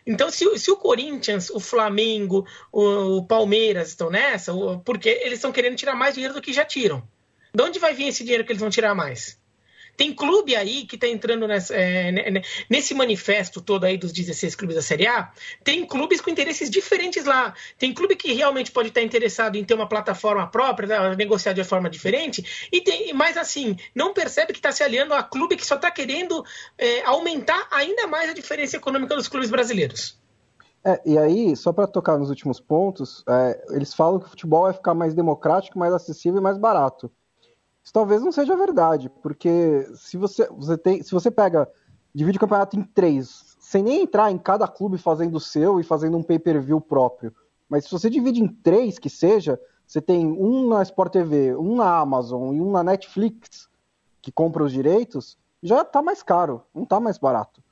Então, 0.06 0.30
se, 0.30 0.58
se 0.58 0.70
o 0.70 0.76
Corinthians, 0.76 1.50
o 1.50 1.58
Flamengo, 1.58 2.46
o, 2.70 3.18
o 3.18 3.26
Palmeiras 3.26 3.88
estão 3.88 4.10
nessa, 4.10 4.52
porque 4.84 5.08
eles 5.08 5.34
estão 5.34 5.52
querendo 5.52 5.76
tirar 5.76 5.94
mais 5.94 6.14
dinheiro 6.14 6.34
do 6.34 6.42
que 6.42 6.52
já 6.52 6.64
tiram. 6.64 7.02
De 7.54 7.62
onde 7.62 7.78
vai 7.78 7.94
vir 7.94 8.08
esse 8.08 8.22
dinheiro 8.22 8.44
que 8.44 8.52
eles 8.52 8.60
vão 8.60 8.70
tirar 8.70 8.94
mais? 8.94 9.38
Tem 9.96 10.12
clube 10.12 10.54
aí 10.54 10.84
que 10.84 10.96
está 10.96 11.08
entrando 11.08 11.46
nessa, 11.48 11.74
é, 11.74 12.42
nesse 12.68 12.94
manifesto 12.94 13.60
todo 13.60 13.84
aí 13.84 13.96
dos 13.96 14.12
16 14.12 14.54
clubes 14.54 14.76
da 14.76 14.82
Série 14.82 15.06
A. 15.06 15.30
Tem 15.64 15.84
clubes 15.86 16.20
com 16.20 16.30
interesses 16.30 16.68
diferentes 16.68 17.24
lá. 17.24 17.54
Tem 17.78 17.92
clube 17.92 18.16
que 18.16 18.32
realmente 18.32 18.70
pode 18.70 18.88
estar 18.88 19.02
interessado 19.02 19.56
em 19.56 19.64
ter 19.64 19.74
uma 19.74 19.88
plataforma 19.88 20.46
própria, 20.46 20.88
né, 20.88 21.16
negociar 21.16 21.52
de 21.52 21.64
forma 21.64 21.88
diferente. 21.88 22.68
E 22.72 22.80
tem, 22.80 23.12
mas 23.14 23.36
assim, 23.36 23.76
não 23.94 24.12
percebe 24.12 24.52
que 24.52 24.58
está 24.58 24.72
se 24.72 24.82
aliando 24.82 25.14
a 25.14 25.22
clube 25.22 25.56
que 25.56 25.66
só 25.66 25.76
está 25.76 25.90
querendo 25.90 26.44
é, 26.76 27.02
aumentar 27.02 27.66
ainda 27.70 28.06
mais 28.06 28.30
a 28.30 28.34
diferença 28.34 28.76
econômica 28.76 29.14
dos 29.14 29.28
clubes 29.28 29.50
brasileiros. 29.50 30.18
É, 30.84 31.02
e 31.04 31.18
aí, 31.18 31.56
só 31.56 31.72
para 31.72 31.88
tocar 31.88 32.16
nos 32.16 32.30
últimos 32.30 32.60
pontos, 32.60 33.24
é, 33.28 33.64
eles 33.70 33.92
falam 33.92 34.20
que 34.20 34.26
o 34.26 34.30
futebol 34.30 34.62
vai 34.62 34.72
ficar 34.72 34.94
mais 34.94 35.14
democrático, 35.14 35.76
mais 35.76 35.92
acessível 35.92 36.38
e 36.38 36.42
mais 36.42 36.56
barato. 36.56 37.10
Isso 37.86 37.92
talvez 37.92 38.20
não 38.20 38.32
seja 38.32 38.56
verdade, 38.56 39.08
porque 39.22 39.88
se 39.94 40.16
você, 40.16 40.48
você 40.48 40.76
tem, 40.76 41.04
se 41.04 41.12
você 41.12 41.30
pega, 41.30 41.70
divide 42.12 42.36
o 42.36 42.40
campeonato 42.40 42.76
em 42.76 42.82
três, 42.82 43.56
sem 43.60 43.80
nem 43.80 44.02
entrar 44.02 44.28
em 44.32 44.38
cada 44.38 44.66
clube 44.66 44.98
fazendo 44.98 45.36
o 45.36 45.40
seu 45.40 45.78
e 45.78 45.84
fazendo 45.84 46.16
um 46.16 46.22
pay-per-view 46.22 46.80
próprio, 46.80 47.32
mas 47.68 47.84
se 47.84 47.92
você 47.92 48.10
divide 48.10 48.42
em 48.42 48.48
três 48.48 48.98
que 48.98 49.08
seja, 49.08 49.60
você 49.86 50.00
tem 50.00 50.26
um 50.26 50.66
na 50.66 50.82
Sport 50.82 51.12
TV, 51.12 51.54
um 51.54 51.76
na 51.76 52.00
Amazon 52.00 52.56
e 52.56 52.60
um 52.60 52.72
na 52.72 52.82
Netflix 52.82 53.68
que 54.20 54.32
compra 54.32 54.64
os 54.64 54.72
direitos, 54.72 55.38
já 55.62 55.84
tá 55.84 56.02
mais 56.02 56.24
caro, 56.24 56.64
não 56.74 56.84
tá 56.84 56.98
mais 56.98 57.18
barato. 57.18 57.62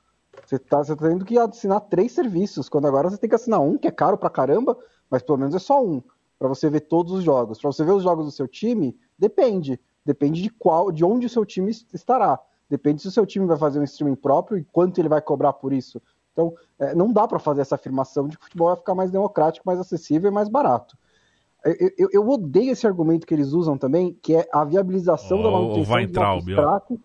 Você 0.45 0.57
tá, 0.57 0.77
você 0.81 0.95
tá 0.95 1.09
tendo 1.09 1.25
que 1.25 1.37
assinar 1.37 1.81
três 1.81 2.13
serviços, 2.13 2.69
quando 2.69 2.87
agora 2.87 3.09
você 3.09 3.17
tem 3.17 3.29
que 3.29 3.35
assinar 3.35 3.59
um 3.59 3.77
que 3.77 3.89
é 3.89 3.91
caro 3.91 4.17
pra 4.17 4.29
caramba, 4.29 4.77
mas 5.09 5.21
pelo 5.21 5.39
menos 5.39 5.53
é 5.53 5.59
só 5.59 5.83
um, 5.83 6.01
para 6.39 6.47
você 6.47 6.69
ver 6.69 6.81
todos 6.81 7.11
os 7.11 7.21
jogos. 7.21 7.59
Para 7.59 7.69
você 7.69 7.83
ver 7.83 7.91
os 7.91 8.03
jogos 8.03 8.23
do 8.23 8.31
seu 8.31 8.47
time, 8.47 8.97
depende. 9.19 9.77
Depende 10.05 10.41
de 10.41 10.49
qual, 10.49 10.91
de 10.91 11.03
onde 11.03 11.25
o 11.25 11.29
seu 11.29 11.45
time 11.45 11.71
estará. 11.93 12.39
Depende 12.69 13.01
se 13.01 13.07
o 13.07 13.11
seu 13.11 13.25
time 13.25 13.45
vai 13.45 13.57
fazer 13.57 13.79
um 13.79 13.83
streaming 13.83 14.15
próprio 14.15 14.57
e 14.57 14.63
quanto 14.63 14.99
ele 14.99 15.09
vai 15.09 15.21
cobrar 15.21 15.53
por 15.53 15.73
isso. 15.73 16.01
Então, 16.31 16.53
é, 16.77 16.93
não 16.93 17.11
dá 17.11 17.27
para 17.27 17.39
fazer 17.39 17.61
essa 17.61 17.75
afirmação 17.75 18.27
de 18.27 18.37
que 18.37 18.43
o 18.43 18.45
futebol 18.45 18.67
vai 18.67 18.75
ficar 18.75 18.93
mais 18.93 19.09
democrático, 19.09 19.65
mais 19.65 19.79
acessível 19.79 20.29
e 20.29 20.33
mais 20.33 20.49
barato. 20.49 20.97
Eu, 21.63 21.91
eu, 21.97 22.09
eu, 22.11 22.29
odeio 22.29 22.73
esse 22.73 22.85
argumento 22.85 23.25
que 23.25 23.33
eles 23.33 23.51
usam 23.51 23.75
também, 23.75 24.15
que 24.21 24.35
é 24.35 24.47
a 24.53 24.63
viabilização 24.63 25.39
oh, 25.39 25.43
da 25.43 25.49
manutenção 25.49 25.99
entrar, 25.99 26.35
dos 26.35 26.53
fracos, 26.53 26.99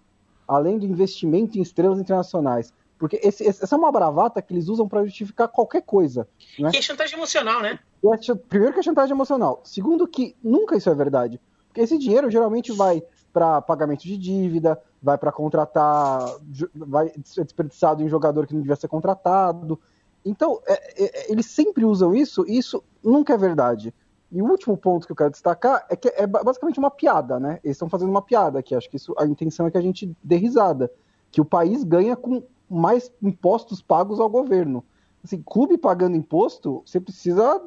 além 0.46 0.78
do 0.78 0.84
investimento 0.84 1.58
em 1.58 1.62
estrelas 1.62 1.98
internacionais. 1.98 2.74
Porque 2.98 3.18
esse, 3.22 3.48
essa 3.48 3.74
é 3.74 3.78
uma 3.78 3.90
bravata 3.90 4.42
que 4.42 4.52
eles 4.52 4.68
usam 4.68 4.86
para 4.86 5.02
justificar 5.04 5.48
qualquer 5.48 5.80
coisa. 5.80 6.28
Né? 6.58 6.70
Que 6.70 6.76
é 6.76 6.82
chantagem 6.82 7.16
emocional, 7.16 7.62
né? 7.62 7.78
É, 8.04 8.34
primeiro 8.34 8.74
que 8.74 8.80
é 8.80 8.82
chantagem 8.82 9.14
emocional. 9.14 9.62
Segundo 9.64 10.06
que 10.06 10.36
nunca 10.44 10.76
isso 10.76 10.90
é 10.90 10.94
verdade. 10.94 11.40
Porque 11.70 11.82
esse 11.82 11.96
dinheiro 11.96 12.28
geralmente 12.28 12.72
vai 12.72 13.00
para 13.32 13.62
pagamento 13.62 14.02
de 14.02 14.18
dívida, 14.18 14.80
vai 15.00 15.16
para 15.16 15.30
contratar, 15.30 16.36
vai 16.74 17.12
ser 17.24 17.44
desperdiçado 17.44 18.02
em 18.02 18.08
jogador 18.08 18.44
que 18.44 18.54
não 18.54 18.60
devia 18.60 18.74
ser 18.74 18.88
contratado. 18.88 19.78
Então, 20.24 20.60
é, 20.66 21.04
é, 21.04 21.32
eles 21.32 21.46
sempre 21.46 21.84
usam 21.84 22.12
isso 22.12 22.44
e 22.46 22.58
isso 22.58 22.82
nunca 23.02 23.34
é 23.34 23.38
verdade. 23.38 23.94
E 24.32 24.42
o 24.42 24.46
último 24.46 24.76
ponto 24.76 25.06
que 25.06 25.12
eu 25.12 25.16
quero 25.16 25.30
destacar 25.30 25.86
é 25.88 25.94
que 25.94 26.08
é 26.08 26.26
basicamente 26.26 26.78
uma 26.78 26.90
piada, 26.90 27.38
né? 27.38 27.60
Eles 27.62 27.76
estão 27.76 27.88
fazendo 27.88 28.10
uma 28.10 28.22
piada 28.22 28.58
aqui. 28.58 28.74
Acho 28.74 28.90
que 28.90 28.96
isso, 28.96 29.14
a 29.16 29.24
intenção 29.24 29.66
é 29.66 29.70
que 29.70 29.78
a 29.78 29.82
gente 29.82 30.12
dê 30.22 30.36
risada. 30.36 30.90
Que 31.30 31.40
o 31.40 31.44
país 31.44 31.84
ganha 31.84 32.16
com 32.16 32.42
mais 32.68 33.12
impostos 33.22 33.80
pagos 33.80 34.18
ao 34.20 34.28
governo. 34.28 34.84
Assim, 35.22 35.40
clube 35.44 35.78
pagando 35.78 36.16
imposto, 36.16 36.82
você 36.84 37.00
precisa 37.00 37.60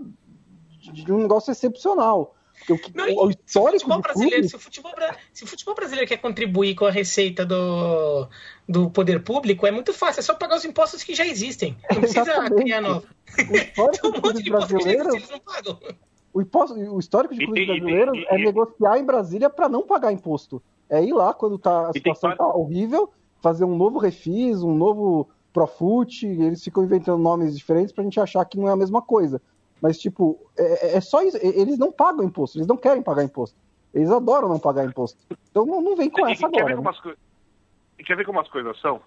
de 0.92 1.12
um 1.12 1.20
negócio 1.20 1.52
excepcional. 1.52 2.36
O, 2.70 2.80
não, 2.94 3.26
o 3.26 3.30
histórico 3.30 3.86
se 3.86 3.92
o, 3.92 4.02
brasileiro, 4.02 4.48
se, 4.48 4.56
o 4.56 4.60
futebol, 4.60 4.92
se 5.34 5.44
o 5.44 5.48
futebol 5.48 5.76
brasileiro 5.76 6.08
quer 6.08 6.18
contribuir 6.18 6.76
com 6.76 6.86
a 6.86 6.92
receita 6.92 7.46
do, 7.46 8.28
do 8.68 8.90
poder 8.90 9.24
público, 9.24 9.68
é 9.68 9.72
muito 9.72 9.94
fácil, 9.94 10.20
é 10.20 10.24
só 10.24 10.36
pagar 10.36 10.58
os 10.58 10.66
impostos 10.66 11.04
que 11.04 11.14
já 11.14 11.26
existem. 11.26 11.78
Não 11.92 12.02
precisa 12.02 12.50
criar 12.50 12.82
novo. 12.82 13.06
Tem 13.36 14.12
um 14.12 14.14
monte 14.14 14.44
de 14.44 14.50
impostos 14.50 14.78
que 14.78 14.84
já 14.84 14.92
existem, 14.92 15.16
eles 15.16 15.30
não 15.30 15.40
pagam. 15.40 15.80
O, 16.34 16.42
imposto, 16.42 16.76
o 16.76 17.00
histórico 17.00 17.34
de 17.34 17.46
clubes 17.46 17.66
brasileiros 17.66 18.26
é 18.28 18.38
negociar 18.38 18.98
em 18.98 19.06
Brasília 19.06 19.50
para 19.50 19.70
não 19.70 19.84
pagar 19.84 20.12
imposto. 20.12 20.62
É 20.90 21.04
ir 21.04 21.14
lá 21.14 21.34
quando 21.34 21.58
tá, 21.58 21.90
a 21.90 21.94
situação 21.94 22.32
está 22.32 22.46
horrível, 22.46 23.12
fazer 23.42 23.66
um 23.66 23.76
novo 23.76 23.98
refis, 23.98 24.62
um 24.62 24.76
novo 24.76 25.30
Profut, 25.54 26.26
eles 26.26 26.64
ficam 26.64 26.84
inventando 26.84 27.22
nomes 27.22 27.56
diferentes 27.56 27.94
pra 27.94 28.04
gente 28.04 28.20
achar 28.20 28.44
que 28.44 28.58
não 28.58 28.68
é 28.68 28.72
a 28.72 28.76
mesma 28.76 29.02
coisa. 29.02 29.40
Mas, 29.84 30.00
tipo, 30.00 30.40
é, 30.58 30.96
é 30.96 31.02
só 31.02 31.22
isso. 31.22 31.38
Eles 31.42 31.78
não 31.78 31.92
pagam 31.92 32.24
imposto, 32.24 32.58
eles 32.58 32.68
não 32.68 32.78
querem 32.78 33.04
pagar 33.04 33.26
imposto. 33.26 33.58
Eles 33.94 34.10
adoram 34.10 34.48
não 34.48 34.58
pagar 34.58 34.86
imposto. 34.86 35.20
Então 35.52 35.66
não, 35.66 35.82
não 35.82 35.98
vem 35.98 36.10
com 36.10 36.26
essa 36.26 36.50
quer 36.50 36.62
agora. 36.62 36.78
Ver 36.78 36.82
né? 36.82 36.94
co... 37.04 37.14
Quer 38.06 38.16
ver 38.16 38.26
como 38.26 38.40
as 38.40 38.48
coisas 38.48 38.80
são? 38.80 39.02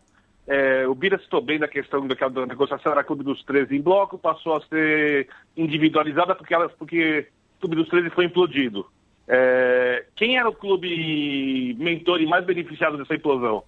É, 0.46 0.86
o 0.86 0.94
Bira 0.94 1.18
citou 1.18 1.40
bem 1.40 1.58
da 1.58 1.66
questão 1.66 2.06
daquela 2.06 2.30
da 2.30 2.46
negociação 2.46 2.92
era 2.92 3.02
Clube 3.02 3.24
dos 3.24 3.42
13 3.44 3.74
em 3.74 3.80
bloco, 3.80 4.18
passou 4.18 4.54
a 4.54 4.60
ser 4.66 5.28
individualizada 5.56 6.34
porque, 6.34 6.52
ela, 6.52 6.68
porque 6.68 7.26
o 7.56 7.60
Clube 7.60 7.76
dos 7.76 7.88
13 7.88 8.10
foi 8.10 8.26
implodido. 8.26 8.86
É, 9.26 10.04
quem 10.14 10.36
era 10.36 10.48
o 10.48 10.54
clube 10.54 11.74
mentor 11.80 12.20
e 12.20 12.26
mais 12.26 12.44
beneficiado 12.44 12.98
dessa 12.98 13.14
implosão? 13.14 13.64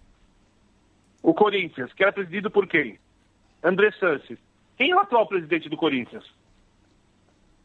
O 1.23 1.33
Corinthians, 1.33 1.91
que 1.95 2.03
era 2.03 2.13
presidido 2.13 2.51
por 2.51 2.67
quem? 2.67 2.99
André 3.65 3.93
Sanches. 3.93 4.39
Quem 4.77 4.91
é 4.91 4.95
o 4.95 5.01
atual 5.01 5.27
presidente 5.27 5.71
do 5.71 5.77
Corinthians? 5.77 6.25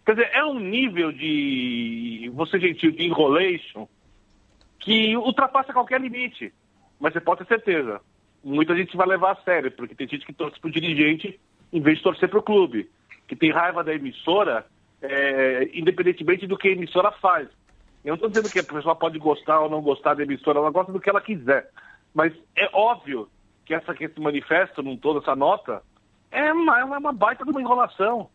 Quer 0.05 0.15
dizer, 0.15 0.29
é 0.33 0.43
um 0.43 0.59
nível 0.59 1.11
de, 1.11 2.29
você 2.33 2.59
gentil, 2.59 2.91
de 2.91 3.05
enrolation 3.05 3.87
que 4.79 5.15
ultrapassa 5.15 5.71
qualquer 5.71 6.01
limite. 6.01 6.53
Mas 6.99 7.13
você 7.13 7.21
pode 7.21 7.39
ter 7.39 7.47
certeza, 7.47 8.01
muita 8.43 8.75
gente 8.75 8.97
vai 8.97 9.07
levar 9.07 9.31
a 9.31 9.43
sério, 9.43 9.71
porque 9.71 9.95
tem 9.95 10.07
gente 10.07 10.25
que 10.25 10.33
torce 10.33 10.59
pro 10.59 10.71
dirigente 10.71 11.39
em 11.71 11.81
vez 11.81 11.97
de 11.97 12.03
torcer 12.03 12.29
pro 12.29 12.43
clube, 12.43 12.89
que 13.27 13.35
tem 13.35 13.51
raiva 13.51 13.83
da 13.83 13.93
emissora, 13.93 14.65
é, 15.01 15.69
independentemente 15.73 16.45
do 16.45 16.57
que 16.57 16.67
a 16.67 16.71
emissora 16.71 17.11
faz. 17.13 17.47
Eu 18.03 18.09
não 18.09 18.15
estou 18.15 18.29
dizendo 18.29 18.51
que 18.51 18.59
a 18.59 18.63
pessoa 18.63 18.95
pode 18.95 19.17
gostar 19.17 19.61
ou 19.61 19.69
não 19.69 19.81
gostar 19.81 20.13
da 20.13 20.23
emissora, 20.23 20.59
ela 20.59 20.69
gosta 20.69 20.91
do 20.91 20.99
que 20.99 21.09
ela 21.09 21.21
quiser. 21.21 21.69
Mas 22.13 22.33
é 22.55 22.69
óbvio 22.73 23.29
que 23.65 23.73
essa 23.73 23.93
que 23.93 24.03
esse 24.03 24.19
manifesto, 24.19 24.83
num 24.83 24.97
todo, 24.97 25.19
essa 25.19 25.35
nota, 25.35 25.81
é 26.29 26.51
uma, 26.51 26.79
é 26.79 26.83
uma 26.83 27.13
baita 27.13 27.43
de 27.43 27.51
uma 27.51 27.61
enrolação. 27.61 28.29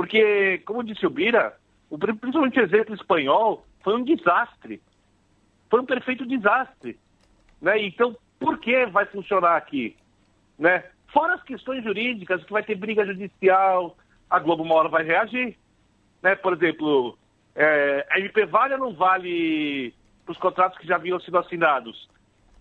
Porque, 0.00 0.62
como 0.64 0.82
disse 0.82 1.04
o 1.04 1.10
Bira, 1.10 1.54
o, 1.90 1.98
principalmente 1.98 2.58
o 2.58 2.62
exemplo 2.62 2.94
espanhol 2.94 3.66
foi 3.84 3.96
um 3.96 4.02
desastre. 4.02 4.80
Foi 5.68 5.78
um 5.78 5.84
perfeito 5.84 6.24
desastre. 6.24 6.98
Né? 7.60 7.82
Então, 7.82 8.16
por 8.38 8.58
que 8.58 8.86
vai 8.86 9.04
funcionar 9.04 9.58
aqui? 9.58 9.94
Né? 10.58 10.84
Fora 11.12 11.34
as 11.34 11.42
questões 11.42 11.84
jurídicas, 11.84 12.42
que 12.44 12.50
vai 12.50 12.62
ter 12.62 12.76
briga 12.76 13.04
judicial, 13.04 13.94
a 14.30 14.38
Globo 14.38 14.62
uma 14.62 14.76
hora 14.76 14.88
vai 14.88 15.04
reagir. 15.04 15.54
Né? 16.22 16.34
Por 16.34 16.54
exemplo, 16.54 17.18
é, 17.54 18.06
a 18.08 18.18
MP 18.18 18.46
Vale 18.46 18.78
não 18.78 18.94
vale 18.94 19.92
para 20.24 20.32
os 20.32 20.38
contratos 20.38 20.78
que 20.78 20.86
já 20.86 20.94
haviam 20.94 21.20
sido 21.20 21.36
assinados. 21.36 22.08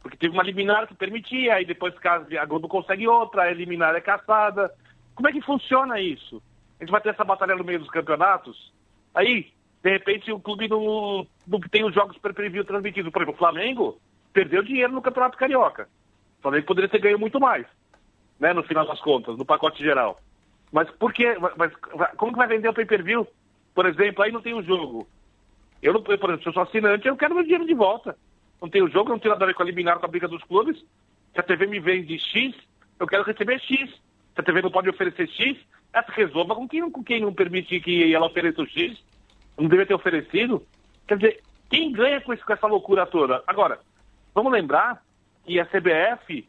Porque 0.02 0.18
teve 0.18 0.34
uma 0.34 0.44
liminar 0.44 0.88
que 0.88 0.94
permitia, 0.94 1.54
aí 1.54 1.64
depois 1.64 1.94
a 2.04 2.46
Globo 2.46 2.68
consegue 2.68 3.08
outra, 3.08 3.44
a 3.44 3.54
liminar 3.54 3.96
é 3.96 4.02
caçada. 4.02 4.70
Como 5.16 5.30
é 5.30 5.32
que 5.32 5.42
funciona 5.42 6.02
isso? 6.02 6.44
A 6.80 6.84
gente 6.84 6.92
vai 6.92 7.02
ter 7.02 7.10
essa 7.10 7.24
batalha 7.24 7.56
no 7.56 7.64
meio 7.64 7.80
dos 7.80 7.90
campeonatos? 7.90 8.72
Aí, 9.14 9.52
de 9.84 9.90
repente, 9.90 10.32
o 10.32 10.40
clube 10.40 10.68
não, 10.68 11.28
não 11.48 11.60
tem 11.60 11.84
os 11.84 11.94
jogos 11.94 12.18
per 12.18 12.34
transmitidos. 12.34 13.12
Por 13.12 13.22
exemplo, 13.22 13.36
o 13.36 13.38
Flamengo 13.38 14.00
perdeu 14.32 14.64
dinheiro 14.64 14.94
no 14.94 15.02
Campeonato 15.02 15.38
Carioca. 15.38 15.90
O 16.40 16.42
Flamengo 16.42 16.66
poderia 16.66 16.90
ter 16.90 17.00
ganho 17.00 17.20
muito 17.20 17.40
mais, 17.40 17.66
né, 18.40 18.54
no 18.54 18.64
final 18.64 18.86
das 18.86 19.02
contas, 19.02 19.38
no 19.38 19.46
pacote 19.46 19.84
geral. 19.84 20.20
Mas 20.72 20.90
por 20.92 21.12
quê? 21.12 21.36
Mas, 21.58 21.74
como 22.16 22.32
que 22.32 22.38
vai 22.38 22.48
vender 22.48 22.70
o 22.70 22.74
pay-per-view? 22.74 23.28
Por 23.74 23.86
exemplo, 23.86 24.24
aí 24.24 24.32
não 24.32 24.42
tem 24.42 24.54
o 24.54 24.64
jogo. 24.64 25.08
Eu, 25.82 25.94
não, 25.94 26.02
por 26.02 26.14
exemplo, 26.14 26.42
se 26.42 26.50
eu 26.50 26.54
sou 26.54 26.64
assinante, 26.64 27.08
eu 27.08 27.18
quero 27.18 27.34
meu 27.34 27.44
dinheiro 27.44 27.66
de 27.66 27.74
volta. 27.74 28.16
Não 28.62 28.70
tem 28.70 28.82
o 28.84 28.90
jogo, 28.90 29.10
não 29.10 29.20
tem 29.20 29.32
nada 29.32 29.44
a 29.44 29.48
ver 29.48 29.54
com 29.54 29.64
a 29.64 29.66
liminar, 29.66 30.00
com 30.00 30.06
a 30.06 30.10
briga 30.10 30.28
dos 30.28 30.44
clubes. 30.44 30.78
Se 31.34 31.40
a 31.40 31.44
TV 31.44 31.66
me 31.66 31.80
vende 31.80 32.20
X, 32.20 32.56
eu 33.00 33.08
quero 33.08 33.24
receber 33.24 33.60
X. 33.60 33.90
Se 34.40 34.42
a 34.42 34.44
TV 34.46 34.62
não 34.62 34.72
pode 34.72 34.90
oferecer 34.90 35.28
X, 35.28 35.58
essa 35.94 36.14
resolva 36.14 36.56
com 36.56 36.66
quem, 36.66 36.90
com 36.90 37.04
quem 37.04 37.20
não 37.20 37.34
permite 37.34 37.78
que 37.82 38.14
ela 38.14 38.28
ofereça 38.28 38.62
o 38.62 38.66
X. 38.66 38.98
Não 39.58 39.66
deveria 39.66 39.88
ter 39.88 39.94
oferecido. 39.94 40.66
Quer 41.06 41.18
dizer, 41.18 41.44
quem 41.70 41.92
ganha 41.92 42.22
com, 42.22 42.34
isso, 42.34 42.46
com 42.46 42.54
essa 42.54 42.66
loucura 42.66 43.06
toda? 43.06 43.44
Agora, 43.46 43.80
vamos 44.34 44.54
lembrar 44.54 45.04
que 45.46 45.60
a 45.60 45.66
CBF 45.66 46.48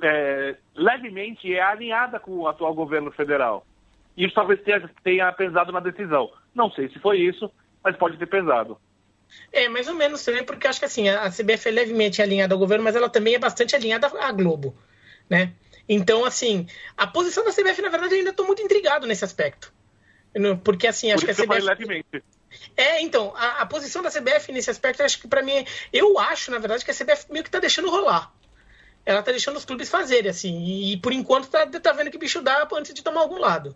é, 0.00 0.56
levemente 0.76 1.52
é 1.52 1.60
alinhada 1.60 2.20
com 2.20 2.30
o 2.30 2.46
atual 2.46 2.72
governo 2.74 3.10
federal. 3.10 3.66
Isso 4.16 4.34
talvez 4.34 4.62
tenha, 4.62 4.88
tenha 5.02 5.32
pesado 5.32 5.72
na 5.72 5.80
decisão. 5.80 6.30
Não 6.54 6.70
sei 6.70 6.90
se 6.90 7.00
foi 7.00 7.18
isso, 7.18 7.50
mas 7.82 7.96
pode 7.96 8.18
ter 8.18 8.26
pesado. 8.26 8.78
É, 9.50 9.68
mais 9.68 9.88
ou 9.88 9.94
menos 9.94 10.24
também, 10.24 10.44
porque 10.44 10.68
acho 10.68 10.78
que 10.78 10.84
assim, 10.84 11.08
a 11.08 11.28
CBF 11.28 11.68
é 11.68 11.72
levemente 11.72 12.22
alinhada 12.22 12.54
ao 12.54 12.58
governo, 12.58 12.84
mas 12.84 12.94
ela 12.94 13.08
também 13.08 13.34
é 13.34 13.38
bastante 13.40 13.74
alinhada 13.74 14.06
à 14.20 14.30
Globo, 14.30 14.76
né? 15.28 15.54
Então, 15.88 16.24
assim, 16.24 16.66
a 16.96 17.06
posição 17.06 17.44
da 17.44 17.52
CBF, 17.52 17.82
na 17.82 17.88
verdade, 17.88 18.14
eu 18.14 18.18
ainda 18.18 18.30
estou 18.30 18.46
muito 18.46 18.62
intrigado 18.62 19.06
nesse 19.06 19.24
aspecto. 19.24 19.72
Porque, 20.64 20.86
assim, 20.86 21.12
acho 21.12 21.26
Por 21.26 21.34
que 21.34 21.42
a 21.42 21.46
CBF. 21.46 21.60
Levemente. 21.60 22.24
É, 22.76 23.00
então, 23.02 23.32
a, 23.34 23.62
a, 23.62 23.66
posição 23.66 24.02
da 24.02 24.10
CBF 24.10 24.52
nesse 24.52 24.70
aspecto, 24.70 25.02
acho 25.02 25.20
que 25.20 25.28
para 25.28 25.42
mim, 25.42 25.64
eu 25.92 26.18
acho, 26.18 26.50
na 26.50 26.58
verdade, 26.58 26.84
que 26.84 26.90
a 26.90 26.94
CBF 26.94 27.30
meio 27.30 27.42
que 27.42 27.48
está 27.48 27.58
deixando 27.58 27.90
rolar. 27.90 28.32
Ela 29.04 29.20
está 29.20 29.32
deixando 29.32 29.56
os 29.56 29.64
clubes 29.64 29.88
fazerem, 29.88 30.30
assim, 30.30 30.62
e, 30.62 30.92
e 30.92 30.96
por 30.96 31.12
enquanto 31.12 31.44
está 31.44 31.66
tá 31.66 31.92
vendo 31.92 32.10
que 32.10 32.18
bicho 32.18 32.40
dá 32.40 32.68
antes 32.74 32.94
de 32.94 33.02
tomar 33.02 33.20
algum 33.22 33.38
lado. 33.38 33.74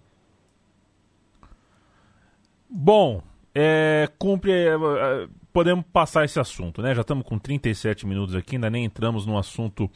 Bom, 2.68 3.22
é, 3.54 4.08
cumpre. 4.18 4.52
É, 4.52 4.74
é, 4.74 5.28
podemos 5.52 5.84
passar 5.92 6.24
esse 6.24 6.38
assunto, 6.38 6.82
né? 6.82 6.94
Já 6.94 7.00
estamos 7.00 7.26
com 7.26 7.38
37 7.38 8.06
minutos 8.06 8.34
aqui, 8.34 8.56
ainda 8.56 8.68
nem 8.68 8.84
entramos 8.84 9.24
no 9.24 9.38
assunto 9.38 9.90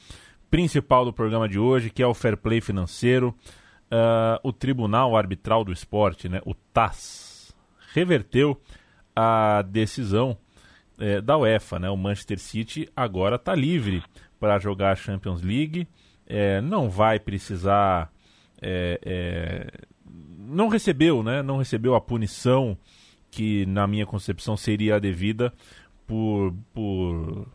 principal 0.51 1.05
do 1.05 1.13
programa 1.13 1.49
de 1.49 1.59
hoje, 1.59 1.91
que 1.91 2.03
é 2.03 2.07
o 2.07 2.15
fair 2.15 2.37
play 2.37 2.61
financeiro. 2.61 3.35
Uh, 3.91 4.39
o 4.43 4.53
Tribunal 4.53 5.17
Arbitral 5.17 5.65
do 5.65 5.73
Esporte, 5.73 6.29
né, 6.29 6.41
o 6.45 6.55
TAS, 6.55 7.55
reverteu 7.93 8.61
a 9.15 9.63
decisão 9.63 10.37
é, 10.99 11.21
da 11.21 11.37
UEFA. 11.37 11.79
Né? 11.79 11.91
O 11.91 11.97
Manchester 11.97 12.39
City 12.39 12.89
agora 12.95 13.37
está 13.37 13.55
livre 13.55 14.03
para 14.39 14.59
jogar 14.59 14.93
a 14.93 14.97
Champions 14.97 15.43
League, 15.43 15.89
é, 16.27 16.61
não 16.61 16.89
vai 16.89 17.19
precisar. 17.19 18.13
É 18.63 19.67
não 20.51 20.69
recebeu, 20.69 21.23
né? 21.23 21.43
Não 21.43 21.59
recebeu 21.59 21.95
a 21.95 22.01
punição 22.01 22.77
que, 23.31 23.65
na 23.67 23.87
minha 23.87 24.05
concepção, 24.05 24.57
seria 24.57 24.97
a 24.97 24.99
devida 24.99 25.53
por, 26.07 26.53
por 26.75 27.47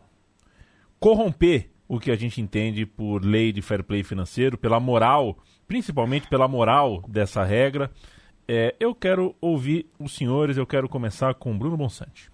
corromper 0.98 1.70
o 1.88 1.98
que 2.00 2.10
a 2.10 2.16
gente 2.16 2.40
entende 2.40 2.84
por 2.84 3.24
lei 3.24 3.52
de 3.52 3.62
fair 3.62 3.82
play 3.82 4.02
financeiro, 4.02 4.58
pela 4.58 4.80
moral, 4.80 5.38
principalmente 5.66 6.28
pela 6.28 6.48
moral 6.48 7.02
dessa 7.08 7.44
regra. 7.44 7.90
É, 8.48 8.74
eu 8.78 8.94
quero 8.94 9.34
ouvir 9.40 9.90
os 9.98 10.14
senhores, 10.16 10.56
eu 10.56 10.66
quero 10.66 10.88
começar 10.88 11.34
com 11.34 11.56
Bruno 11.56 11.76
Bonsante. 11.76 12.30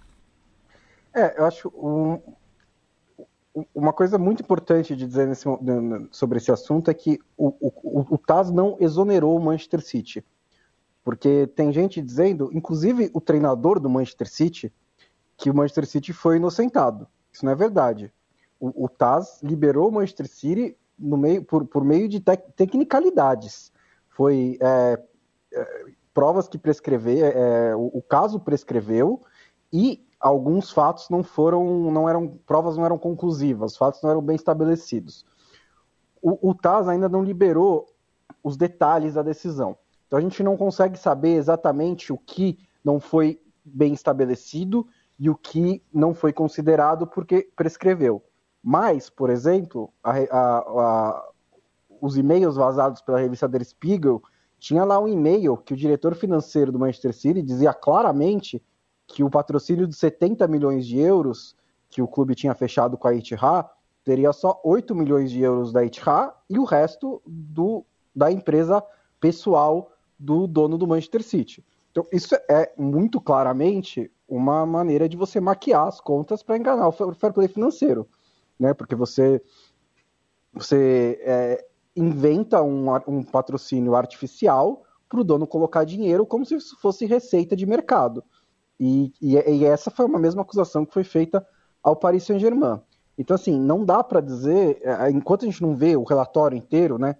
É, 1.14 1.38
eu 1.38 1.44
acho 1.44 1.68
um, 1.68 2.20
uma 3.74 3.92
coisa 3.92 4.18
muito 4.18 4.42
importante 4.42 4.96
de 4.96 5.06
dizer 5.06 5.26
nesse, 5.26 5.44
sobre 6.10 6.38
esse 6.38 6.50
assunto 6.50 6.90
é 6.90 6.94
que 6.94 7.18
o, 7.36 7.48
o, 7.60 8.14
o 8.14 8.18
TAS 8.18 8.50
não 8.50 8.76
exonerou 8.80 9.36
o 9.36 9.42
Manchester 9.42 9.82
City. 9.82 10.24
Porque 11.04 11.46
tem 11.48 11.72
gente 11.72 12.00
dizendo, 12.00 12.50
inclusive 12.52 13.10
o 13.12 13.20
treinador 13.20 13.80
do 13.80 13.90
Manchester 13.90 14.28
City, 14.28 14.72
que 15.36 15.50
o 15.50 15.54
Manchester 15.54 15.86
City 15.86 16.12
foi 16.12 16.36
inocentado. 16.36 17.08
Isso 17.32 17.44
não 17.44 17.52
é 17.52 17.56
verdade. 17.56 18.12
O, 18.62 18.84
o 18.84 18.88
Taz 18.88 19.42
liberou 19.42 19.88
o 19.88 19.92
Manchester 19.92 20.28
City 20.28 20.78
no 20.96 21.16
meio, 21.16 21.42
por, 21.42 21.66
por 21.66 21.82
meio 21.82 22.08
de 22.08 22.20
tec, 22.20 22.44
tecnicalidades. 22.54 23.72
Foi 24.08 24.56
é, 24.60 25.02
é, 25.52 25.84
provas 26.14 26.46
que 26.46 26.56
prescrever, 26.56 27.36
é, 27.36 27.74
o, 27.74 27.90
o, 27.94 28.00
caso 28.00 28.38
prescreveu 28.38 29.20
e 29.72 30.06
alguns 30.20 30.70
fatos 30.70 31.10
não 31.10 31.24
foram, 31.24 31.90
não 31.90 32.08
eram, 32.08 32.38
provas 32.46 32.76
não 32.76 32.84
eram 32.84 32.96
conclusivas, 32.96 33.72
os 33.72 33.76
fatos 33.76 34.00
não 34.00 34.10
eram 34.10 34.22
bem 34.22 34.36
estabelecidos. 34.36 35.26
O, 36.22 36.50
o 36.50 36.54
Taz 36.54 36.86
ainda 36.86 37.08
não 37.08 37.24
liberou 37.24 37.88
os 38.44 38.56
detalhes 38.56 39.14
da 39.14 39.22
decisão. 39.22 39.76
Então 40.06 40.20
a 40.20 40.22
gente 40.22 40.40
não 40.40 40.56
consegue 40.56 40.96
saber 40.96 41.34
exatamente 41.34 42.12
o 42.12 42.18
que 42.18 42.60
não 42.84 43.00
foi 43.00 43.42
bem 43.64 43.92
estabelecido 43.92 44.86
e 45.18 45.28
o 45.28 45.34
que 45.34 45.82
não 45.92 46.14
foi 46.14 46.32
considerado 46.32 47.08
porque 47.08 47.50
prescreveu. 47.56 48.22
Mas, 48.62 49.10
por 49.10 49.28
exemplo, 49.28 49.92
a, 50.02 50.12
a, 50.12 50.58
a, 50.58 51.28
os 52.00 52.16
e-mails 52.16 52.56
vazados 52.56 53.02
pela 53.02 53.18
revista 53.18 53.48
Der 53.48 53.64
Spiegel 53.64 54.22
tinha 54.58 54.84
lá 54.84 55.00
um 55.00 55.08
e-mail 55.08 55.56
que 55.56 55.74
o 55.74 55.76
diretor 55.76 56.14
financeiro 56.14 56.70
do 56.70 56.78
Manchester 56.78 57.12
City 57.12 57.42
dizia 57.42 57.74
claramente 57.74 58.62
que 59.08 59.24
o 59.24 59.30
patrocínio 59.30 59.86
de 59.86 59.96
70 59.96 60.46
milhões 60.46 60.86
de 60.86 60.98
euros 61.00 61.56
que 61.90 62.00
o 62.00 62.06
clube 62.06 62.34
tinha 62.34 62.54
fechado 62.54 62.96
com 62.96 63.08
a 63.08 63.14
Etihad 63.14 63.68
teria 64.04 64.32
só 64.32 64.60
8 64.64 64.94
milhões 64.94 65.30
de 65.30 65.40
euros 65.40 65.72
da 65.72 65.84
Etihad 65.84 66.32
e 66.48 66.58
o 66.58 66.64
resto 66.64 67.20
do, 67.26 67.84
da 68.14 68.30
empresa 68.30 68.82
pessoal 69.20 69.90
do 70.18 70.46
dono 70.46 70.78
do 70.78 70.86
Manchester 70.86 71.22
City. 71.22 71.64
Então, 71.90 72.06
isso 72.12 72.34
é 72.48 72.72
muito 72.78 73.20
claramente 73.20 74.10
uma 74.26 74.64
maneira 74.64 75.08
de 75.08 75.16
você 75.16 75.40
maquiar 75.40 75.88
as 75.88 76.00
contas 76.00 76.42
para 76.42 76.56
enganar 76.56 76.88
o 76.88 76.92
fair 76.92 77.32
play 77.32 77.48
financeiro, 77.48 78.08
né? 78.58 78.74
Porque 78.74 78.94
você, 78.94 79.42
você 80.52 81.18
é, 81.22 81.66
inventa 81.96 82.62
um, 82.62 82.86
um 83.06 83.22
patrocínio 83.22 83.94
artificial 83.94 84.84
para 85.08 85.20
o 85.20 85.24
dono 85.24 85.46
colocar 85.46 85.84
dinheiro 85.84 86.24
como 86.24 86.44
se 86.44 86.58
fosse 86.80 87.04
receita 87.04 87.54
de 87.54 87.66
mercado. 87.66 88.24
E, 88.80 89.12
e, 89.20 89.36
e, 89.36 89.64
essa 89.64 89.90
foi 89.90 90.06
uma 90.06 90.18
mesma 90.18 90.42
acusação 90.42 90.84
que 90.84 90.94
foi 90.94 91.04
feita 91.04 91.46
ao 91.82 91.94
Paris 91.94 92.24
Saint-Germain. 92.24 92.80
Então, 93.18 93.34
assim, 93.34 93.58
não 93.60 93.84
dá 93.84 94.02
para 94.02 94.20
dizer, 94.20 94.80
é, 94.82 95.10
enquanto 95.10 95.42
a 95.42 95.46
gente 95.46 95.62
não 95.62 95.76
vê 95.76 95.96
o 95.96 96.02
relatório 96.02 96.56
inteiro, 96.56 96.98
né, 96.98 97.16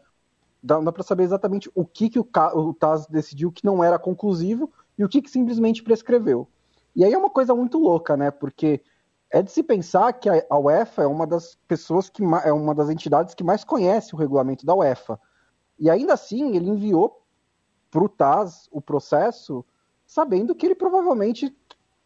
dá, 0.62 0.80
dá 0.80 0.90
para 0.90 1.02
saber 1.02 1.24
exatamente 1.24 1.70
o 1.74 1.84
que, 1.84 2.08
que 2.08 2.18
o, 2.18 2.26
o 2.54 2.74
TAS 2.74 3.06
decidiu 3.06 3.52
que 3.52 3.64
não 3.64 3.84
era 3.84 3.98
conclusivo 3.98 4.72
e 4.98 5.04
o 5.04 5.08
que, 5.08 5.20
que 5.20 5.30
simplesmente 5.30 5.82
prescreveu. 5.82 6.48
E 6.96 7.04
aí 7.04 7.12
é 7.12 7.18
uma 7.18 7.30
coisa 7.30 7.54
muito 7.54 7.78
louca, 7.78 8.16
né, 8.16 8.30
porque 8.30 8.82
é 9.32 9.42
de 9.42 9.50
se 9.50 9.62
pensar 9.62 10.12
que 10.12 10.28
a 10.28 10.58
UEFA 10.58 11.04
é 11.04 11.06
uma 11.06 11.26
das 11.26 11.54
pessoas 11.66 12.10
que 12.10 12.22
é 12.44 12.52
uma 12.52 12.74
das 12.74 12.90
entidades 12.90 13.34
que 13.34 13.42
mais 13.42 13.64
conhece 13.64 14.14
o 14.14 14.18
regulamento 14.18 14.66
da 14.66 14.74
UEFA. 14.74 15.18
E 15.78 15.88
ainda 15.88 16.12
assim, 16.12 16.54
ele 16.54 16.68
enviou 16.68 17.24
para 17.90 18.04
o 18.04 18.08
TAS 18.10 18.68
o 18.70 18.80
processo, 18.80 19.64
sabendo 20.06 20.54
que 20.54 20.66
ele 20.66 20.74
provavelmente 20.74 21.56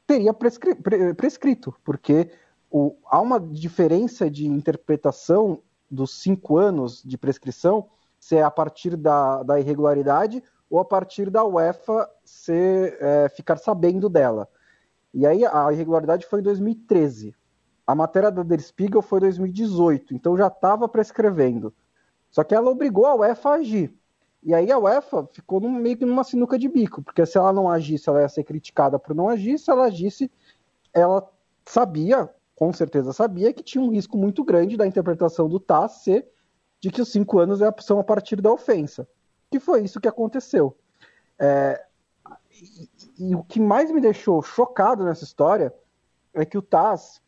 teria 0.07 0.33
prescri 0.33 0.77
prescrito, 1.17 1.75
porque 1.85 2.31
o, 2.71 2.95
há 3.07 3.21
uma 3.21 3.41
diferença 3.41 4.31
de 4.31 4.47
interpretação 4.47 5.61
dos 5.91 6.23
cinco 6.23 6.57
anos 6.57 7.03
de 7.03 7.19
prescrição, 7.19 7.89
se 8.21 8.37
é 8.37 8.43
a 8.43 8.51
partir 8.51 8.97
da, 8.97 9.43
da 9.43 9.59
irregularidade 9.59 10.43
ou 10.71 10.79
a 10.79 10.85
partir 10.85 11.29
da 11.29 11.45
UEFA 11.45 12.09
é, 12.49 13.29
ficar 13.31 13.57
sabendo 13.57 14.09
dela. 14.09 14.49
E 15.17 15.27
aí 15.27 15.47
a 15.47 15.73
irregularidade 15.73 16.27
foi 16.27 16.41
em 16.41 16.43
2013. 16.43 17.35
A 17.87 17.95
matéria 17.95 18.31
da 18.31 18.43
Der 18.43 18.61
Spiegel 18.61 19.01
foi 19.01 19.19
em 19.19 19.23
2018, 19.23 20.15
então 20.15 20.37
já 20.37 20.49
estava 20.49 20.87
prescrevendo. 20.87 21.73
Só 22.31 22.45
que 22.45 22.55
ela 22.55 22.69
obrigou 22.69 23.07
a 23.07 23.15
UEFA 23.15 23.49
a 23.49 23.55
agir. 23.55 23.95
E 24.43 24.53
aí 24.53 24.71
a 24.71 24.79
UEFA 24.79 25.27
ficou 25.33 25.59
num, 25.59 25.73
meio 25.73 25.97
que 25.97 26.05
numa 26.05 26.23
sinuca 26.23 26.59
de 26.59 26.69
bico, 26.69 27.03
porque 27.03 27.25
se 27.25 27.39
ela 27.39 27.51
não 27.51 27.71
agisse, 27.71 28.11
ela 28.11 28.21
ia 28.21 28.29
ser 28.29 28.45
criticada 28.45 28.99
por 28.99 29.15
não 29.17 29.31
agir, 29.31 29.59
se 29.59 29.71
ela 29.71 29.85
agisse, 29.87 30.31
ela 30.93 31.27
sabia, 31.65 32.29
com 32.55 32.71
certeza 32.75 33.11
sabia, 33.15 33.55
que 33.55 33.63
tinha 33.63 33.83
um 33.83 33.89
risco 33.89 34.19
muito 34.19 34.45
grande 34.45 34.77
da 34.77 34.87
interpretação 34.87 35.49
do 35.49 35.59
TAS 35.59 36.03
ser 36.03 36.29
de 36.79 36.91
que 36.91 37.01
os 37.01 37.11
cinco 37.11 37.39
anos 37.39 37.63
é 37.63 37.67
a 37.67 38.05
partir 38.05 38.43
da 38.43 38.53
ofensa. 38.53 39.09
Que 39.51 39.59
foi 39.59 39.83
isso 39.83 39.99
que 39.99 40.09
aconteceu. 40.09 40.77
É, 41.39 41.86
e, 43.19 43.35
o 43.35 43.43
que 43.43 43.61
mais 43.61 43.91
me 43.91 44.01
deixou 44.01 44.43
chocado 44.43 45.05
nessa 45.05 45.25
história 45.25 45.75
é 46.35 46.45
que 46.45 46.59
o 46.59 46.63
TAS 46.63 47.21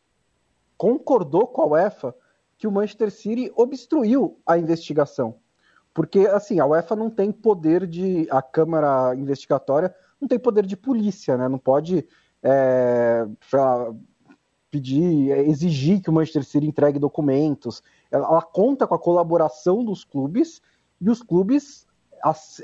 concordou 0.77 1.47
com 1.47 1.61
a 1.61 1.67
UEFA 1.67 2.15
que 2.57 2.67
o 2.67 2.71
Manchester 2.71 3.11
City 3.11 3.51
obstruiu 3.55 4.39
a 4.45 4.57
investigação. 4.57 5.35
Porque, 5.93 6.19
assim, 6.27 6.59
a 6.59 6.65
UEFA 6.65 6.95
não 6.95 7.09
tem 7.09 7.31
poder 7.31 7.87
de. 7.87 8.27
A 8.29 8.41
Câmara 8.41 9.15
Investigatória 9.15 9.93
não 10.21 10.27
tem 10.27 10.37
poder 10.37 10.65
de 10.65 10.77
polícia, 10.77 11.37
né? 11.37 11.47
Não 11.47 11.57
pode 11.57 12.07
é, 12.43 13.25
lá, 13.51 13.93
pedir, 14.69 15.31
exigir 15.47 16.01
que 16.01 16.09
o 16.09 16.13
Manchester 16.13 16.43
City 16.43 16.67
entregue 16.67 16.99
documentos. 16.99 17.81
Ela, 18.11 18.27
ela, 18.27 18.41
conta 18.41 18.85
com 18.85 18.95
a 18.95 18.99
colaboração 18.99 19.83
dos 19.83 20.03
clubes 20.03 20.61
e 21.01 21.09
os 21.09 21.23
clubes 21.23 21.87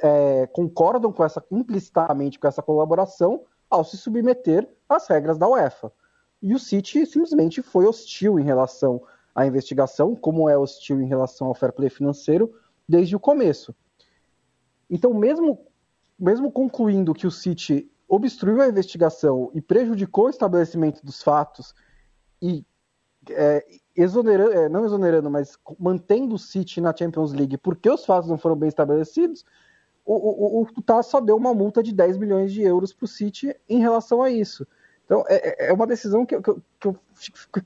é, 0.02 0.48
concordam 0.48 1.12
com 1.12 1.24
essa 1.24 1.44
implicitamente 1.52 2.40
com 2.40 2.48
essa 2.48 2.62
colaboração 2.62 3.44
ao 3.70 3.84
se 3.84 3.98
submeter 3.98 4.68
às 4.88 5.08
regras 5.08 5.38
da 5.38 5.48
UEFA. 5.48 5.92
E 6.42 6.54
o 6.54 6.60
City 6.60 7.06
simplesmente 7.06 7.62
foi 7.62 7.86
hostil 7.86 8.40
em 8.40 8.44
relação 8.44 9.02
à 9.34 9.46
investigação, 9.46 10.16
como 10.16 10.50
é 10.50 10.58
hostil 10.58 11.02
em 11.02 11.08
relação 11.08 11.48
ao 11.48 11.56
fair 11.56 11.74
play 11.74 11.90
financeiro 11.90 12.54
desde 12.88 13.16
o 13.16 13.20
começo. 13.20 13.76
Então, 14.90 15.14
mesmo, 15.14 15.60
mesmo 16.18 16.52
concluindo 16.52 17.14
que 17.14 17.26
o 17.26 17.32
City 17.32 17.92
obstruiu 18.08 18.62
a 18.62 18.68
investigação 18.68 19.50
e 19.54 19.62
prejudicou 19.62 20.26
o 20.26 20.30
estabelecimento 20.30 21.04
dos 21.04 21.24
fatos 21.24 21.74
e 22.42 22.64
é, 23.32 23.66
exonerando, 23.96 24.52
é, 24.52 24.70
não 24.70 24.86
exonerando, 24.86 25.30
mas 25.30 25.58
mantendo 25.80 26.36
o 26.36 26.40
City 26.40 26.82
na 26.82 26.96
Champions 26.96 27.34
League 27.34 27.58
porque 27.58 27.90
os 27.90 28.06
fatos 28.06 28.30
não 28.30 28.38
foram 28.38 28.56
bem 28.56 28.68
estabelecidos, 28.68 29.46
o, 30.06 30.60
o, 30.60 30.62
o 30.62 30.82
TAS 30.82 31.08
só 31.08 31.20
deu 31.20 31.36
uma 31.36 31.54
multa 31.54 31.82
de 31.82 31.92
10 31.92 32.18
milhões 32.18 32.54
de 32.54 32.62
euros 32.62 32.94
para 32.94 33.06
o 33.06 33.08
City 33.08 33.56
em 33.68 33.80
relação 33.80 34.22
a 34.22 34.30
isso. 34.30 34.68
Então, 35.06 35.24
é, 35.28 35.66
é, 35.66 35.70
é 35.70 35.74
uma 35.74 35.88
decisão 35.88 36.26
que, 36.26 36.40
que, 36.42 36.54
que, 36.80 36.88
eu 36.88 37.00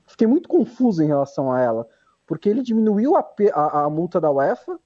fiquei 0.06 0.26
muito 0.26 0.48
confuso 0.48 1.02
em 1.02 1.06
relação 1.06 1.52
a 1.52 1.60
ela, 1.60 1.88
porque 2.26 2.48
ele 2.48 2.62
diminuiu 2.62 3.16
a, 3.16 3.26
a, 3.52 3.84
a 3.84 3.90
multa 3.90 4.20
da 4.20 4.30
UEFA, 4.30 4.78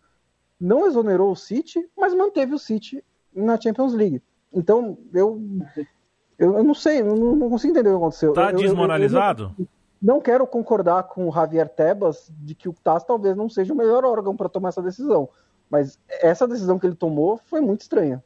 não 0.61 0.87
exonerou 0.87 1.31
o 1.31 1.37
City, 1.37 1.89
mas 1.97 2.15
manteve 2.15 2.55
o 2.55 2.59
City 2.59 3.05
na 3.35 3.61
Champions 3.61 3.93
League. 3.93 4.23
Então, 4.53 4.97
eu, 5.13 5.41
eu, 6.39 6.57
eu 6.57 6.65
não 6.65 6.75
sei, 6.75 7.01
eu 7.01 7.17
não, 7.17 7.51
consigo 7.51 7.73
entender 7.73 7.91
o 7.91 7.93
que 7.93 7.99
aconteceu. 7.99 8.33
Tá 8.33 8.51
eu, 8.51 8.59
desmoralizado? 8.59 9.43
Eu, 9.45 9.49
não, 9.59 9.69
não, 10.05 10.21
quero 10.21 10.47
concordar 10.47 11.05
com 11.05 11.27
o 11.27 11.33
Javier 11.33 11.67
Tebas 11.67 12.31
de 12.39 12.55
que 12.55 12.69
o 12.69 12.75
TAS 12.75 13.03
talvez 13.05 13.35
não 13.35 13.49
seja 13.49 13.73
o 13.73 13.77
melhor 13.77 14.05
órgão 14.05 14.37
para 14.37 14.51
tomar 14.51 14.69
essa 14.69 14.83
decisão. 14.83 15.31
Mas 15.71 15.99
essa 16.21 16.47
decisão 16.47 16.79
que 16.79 16.87
ele 16.87 16.95
tomou 16.95 17.39
foi 17.39 17.63
muito 17.63 17.81
estranha. 17.81 18.23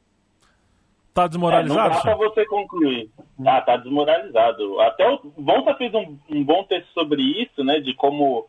Tá 1.14 1.28
desmoralizado? 1.28 1.80
É, 1.80 1.84
não 1.84 1.94
dá 1.94 2.00
para 2.00 2.16
você 2.16 2.44
concluir. 2.46 3.08
Ah, 3.46 3.60
tá 3.60 3.76
desmoralizado. 3.76 4.80
Até 4.80 5.08
o 5.08 5.20
Volta 5.38 5.72
fez 5.76 5.94
um, 5.94 6.18
um 6.28 6.44
bom 6.44 6.64
texto 6.64 6.88
sobre 6.92 7.22
isso, 7.22 7.62
né? 7.62 7.78
De 7.78 7.94
como 7.94 8.48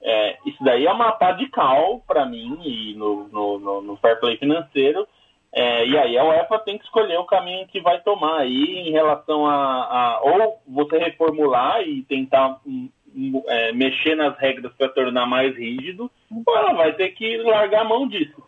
é, 0.00 0.38
isso 0.46 0.62
daí 0.62 0.86
é 0.86 0.92
uma 0.92 1.10
pá 1.10 1.32
de 1.32 1.48
cal 1.48 2.00
para 2.06 2.26
mim 2.26 2.60
e 2.64 2.94
no, 2.94 3.26
no, 3.26 3.58
no, 3.58 3.82
no, 3.82 3.96
fair 3.96 4.20
play 4.20 4.36
financeiro. 4.36 5.04
É, 5.52 5.86
e 5.86 5.96
aí 5.96 6.18
a 6.18 6.24
UEFA 6.24 6.58
tem 6.60 6.78
que 6.78 6.84
escolher 6.84 7.18
o 7.18 7.24
caminho 7.24 7.66
que 7.68 7.80
vai 7.80 8.00
tomar 8.00 8.40
aí 8.40 8.86
em 8.86 8.90
relação 8.90 9.46
a, 9.46 9.54
a 9.54 10.20
ou 10.22 10.60
você 10.68 10.98
reformular 10.98 11.80
e 11.82 12.02
tentar 12.02 12.60
um, 12.66 12.88
um, 13.16 13.42
é, 13.46 13.72
mexer 13.72 14.14
nas 14.14 14.38
regras 14.38 14.72
para 14.74 14.90
tornar 14.90 15.26
mais 15.26 15.56
rígido, 15.56 16.10
ou 16.46 16.56
ela 16.56 16.74
vai 16.74 16.92
ter 16.92 17.10
que 17.10 17.38
largar 17.38 17.80
a 17.80 17.88
mão 17.88 18.06
disso. 18.06 18.42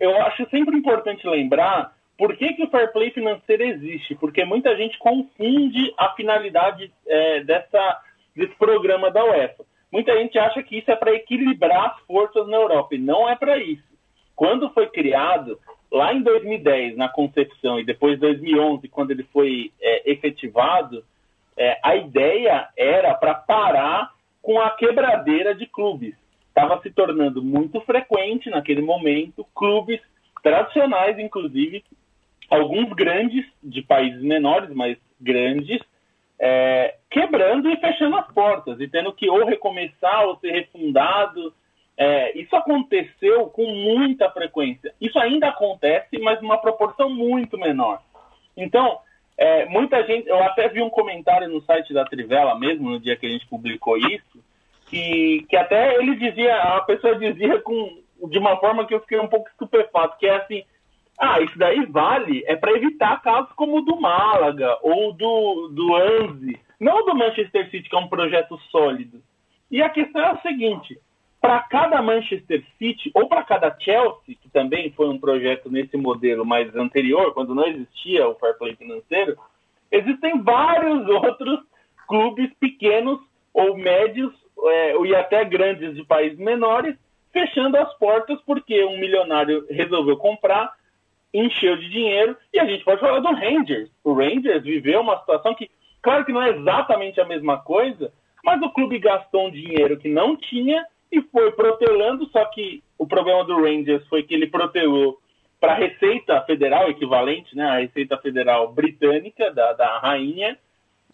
Eu 0.00 0.16
acho 0.22 0.48
sempre 0.50 0.76
importante 0.76 1.26
lembrar 1.26 1.94
por 2.18 2.36
que, 2.36 2.52
que 2.54 2.64
o 2.64 2.70
fair 2.70 2.92
play 2.92 3.10
financeiro 3.10 3.62
existe, 3.62 4.14
porque 4.16 4.44
muita 4.44 4.76
gente 4.76 4.98
confunde 4.98 5.94
a 5.96 6.10
finalidade 6.10 6.92
é, 7.06 7.40
dessa, 7.44 8.00
desse 8.34 8.54
programa 8.56 9.10
da 9.10 9.24
UEFA. 9.24 9.64
Muita 9.90 10.16
gente 10.16 10.38
acha 10.38 10.62
que 10.62 10.78
isso 10.78 10.90
é 10.90 10.96
para 10.96 11.14
equilibrar 11.14 11.90
as 11.90 12.00
forças 12.06 12.48
na 12.48 12.56
Europa, 12.56 12.94
e 12.94 12.98
não 12.98 13.28
é 13.28 13.36
para 13.36 13.58
isso. 13.58 13.92
Quando 14.34 14.70
foi 14.70 14.88
criado, 14.88 15.58
lá 15.92 16.14
em 16.14 16.22
2010, 16.22 16.96
na 16.96 17.08
concepção, 17.08 17.78
e 17.78 17.84
depois 17.84 18.18
2011, 18.18 18.88
quando 18.88 19.10
ele 19.10 19.24
foi 19.24 19.70
é, 19.80 20.10
efetivado, 20.10 21.04
é, 21.56 21.78
a 21.82 21.94
ideia 21.94 22.68
era 22.76 23.14
para 23.14 23.34
parar 23.34 24.10
com 24.40 24.58
a 24.58 24.70
quebradeira 24.70 25.54
de 25.54 25.66
clubes. 25.66 26.14
Estava 26.48 26.80
se 26.80 26.90
tornando 26.90 27.42
muito 27.42 27.80
frequente 27.82 28.48
naquele 28.50 28.80
momento, 28.80 29.46
clubes 29.54 30.00
tradicionais, 30.42 31.18
inclusive, 31.18 31.84
alguns 32.50 32.90
grandes, 32.94 33.44
de 33.62 33.82
países 33.82 34.22
menores, 34.22 34.70
mas 34.70 34.98
grandes, 35.20 35.80
é, 36.38 36.96
quebrando 37.10 37.70
e 37.70 37.76
fechando 37.76 38.16
as 38.16 38.26
portas 38.32 38.80
e 38.80 38.88
tendo 38.88 39.12
que 39.12 39.30
ou 39.30 39.44
recomeçar 39.44 40.26
ou 40.26 40.36
ser 40.38 40.50
refundado. 40.50 41.54
É, 42.04 42.36
isso 42.36 42.56
aconteceu 42.56 43.46
com 43.46 43.64
muita 43.64 44.28
frequência. 44.28 44.92
Isso 45.00 45.16
ainda 45.20 45.50
acontece, 45.50 46.18
mas 46.18 46.42
numa 46.42 46.58
proporção 46.58 47.08
muito 47.08 47.56
menor. 47.56 48.02
Então, 48.56 48.98
é, 49.38 49.66
muita 49.66 50.04
gente. 50.04 50.28
Eu 50.28 50.42
até 50.42 50.68
vi 50.68 50.82
um 50.82 50.90
comentário 50.90 51.48
no 51.48 51.62
site 51.62 51.94
da 51.94 52.04
Trivela 52.04 52.58
mesmo, 52.58 52.90
no 52.90 52.98
dia 52.98 53.16
que 53.16 53.24
a 53.24 53.28
gente 53.28 53.46
publicou 53.46 53.96
isso, 53.96 54.44
que, 54.86 55.46
que 55.48 55.56
até 55.56 55.94
ele 55.94 56.16
dizia, 56.16 56.56
a 56.56 56.80
pessoa 56.80 57.14
dizia 57.14 57.60
com, 57.60 58.02
de 58.28 58.36
uma 58.36 58.56
forma 58.56 58.84
que 58.84 58.94
eu 58.94 59.00
fiquei 59.00 59.20
um 59.20 59.28
pouco 59.28 59.48
estupefato, 59.48 60.18
que 60.18 60.26
é 60.26 60.34
assim. 60.34 60.64
Ah, 61.16 61.40
isso 61.40 61.56
daí 61.56 61.86
vale 61.86 62.42
é 62.48 62.56
para 62.56 62.72
evitar 62.72 63.22
casos 63.22 63.52
como 63.52 63.78
o 63.78 63.82
do 63.82 64.00
Málaga 64.00 64.76
ou 64.82 65.12
do, 65.12 65.68
do 65.68 65.94
Anzi, 65.94 66.58
não 66.80 67.04
do 67.06 67.14
Manchester 67.14 67.70
City, 67.70 67.88
que 67.88 67.94
é 67.94 67.98
um 68.00 68.08
projeto 68.08 68.58
sólido. 68.72 69.22
E 69.70 69.80
a 69.80 69.88
questão 69.88 70.20
é 70.20 70.30
a 70.30 70.40
seguinte: 70.40 70.98
para 71.42 71.58
cada 71.64 72.00
Manchester 72.00 72.64
City 72.78 73.10
ou 73.12 73.28
para 73.28 73.42
cada 73.42 73.76
Chelsea, 73.80 74.36
que 74.40 74.48
também 74.48 74.92
foi 74.92 75.08
um 75.08 75.18
projeto 75.18 75.68
nesse 75.68 75.96
modelo 75.96 76.46
mais 76.46 76.74
anterior, 76.76 77.34
quando 77.34 77.52
não 77.52 77.66
existia 77.66 78.28
o 78.28 78.36
fair 78.36 78.56
play 78.56 78.76
financeiro, 78.76 79.36
existem 79.90 80.40
vários 80.40 81.04
outros 81.10 81.58
clubes 82.06 82.48
pequenos 82.60 83.18
ou 83.52 83.76
médios 83.76 84.32
é, 84.64 84.96
e 84.96 85.16
até 85.16 85.44
grandes 85.44 85.96
de 85.96 86.04
países 86.04 86.38
menores 86.38 86.96
fechando 87.32 87.76
as 87.76 87.92
portas 87.98 88.38
porque 88.46 88.84
um 88.84 88.98
milionário 88.98 89.66
resolveu 89.68 90.16
comprar 90.16 90.72
encheu 91.34 91.76
de 91.76 91.88
dinheiro 91.88 92.36
e 92.52 92.60
a 92.60 92.66
gente 92.66 92.84
pode 92.84 93.00
falar 93.00 93.18
do 93.18 93.34
Rangers. 93.34 93.90
O 94.04 94.12
Rangers 94.12 94.62
viveu 94.62 95.00
uma 95.00 95.18
situação 95.18 95.54
que, 95.54 95.68
claro 96.00 96.24
que 96.24 96.32
não 96.32 96.42
é 96.42 96.50
exatamente 96.50 97.20
a 97.20 97.24
mesma 97.24 97.58
coisa, 97.58 98.12
mas 98.44 98.60
o 98.62 98.70
clube 98.70 98.98
gastou 98.98 99.48
um 99.48 99.50
dinheiro 99.50 99.96
que 99.96 100.08
não 100.08 100.36
tinha 100.36 100.84
e 101.12 101.20
foi 101.30 101.52
protelando, 101.52 102.26
só 102.30 102.42
que 102.46 102.82
o 102.98 103.06
problema 103.06 103.44
do 103.44 103.62
Rangers 103.62 104.06
foi 104.08 104.22
que 104.22 104.32
ele 104.32 104.46
protelou 104.46 105.20
para 105.60 105.74
a 105.74 105.76
Receita 105.76 106.40
Federal, 106.42 106.88
equivalente, 106.88 107.54
né, 107.54 107.64
a 107.64 107.78
Receita 107.78 108.16
Federal 108.16 108.72
britânica 108.72 109.52
da, 109.52 109.74
da 109.74 109.98
rainha, 109.98 110.58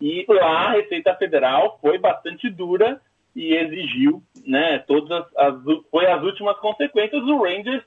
e 0.01 0.25
lá 0.29 0.69
a 0.69 0.73
Receita 0.73 1.15
Federal 1.17 1.79
foi 1.83 1.99
bastante 1.99 2.49
dura 2.49 3.01
e 3.35 3.55
exigiu, 3.55 4.23
né, 4.47 4.79
todas 4.87 5.27
as, 5.37 5.55
foi 5.91 6.07
as 6.07 6.23
últimas 6.23 6.57
consequências. 6.61 7.21
O 7.25 7.43
Rangers 7.43 7.83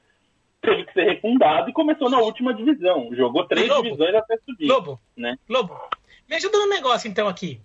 teve 0.61 0.83
que 0.83 0.93
ser 0.93 1.03
refundado 1.03 1.69
e 1.69 1.73
começou 1.73 2.09
na 2.09 2.19
última 2.19 2.53
divisão. 2.53 3.09
Jogou 3.13 3.45
três 3.45 3.67
Lobo, 3.69 3.83
divisões 3.83 4.13
até 4.13 4.37
subir. 4.45 4.67
Lobo, 4.67 4.99
né? 5.17 5.35
Lobo, 5.49 5.79
me 6.29 6.35
ajuda 6.35 6.57
um 6.59 6.69
negócio 6.69 7.09
então 7.09 7.27
aqui. 7.27 7.59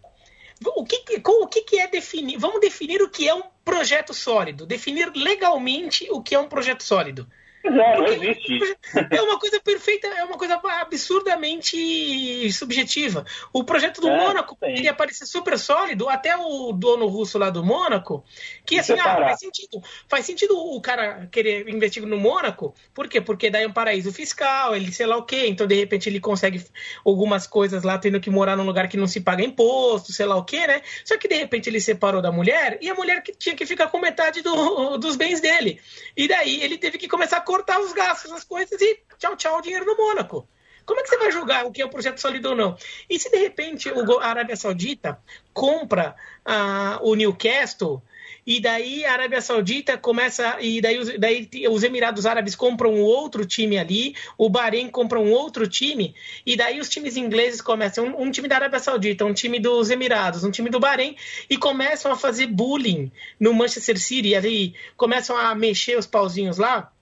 O 0.65 0.85
que, 0.85 1.05
o 1.27 1.47
que 1.47 1.79
é 1.79 1.87
definir? 1.87 2.39
Vamos 2.39 2.61
definir 2.61 3.03
o 3.03 3.11
que 3.11 3.29
é 3.29 3.35
um 3.35 3.43
projeto 3.65 4.15
sólido. 4.15 4.67
Definir 4.67 5.13
legalmente 5.15 6.09
o 6.11 6.23
que 6.23 6.35
é 6.35 6.39
um 6.39 6.49
projeto 6.49 6.83
sólido. 6.83 7.29
É, 7.67 7.97
não 7.99 8.07
existe. 8.07 8.77
É 9.11 9.21
uma 9.21 9.39
coisa 9.39 9.61
perfeita, 9.61 10.07
é 10.07 10.25
uma 10.25 10.39
coisa 10.39 10.61
absurdamente 10.81 12.51
subjetiva. 12.53 13.25
O 13.53 13.65
projeto 13.65 14.01
do 14.01 14.09
é, 14.09 14.17
Mônaco 14.17 14.57
iria 14.63 14.95
parecer 14.95 15.27
super 15.27 15.59
sólido, 15.59 16.09
até 16.09 16.37
o 16.37 16.73
dono 16.73 17.07
russo 17.07 17.39
lá 17.39 17.51
do 17.51 17.65
Mônaco, 17.65 18.25
que 18.65 18.79
assim, 18.79 18.95
ah, 18.95 19.17
faz 19.17 19.41
sentido. 19.41 19.83
Faz 20.09 20.25
sentido 20.25 20.57
o 20.57 20.81
cara 20.81 21.27
querer 21.31 21.69
investir 21.69 22.05
no 22.07 22.17
Mônaco, 22.17 22.75
por 22.95 23.09
quê? 23.09 23.21
Porque 23.21 23.51
daí 23.51 23.65
é 23.65 23.69
um 23.69 23.73
paraíso 23.73 24.13
fiscal, 24.13 24.75
ele 24.75 24.93
sei 24.93 25.07
lá 25.07 25.17
o 25.17 25.25
quê, 25.25 25.47
então 25.47 25.67
de 25.67 25.75
repente 25.75 26.09
ele 26.09 26.21
consegue 26.21 26.65
algumas 27.05 27.47
coisas 27.47 27.83
lá, 27.83 27.99
tendo 27.99 28.21
que 28.21 28.31
morar 28.31 28.57
num 28.57 28.65
lugar 28.65 28.89
que 28.89 28.97
não 28.97 29.07
se 29.07 29.21
paga 29.21 29.43
imposto, 29.43 30.13
sei 30.13 30.27
lá 30.27 30.37
o 30.37 30.45
quê, 30.45 30.67
né? 30.67 30.83
Só 31.05 31.17
que 31.19 31.29
de 31.29 31.35
repente 31.35 31.69
ele 31.69 31.81
separou 31.81 32.23
da 32.23 32.31
mulher 32.31 32.79
e 32.81 32.89
a 32.89 32.95
mulher 32.95 33.23
que 33.23 33.33
tinha 33.33 33.55
que 33.55 33.67
ficar 33.67 33.89
com 33.89 33.99
metade 33.99 34.43
do, 34.43 34.97
dos 34.99 35.17
bens 35.17 35.41
dele. 35.41 35.81
E 36.17 36.29
daí 36.29 36.63
ele 36.63 36.79
teve 36.79 36.99
que 36.99 37.09
começar 37.09 37.39
a 37.39 37.41
cortar 37.57 37.81
os 37.81 37.93
gastos, 37.93 38.31
as 38.33 38.45
coisas 38.45 38.79
e 38.79 38.99
tchau, 39.19 39.35
tchau, 39.35 39.63
dinheiro 39.63 39.87
no 39.87 39.97
Mônaco. 39.97 40.47
Como 40.85 41.01
é 41.01 41.03
que 41.03 41.09
você 41.09 41.17
vai 41.17 41.33
julgar 41.33 41.65
o 41.65 41.73
que 41.73 41.81
é 41.81 41.87
um 41.87 41.89
projeto 41.89 42.21
sólido 42.21 42.51
ou 42.51 42.55
não? 42.55 42.77
E 43.09 43.19
se 43.19 43.31
de 43.31 43.39
repente 43.39 43.89
a 43.89 44.27
Arábia 44.27 44.55
Saudita 44.57 45.19
compra 45.55 46.15
uh, 46.47 47.09
o 47.09 47.15
Newcastle 47.15 48.03
e 48.47 48.61
daí 48.61 49.05
a 49.05 49.15
Arábia 49.15 49.41
Saudita 49.41 49.97
começa 49.99 50.59
e 50.61 50.81
daí 50.81 50.99
os, 50.99 51.19
daí 51.19 51.49
os 51.69 51.83
Emirados 51.83 52.27
Árabes 52.27 52.55
compram 52.55 52.93
um 52.93 53.01
outro 53.01 53.45
time 53.45 53.79
ali, 53.79 54.15
o 54.39 54.49
Bahrein 54.49 54.89
compra 54.89 55.19
um 55.19 55.33
outro 55.33 55.67
time 55.67 56.15
e 56.45 56.57
daí 56.57 56.79
os 56.79 56.91
times 56.91 57.17
ingleses 57.17 57.61
começam 57.61 58.05
um, 58.05 58.23
um, 58.23 58.31
time 58.31 58.47
da 58.47 58.57
Arábia 58.57 58.79
Saudita, 58.79 59.25
um 59.25 59.33
time 59.33 59.59
dos 59.59 59.91
Emirados, 59.91 60.45
um 60.45 60.51
time 60.51 60.69
do 60.69 60.79
Bahrein 60.79 61.17
e 61.49 61.57
começam 61.57 62.13
a 62.13 62.17
fazer 62.17 62.47
bullying 62.47 63.11
no 63.41 63.53
Manchester 63.53 63.99
City, 63.99 64.35
ali 64.37 64.75
começam 64.97 65.37
a 65.37 65.55
mexer 65.55 65.99
os 65.99 66.07
pauzinhos 66.07 66.59
lá 66.59 66.93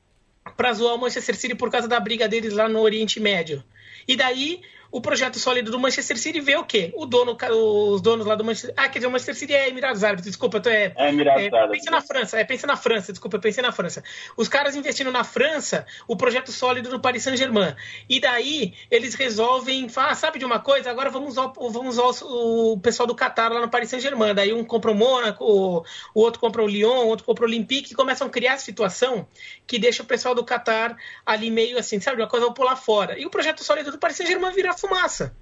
para 0.56 0.72
zoar 0.72 0.94
o 0.94 0.98
Manchester 0.98 1.34
City 1.36 1.54
por 1.54 1.70
causa 1.70 1.88
da 1.88 1.98
briga 1.98 2.28
deles 2.28 2.52
lá 2.52 2.68
no 2.68 2.80
Oriente 2.80 3.18
Médio. 3.18 3.64
E 4.06 4.16
daí 4.16 4.60
o 4.94 5.00
projeto 5.00 5.40
sólido 5.40 5.72
do 5.72 5.78
Manchester 5.80 6.16
City 6.16 6.40
vê 6.40 6.54
o 6.54 6.62
quê? 6.62 6.92
O 6.94 7.04
dono, 7.04 7.36
os 7.50 8.00
donos 8.00 8.24
lá 8.24 8.36
do 8.36 8.44
Manchester 8.44 8.72
Ah, 8.76 8.88
quer 8.88 9.00
dizer, 9.00 9.08
o 9.08 9.10
Manchester 9.10 9.34
City 9.34 9.52
é 9.52 9.68
Emirados 9.68 10.04
Árabes, 10.04 10.24
desculpa, 10.24 10.60
tô, 10.60 10.70
é, 10.70 10.92
é 10.96 11.08
Emirados 11.08 11.42
é, 11.42 11.46
Árabes. 11.48 11.78
Pensa 11.80 11.90
na 11.90 12.00
França, 12.00 12.38
é, 12.38 12.44
pensa 12.44 12.66
na 12.68 12.76
França, 12.76 13.12
desculpa, 13.12 13.36
eu 13.36 13.40
pensei 13.40 13.60
na 13.60 13.72
França. 13.72 14.04
Os 14.36 14.46
caras 14.46 14.76
investindo 14.76 15.10
na 15.10 15.24
França, 15.24 15.84
o 16.06 16.14
projeto 16.16 16.52
sólido 16.52 16.90
do 16.90 17.00
Paris 17.00 17.24
Saint-Germain. 17.24 17.74
E 18.08 18.20
daí 18.20 18.72
eles 18.88 19.16
resolvem, 19.16 19.88
ah, 19.96 20.14
sabe 20.14 20.38
de 20.38 20.44
uma 20.44 20.60
coisa? 20.60 20.92
Agora 20.92 21.10
vamos 21.10 21.30
usar, 21.30 21.52
vamos 21.56 21.98
usar 21.98 22.24
o 22.24 22.78
pessoal 22.78 23.08
do 23.08 23.16
Qatar 23.16 23.52
lá 23.52 23.60
no 23.60 23.68
Paris 23.68 23.90
Saint-Germain. 23.90 24.32
Daí 24.32 24.52
um 24.52 24.64
compra 24.64 24.92
o 24.92 24.94
Mônaco, 24.94 25.44
o, 25.44 25.84
o 26.14 26.20
outro 26.20 26.38
compra 26.38 26.62
o 26.62 26.68
Lyon, 26.68 27.02
o 27.02 27.08
outro 27.08 27.26
compra 27.26 27.44
o 27.44 27.48
Olympique, 27.48 27.94
e 27.94 27.96
começam 27.96 28.28
a 28.28 28.30
criar 28.30 28.52
a 28.52 28.58
situação 28.58 29.26
que 29.66 29.76
deixa 29.76 30.04
o 30.04 30.06
pessoal 30.06 30.36
do 30.36 30.44
Qatar 30.44 30.96
ali 31.26 31.50
meio 31.50 31.76
assim, 31.76 31.98
sabe, 31.98 32.18
de 32.18 32.22
uma 32.22 32.28
coisa, 32.28 32.46
vou 32.46 32.54
pular 32.54 32.76
fora. 32.76 33.18
E 33.18 33.26
o 33.26 33.30
projeto 33.30 33.64
sólido 33.64 33.90
do 33.90 33.98
Paris 33.98 34.18
Saint-Germain 34.18 34.52
vira 34.52 34.72
fumaça. 34.86 35.34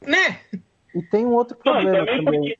Né? 0.00 0.40
E 0.94 1.02
tem 1.02 1.26
um 1.26 1.32
outro 1.32 1.56
problema 1.56 2.06
também. 2.06 2.24
também 2.24 2.58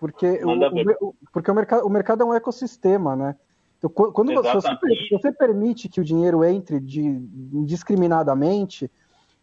porque, 0.00 0.40
o, 0.42 1.08
o, 1.08 1.14
porque 1.30 1.50
o, 1.50 1.54
mercado, 1.54 1.86
o 1.86 1.90
mercado 1.90 2.22
é 2.22 2.24
um 2.24 2.32
ecossistema, 2.32 3.14
né? 3.14 3.36
Então, 3.76 3.90
quando 3.90 4.32
você, 4.32 4.68
você, 5.10 5.32
permite 5.32 5.90
que 5.90 6.00
o 6.00 6.04
dinheiro 6.04 6.42
entre 6.42 6.80
de, 6.80 7.02
indiscriminadamente, 7.02 8.90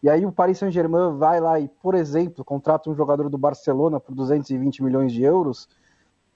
e 0.02 0.10
aí 0.10 0.26
o 0.26 0.32
Paris 0.32 0.58
Saint-Germain 0.58 1.16
vai 1.18 1.40
lá 1.40 1.60
e, 1.60 1.68
por 1.68 1.94
exemplo, 1.94 2.44
contrata 2.44 2.90
um 2.90 2.96
jogador 2.96 3.30
do 3.30 3.38
Barcelona 3.38 4.00
por 4.00 4.16
220 4.16 4.84
milhões 4.84 5.12
de 5.12 5.24
euros, 5.24 5.70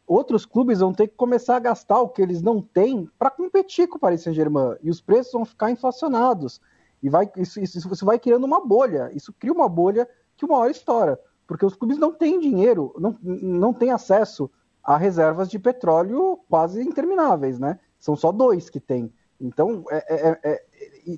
outros 0.07 0.45
clubes 0.45 0.80
vão 0.80 0.93
ter 0.93 1.07
que 1.07 1.16
começar 1.16 1.55
a 1.55 1.59
gastar 1.59 2.01
o 2.01 2.09
que 2.09 2.22
eles 2.22 2.41
não 2.43 2.62
têm 2.62 3.09
para 3.18 3.30
competir 3.32 3.88
com 3.88 3.97
o 3.97 3.99
Paris 3.99 4.22
Saint-Germain. 4.22 4.76
E 4.84 4.89
os 4.89 5.01
preços 5.01 5.34
vão 5.34 5.45
ficar 5.45 5.72
inflacionados. 5.72 6.62
E 7.02 7.10
vai, 7.10 7.30
isso, 7.38 7.60
isso, 7.60 7.91
isso 7.91 8.06
vai 8.06 8.20
criando 8.20 8.43
uma 8.43 8.66
bolha. 8.66 9.12
Isso 9.14 9.34
cria 9.34 9.54
uma 9.54 9.68
bolha 9.68 10.08
que 10.38 10.45
uma 10.45 10.58
hora 10.58 10.72
estoura, 10.72 11.20
porque 11.47 11.66
os 11.66 11.76
clubes 11.76 11.97
não 11.97 12.12
têm 12.12 12.39
dinheiro, 12.39 12.93
não, 12.97 13.18
não 13.22 13.74
têm 13.74 13.91
acesso 13.91 14.49
a 14.84 14.97
reservas 14.97 15.49
de 15.49 15.60
petróleo 15.60 16.39
quase 16.49 16.82
intermináveis, 16.82 17.60
né? 17.60 17.80
São 17.99 18.16
só 18.16 18.32
dois 18.32 18.70
que 18.70 18.80
têm. 18.80 19.14
Então, 19.39 19.84
é, 19.89 19.97
é, 19.97 20.39
é, 20.43 20.52
é 20.54 20.64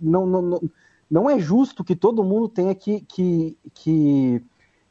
não, 0.02 0.26
não, 0.26 0.62
não 1.10 1.30
é 1.30 1.40
justo 1.40 1.84
que 1.84 1.96
todo 1.96 2.24
mundo 2.24 2.50
tenha 2.50 2.76
que, 2.76 3.02
que, 3.02 3.58
que 3.74 4.44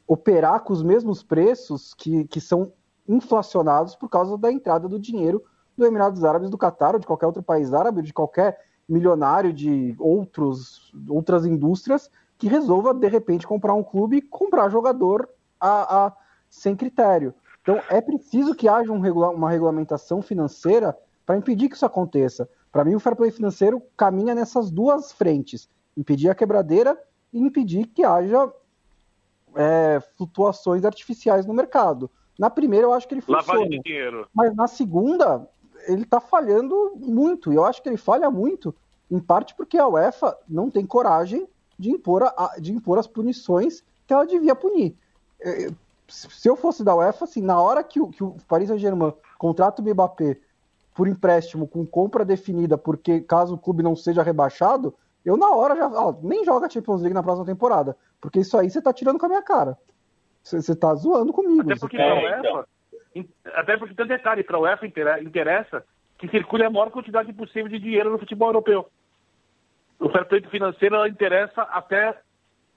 operar 0.07 0.61
com 0.63 0.73
os 0.73 0.83
mesmos 0.83 1.21
preços 1.21 1.93
que, 1.93 2.25
que 2.25 2.39
são 2.41 2.71
inflacionados 3.07 3.95
por 3.95 4.09
causa 4.09 4.37
da 4.37 4.51
entrada 4.51 4.87
do 4.87 4.99
dinheiro 4.99 5.43
do 5.75 5.85
Emirados 5.85 6.23
Árabes, 6.23 6.49
do 6.49 6.57
Catar, 6.57 6.93
ou 6.93 6.99
de 6.99 7.07
qualquer 7.07 7.25
outro 7.25 7.43
país 7.43 7.73
árabe, 7.73 8.01
de 8.01 8.13
qualquer 8.13 8.59
milionário 8.87 9.53
de 9.53 9.95
outros, 9.99 10.93
outras 11.07 11.45
indústrias 11.45 12.09
que 12.37 12.47
resolva, 12.47 12.93
de 12.93 13.07
repente, 13.07 13.47
comprar 13.47 13.73
um 13.73 13.83
clube 13.83 14.17
e 14.17 14.21
comprar 14.21 14.69
jogador 14.69 15.29
a, 15.59 16.05
a, 16.05 16.13
sem 16.49 16.75
critério. 16.75 17.33
Então, 17.61 17.81
é 17.89 18.01
preciso 18.01 18.53
que 18.53 18.67
haja 18.67 18.91
um 18.91 18.99
regula 18.99 19.29
uma 19.29 19.49
regulamentação 19.49 20.21
financeira 20.21 20.97
para 21.25 21.37
impedir 21.37 21.69
que 21.69 21.75
isso 21.75 21.85
aconteça. 21.85 22.49
Para 22.71 22.83
mim, 22.83 22.95
o 22.95 22.99
fair 22.99 23.15
play 23.15 23.31
financeiro 23.31 23.81
caminha 23.95 24.35
nessas 24.35 24.69
duas 24.69 25.13
frentes: 25.13 25.69
impedir 25.95 26.29
a 26.29 26.35
quebradeira 26.35 27.01
e 27.31 27.39
impedir 27.39 27.87
que 27.87 28.03
haja 28.03 28.51
é, 29.55 30.01
flutuações 30.17 30.83
artificiais 30.83 31.45
no 31.45 31.53
mercado. 31.53 32.11
Na 32.37 32.49
primeira, 32.49 32.87
eu 32.87 32.93
acho 32.93 33.07
que 33.07 33.13
ele 33.13 33.21
funciona. 33.21 33.69
de 33.69 33.79
dinheiro. 33.79 34.27
Mas 34.33 34.55
na 34.55 34.67
segunda, 34.67 35.47
ele 35.87 36.03
está 36.03 36.19
falhando 36.19 36.93
muito. 36.95 37.51
E 37.51 37.55
eu 37.55 37.65
acho 37.65 37.81
que 37.81 37.89
ele 37.89 37.97
falha 37.97 38.29
muito, 38.29 38.73
em 39.09 39.19
parte 39.19 39.55
porque 39.55 39.77
a 39.77 39.87
UEFA 39.87 40.37
não 40.47 40.69
tem 40.69 40.85
coragem 40.85 41.47
de 41.77 41.91
impor, 41.91 42.23
a, 42.23 42.55
de 42.59 42.71
impor 42.71 42.97
as 42.97 43.07
punições 43.07 43.83
que 44.07 44.13
ela 44.13 44.25
devia 44.25 44.55
punir. 44.55 44.95
É, 45.41 45.69
se 46.07 46.47
eu 46.47 46.55
fosse 46.55 46.83
da 46.83 46.95
UEFA, 46.95 47.25
assim, 47.25 47.41
na 47.41 47.59
hora 47.59 47.83
que 47.83 47.99
o, 47.99 48.07
que 48.07 48.23
o 48.23 48.35
Paris 48.47 48.67
Saint-Germain 48.67 49.13
contrata 49.37 49.81
o 49.81 49.85
Mbappé 49.85 50.37
por 50.93 51.07
empréstimo 51.07 51.67
com 51.67 51.85
compra 51.85 52.23
definida, 52.23 52.77
porque 52.77 53.21
caso 53.21 53.55
o 53.55 53.57
clube 53.57 53.81
não 53.81 53.95
seja 53.95 54.21
rebaixado, 54.21 54.93
eu 55.25 55.35
na 55.35 55.49
hora 55.49 55.75
já 55.75 55.87
ó, 55.87 56.13
nem 56.21 56.45
joga 56.45 56.69
Champions 56.69 57.01
League 57.01 57.13
na 57.13 57.23
próxima 57.23 57.45
temporada, 57.45 57.97
porque 58.21 58.39
isso 58.41 58.57
aí 58.57 58.69
você 58.69 58.81
tá 58.81 58.93
tirando 58.93 59.17
com 59.17 59.25
a 59.25 59.29
minha 59.29 59.41
cara. 59.41 59.77
Você 60.43 60.75
tá 60.75 60.93
zoando 60.93 61.31
comigo. 61.31 61.61
Até 61.61 61.79
porque 61.79 61.97
tá... 61.97 62.03
pra 62.03 62.15
UEFA, 62.15 62.67
até 63.53 63.77
porque 63.77 63.93
tem 63.93 64.07
detalhe, 64.07 64.43
pra 64.43 64.59
UEFA 64.59 64.85
interessa 64.85 65.83
que 66.17 66.27
circule 66.29 66.63
a 66.63 66.69
maior 66.69 66.89
quantidade 66.91 67.31
possível 67.33 67.67
de 67.67 67.79
dinheiro 67.79 68.09
no 68.09 68.19
futebol 68.19 68.49
europeu 68.49 68.89
o 70.03 70.09
fair 70.09 70.25
play 70.25 70.41
financeiro 70.41 71.07
interessa 71.07 71.61
até 71.61 72.15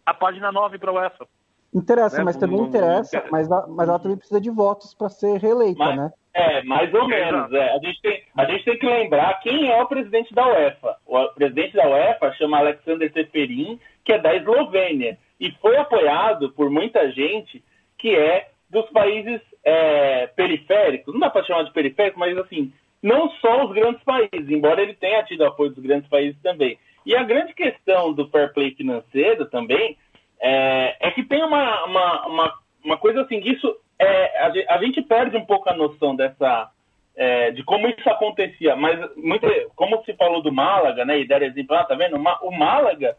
a 0.04 0.14
página 0.14 0.52
9 0.52 0.78
para 0.78 0.92
o 0.92 0.94
UEFA. 0.94 1.26
Interessa, 1.74 2.18
né? 2.18 2.24
mas 2.24 2.36
também 2.36 2.56
não, 2.56 2.66
interessa, 2.66 3.20
não 3.20 3.30
mas, 3.30 3.48
mas 3.48 3.88
ela 3.88 3.98
também 3.98 4.16
precisa 4.16 4.40
de 4.40 4.50
votos 4.50 4.94
para 4.94 5.08
ser 5.08 5.38
reeleita, 5.38 5.78
mas, 5.78 5.96
né? 5.96 6.12
É, 6.32 6.62
mais 6.62 6.92
ou 6.94 7.08
menos. 7.08 7.52
É. 7.52 7.74
A, 7.74 7.78
gente 7.78 8.00
tem, 8.00 8.22
a 8.36 8.44
gente 8.44 8.64
tem 8.64 8.78
que 8.78 8.86
lembrar 8.86 9.40
quem 9.40 9.70
é 9.70 9.82
o 9.82 9.86
presidente 9.86 10.32
da 10.32 10.46
UEFA. 10.46 10.96
O 11.04 11.28
presidente 11.30 11.74
da 11.74 11.88
UEFA 11.88 12.32
chama 12.34 12.58
Alexander 12.58 13.12
Seferin, 13.12 13.80
que 14.04 14.12
é 14.12 14.18
da 14.18 14.34
Eslovênia, 14.34 15.18
e 15.40 15.50
foi 15.60 15.76
apoiado 15.76 16.50
por 16.52 16.70
muita 16.70 17.10
gente 17.10 17.62
que 17.98 18.14
é 18.14 18.50
dos 18.70 18.88
países 18.90 19.40
é, 19.66 20.28
periféricos. 20.28 21.12
Não 21.12 21.20
dá 21.20 21.28
para 21.28 21.44
chamar 21.44 21.64
de 21.64 21.72
periférico, 21.72 22.20
mas 22.20 22.38
assim, 22.38 22.72
não 23.02 23.28
só 23.40 23.64
os 23.64 23.72
grandes 23.72 24.02
países, 24.04 24.48
embora 24.48 24.80
ele 24.80 24.94
tenha 24.94 25.24
tido 25.24 25.44
apoio 25.44 25.70
dos 25.70 25.82
grandes 25.82 26.08
países 26.08 26.40
também. 26.40 26.78
E 27.04 27.16
a 27.16 27.24
grande 27.24 27.52
questão 27.52 28.12
do 28.12 28.28
fair 28.28 28.52
play 28.54 28.70
financeiro 28.70 29.46
também 29.46 29.98
é, 30.40 30.96
é 31.00 31.10
que 31.10 31.24
tem 31.24 31.42
uma, 31.42 31.84
uma, 31.84 32.26
uma, 32.26 32.54
uma, 32.84 32.96
coisa 32.96 33.22
assim, 33.22 33.40
isso 33.40 33.76
é, 33.98 34.38
a, 34.38 34.74
a, 34.74 34.78
gente 34.82 35.02
perde 35.02 35.36
um 35.36 35.44
pouco 35.44 35.68
a 35.68 35.74
noção 35.74 36.14
dessa 36.14 36.70
é, 37.16 37.50
de 37.50 37.64
como 37.64 37.88
isso 37.88 38.08
acontecia, 38.08 38.76
mas 38.76 38.98
muito, 39.16 39.46
como 39.74 40.02
se 40.04 40.12
falou 40.14 40.42
do 40.42 40.52
Málaga, 40.52 41.04
né, 41.04 41.18
e 41.18 41.26
deram 41.26 41.46
exemplo, 41.46 41.74
ah, 41.74 41.84
tá 41.84 41.94
vendo? 41.94 42.16
O 42.16 42.50
Málaga 42.50 43.16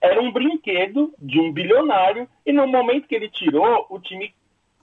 era 0.00 0.20
um 0.20 0.32
brinquedo 0.32 1.12
de 1.18 1.40
um 1.40 1.52
bilionário 1.52 2.28
e 2.46 2.52
no 2.52 2.66
momento 2.66 3.08
que 3.08 3.14
ele 3.14 3.28
tirou, 3.28 3.86
o 3.90 3.98
time, 3.98 4.32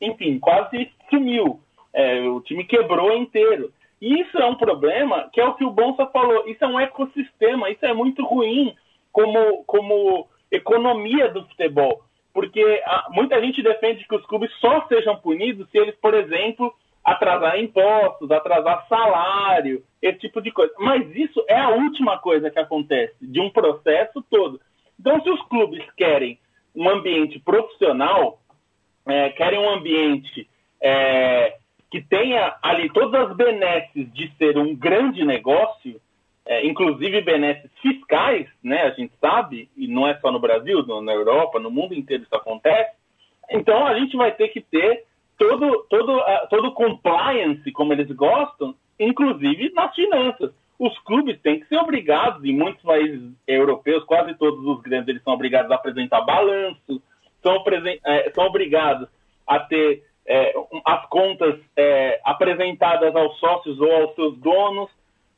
enfim, 0.01 0.39
quase 0.39 0.91
sumiu. 1.09 1.59
É, 1.93 2.21
o 2.21 2.41
time 2.41 2.63
quebrou 2.63 3.15
inteiro. 3.15 3.71
E 4.01 4.21
isso 4.21 4.37
é 4.37 4.45
um 4.45 4.55
problema, 4.55 5.29
que 5.33 5.41
é 5.41 5.45
o 5.45 5.55
que 5.55 5.65
o 5.65 5.71
Bonsa 5.71 6.05
falou. 6.07 6.47
Isso 6.47 6.63
é 6.63 6.67
um 6.67 6.79
ecossistema, 6.79 7.69
isso 7.69 7.85
é 7.85 7.93
muito 7.93 8.23
ruim 8.25 8.75
como, 9.11 9.63
como 9.65 10.27
economia 10.51 11.29
do 11.29 11.43
futebol. 11.45 12.03
Porque 12.33 12.83
a, 12.85 13.07
muita 13.09 13.41
gente 13.41 13.63
defende 13.63 14.07
que 14.07 14.15
os 14.15 14.25
clubes 14.27 14.51
só 14.59 14.85
sejam 14.87 15.15
punidos 15.17 15.67
se 15.71 15.77
eles, 15.79 15.95
por 15.95 16.13
exemplo, 16.13 16.71
atrasar 17.03 17.59
impostos, 17.59 18.29
atrasar 18.29 18.85
salário, 18.87 19.83
esse 20.01 20.19
tipo 20.19 20.41
de 20.41 20.51
coisa. 20.51 20.71
Mas 20.77 21.09
isso 21.15 21.43
é 21.47 21.57
a 21.57 21.69
última 21.69 22.19
coisa 22.19 22.51
que 22.51 22.59
acontece 22.59 23.15
de 23.21 23.39
um 23.39 23.49
processo 23.49 24.23
todo. 24.29 24.59
Então, 24.99 25.21
se 25.23 25.29
os 25.29 25.41
clubes 25.43 25.83
querem 25.95 26.37
um 26.75 26.87
ambiente 26.87 27.39
profissional, 27.39 28.39
é, 29.07 29.29
querem 29.29 29.59
um 29.59 29.69
ambiente 29.69 30.47
é, 30.81 31.57
que 31.89 32.01
tenha 32.01 32.55
ali 32.61 32.89
todas 32.91 33.29
as 33.29 33.35
benesses 33.35 34.11
de 34.13 34.31
ser 34.37 34.57
um 34.57 34.75
grande 34.75 35.23
negócio, 35.25 35.99
é, 36.45 36.65
inclusive 36.65 37.21
benesses 37.21 37.69
fiscais, 37.81 38.47
né, 38.63 38.83
a 38.83 38.91
gente 38.91 39.13
sabe, 39.19 39.69
e 39.75 39.87
não 39.87 40.07
é 40.07 40.17
só 40.19 40.31
no 40.31 40.39
Brasil, 40.39 40.85
na 41.01 41.13
Europa, 41.13 41.59
no 41.59 41.71
mundo 41.71 41.93
inteiro 41.93 42.23
isso 42.23 42.35
acontece, 42.35 42.95
então 43.49 43.85
a 43.85 43.97
gente 43.97 44.15
vai 44.15 44.31
ter 44.31 44.49
que 44.49 44.61
ter 44.61 45.05
todo, 45.37 45.85
todo, 45.89 46.17
uh, 46.17 46.47
todo 46.49 46.73
compliance, 46.73 47.71
como 47.71 47.93
eles 47.93 48.09
gostam, 48.11 48.75
inclusive 48.99 49.71
nas 49.73 49.93
finanças. 49.95 50.51
Os 50.79 50.97
clubes 50.99 51.39
têm 51.41 51.59
que 51.59 51.67
ser 51.67 51.77
obrigados, 51.77 52.43
em 52.43 52.55
muitos 52.55 52.83
países 52.83 53.31
europeus, 53.47 54.03
quase 54.03 54.33
todos 54.35 54.63
os 54.65 54.81
grandes, 54.81 55.07
eles 55.07 55.23
são 55.23 55.33
obrigados 55.33 55.71
a 55.71 55.75
apresentar 55.75 56.21
balanço, 56.21 57.01
são, 57.41 57.63
é, 58.05 58.31
são 58.31 58.45
obrigados 58.45 59.07
a 59.45 59.59
ter 59.59 60.03
é, 60.25 60.53
as 60.85 61.05
contas 61.07 61.59
é, 61.75 62.19
apresentadas 62.23 63.15
aos 63.15 63.39
sócios 63.39 63.79
ou 63.79 63.91
aos 63.91 64.15
seus 64.15 64.37
donos, 64.39 64.89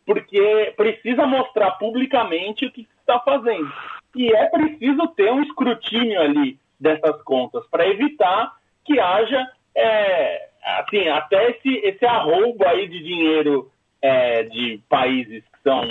porque 0.05 0.73
precisa 0.75 1.27
mostrar 1.27 1.71
publicamente 1.71 2.65
o 2.65 2.71
que 2.71 2.87
está 2.99 3.19
fazendo. 3.19 3.71
E 4.15 4.33
é 4.33 4.45
preciso 4.45 5.07
ter 5.09 5.31
um 5.31 5.43
escrutínio 5.43 6.19
ali 6.19 6.57
dessas 6.79 7.21
contas 7.21 7.65
para 7.67 7.87
evitar 7.87 8.53
que 8.83 8.99
haja 8.99 9.47
é, 9.75 10.49
assim, 10.63 11.07
até 11.07 11.51
esse, 11.51 11.69
esse 11.83 12.05
arroubo 12.05 12.65
aí 12.67 12.87
de 12.87 13.03
dinheiro 13.03 13.71
é, 14.01 14.43
de 14.43 14.81
países 14.89 15.43
que 15.43 15.61
são 15.63 15.83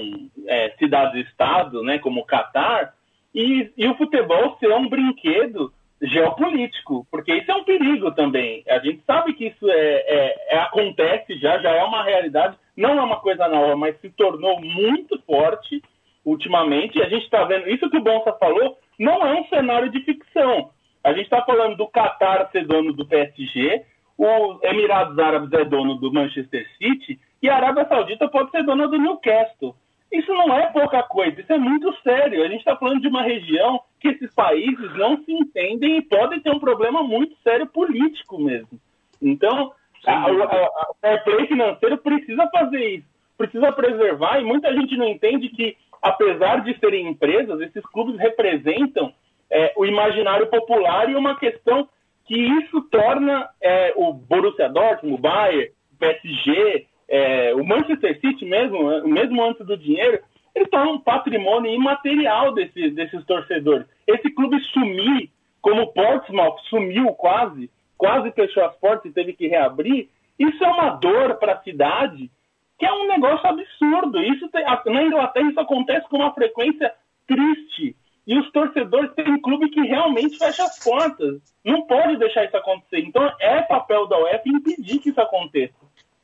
é, 0.46 0.70
cidades-estado, 0.78 1.82
né, 1.82 1.98
como 1.98 2.20
o 2.20 2.26
Catar, 2.26 2.94
e, 3.34 3.70
e 3.76 3.86
o 3.86 3.96
futebol 3.96 4.56
ser 4.58 4.72
um 4.72 4.88
brinquedo 4.88 5.72
geopolítico, 6.00 7.06
porque 7.10 7.34
isso 7.34 7.50
é 7.50 7.54
um 7.54 7.64
perigo 7.64 8.12
também. 8.12 8.62
A 8.68 8.78
gente 8.78 9.02
sabe 9.04 9.34
que 9.34 9.46
isso 9.46 9.68
é, 9.68 9.74
é, 9.74 10.54
é, 10.54 10.58
acontece 10.58 11.38
já, 11.38 11.58
já 11.58 11.70
é 11.70 11.82
uma 11.82 12.04
realidade, 12.04 12.56
não 12.76 12.98
é 12.98 13.02
uma 13.02 13.20
coisa 13.20 13.48
nova, 13.48 13.76
mas 13.76 14.00
se 14.00 14.08
tornou 14.10 14.60
muito 14.60 15.20
forte 15.22 15.82
ultimamente. 16.24 16.98
E 16.98 17.02
a 17.02 17.08
gente 17.08 17.24
está 17.24 17.44
vendo, 17.44 17.68
isso 17.68 17.90
que 17.90 17.96
o 17.96 18.02
Bonsa 18.02 18.32
falou, 18.34 18.78
não 18.98 19.26
é 19.26 19.40
um 19.40 19.46
cenário 19.48 19.90
de 19.90 20.00
ficção. 20.00 20.70
A 21.02 21.12
gente 21.12 21.24
está 21.24 21.42
falando 21.42 21.76
do 21.76 21.88
Qatar 21.88 22.50
ser 22.52 22.66
dono 22.66 22.92
do 22.92 23.06
PSG, 23.06 23.84
os 24.16 24.62
Emirados 24.64 25.18
Árabes 25.18 25.52
é 25.52 25.64
dono 25.64 25.94
do 25.94 26.12
Manchester 26.12 26.66
City 26.76 27.20
e 27.40 27.48
a 27.48 27.56
Arábia 27.56 27.86
Saudita 27.88 28.28
pode 28.28 28.50
ser 28.50 28.64
dona 28.64 28.88
do 28.88 28.98
Newcastle. 28.98 29.76
Isso 30.10 30.32
não 30.32 30.56
é 30.56 30.66
pouca 30.72 31.02
coisa, 31.02 31.40
isso 31.40 31.52
é 31.52 31.58
muito 31.58 31.94
sério. 32.02 32.42
A 32.42 32.48
gente 32.48 32.60
está 32.60 32.76
falando 32.76 33.00
de 33.00 33.08
uma 33.08 33.22
região 33.22 33.80
que 34.00 34.08
esses 34.08 34.34
países 34.34 34.96
não 34.96 35.22
se 35.22 35.32
entendem 35.32 35.98
e 35.98 36.02
podem 36.02 36.40
ter 36.40 36.50
um 36.50 36.58
problema 36.58 37.02
muito 37.02 37.36
sério 37.42 37.66
político 37.66 38.38
mesmo. 38.38 38.80
Então, 39.20 39.72
o 40.06 40.94
fair 41.00 41.24
play 41.24 41.46
financeiro 41.46 41.98
precisa 41.98 42.48
fazer 42.48 42.96
isso, 42.96 43.06
precisa 43.36 43.72
preservar, 43.72 44.40
e 44.40 44.44
muita 44.44 44.72
gente 44.72 44.96
não 44.96 45.06
entende 45.06 45.48
que, 45.50 45.76
apesar 46.00 46.62
de 46.62 46.78
serem 46.78 47.08
empresas, 47.08 47.60
esses 47.60 47.84
clubes 47.86 48.18
representam 48.18 49.12
é, 49.50 49.72
o 49.76 49.84
imaginário 49.84 50.46
popular 50.46 51.10
e 51.10 51.16
uma 51.16 51.36
questão 51.38 51.88
que 52.26 52.36
isso 52.36 52.82
torna 52.90 53.48
é, 53.60 53.92
o 53.96 54.12
Borussia 54.12 54.68
Dortmund, 54.68 55.14
o 55.14 55.18
Bayern, 55.18 55.70
o 55.92 55.96
PSG, 55.98 56.86
é, 57.08 57.54
o 57.54 57.64
Manchester 57.64 58.20
City 58.20 58.44
mesmo, 58.44 59.06
mesmo 59.08 59.42
antes 59.42 59.66
do 59.66 59.76
dinheiro, 59.76 60.20
ele 60.54 60.66
torna 60.66 60.92
um 60.92 61.00
patrimônio 61.00 61.72
imaterial 61.72 62.52
desse, 62.52 62.90
desses 62.90 63.24
torcedores. 63.24 63.86
Esse 64.06 64.30
clube 64.30 64.60
sumir, 64.72 65.30
como 65.60 65.82
o 65.82 65.92
Portsmouth 65.92 66.58
sumiu 66.68 67.12
quase, 67.14 67.70
quase 67.96 68.30
fechou 68.32 68.64
as 68.64 68.76
portas 68.76 69.10
e 69.10 69.14
teve 69.14 69.32
que 69.32 69.46
reabrir, 69.46 70.08
isso 70.38 70.62
é 70.64 70.68
uma 70.68 70.90
dor 70.90 71.36
para 71.36 71.54
a 71.54 71.62
cidade 71.62 72.30
que 72.78 72.86
é 72.86 72.92
um 72.92 73.08
negócio 73.08 73.44
absurdo. 73.48 74.22
Isso 74.22 74.48
tem, 74.50 74.64
na 74.64 75.02
Inglaterra 75.02 75.50
isso 75.50 75.60
acontece 75.60 76.08
com 76.08 76.18
uma 76.18 76.32
frequência 76.32 76.94
triste. 77.26 77.96
E 78.24 78.38
os 78.38 78.50
torcedores 78.52 79.12
têm 79.14 79.40
clube 79.40 79.70
que 79.70 79.80
realmente 79.80 80.38
fecha 80.38 80.62
as 80.62 80.84
portas. 80.84 81.40
Não 81.64 81.86
pode 81.86 82.18
deixar 82.18 82.44
isso 82.44 82.56
acontecer. 82.56 83.00
Então 83.00 83.28
é 83.40 83.62
papel 83.62 84.06
da 84.06 84.18
UEFA 84.18 84.48
impedir 84.48 85.00
que 85.00 85.08
isso 85.08 85.20
aconteça. 85.20 85.74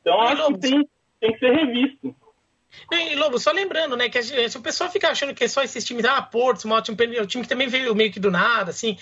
Então 0.05 0.21
acho 0.21 0.47
que 0.53 0.59
tem, 0.59 0.89
tem 1.19 1.33
que 1.33 1.39
ser 1.39 1.51
revisto. 1.51 2.15
E 2.91 3.15
Lobo, 3.15 3.39
só 3.39 3.51
lembrando, 3.51 3.95
né, 3.95 4.07
que 4.07 4.21
se 4.21 4.57
o 4.57 4.61
pessoal 4.61 4.91
fica 4.91 5.09
achando 5.09 5.33
que 5.33 5.45
é 5.45 5.47
só 5.47 5.63
esses 5.63 5.83
times, 5.83 6.05
ah, 6.05 6.21
Porto, 6.21 6.67
um 6.67 6.81
time 7.25 7.43
que 7.43 7.47
também 7.47 7.67
veio 7.67 7.95
meio 7.95 8.11
que 8.11 8.19
do 8.19 8.29
nada, 8.29 8.69
assim, 8.69 8.97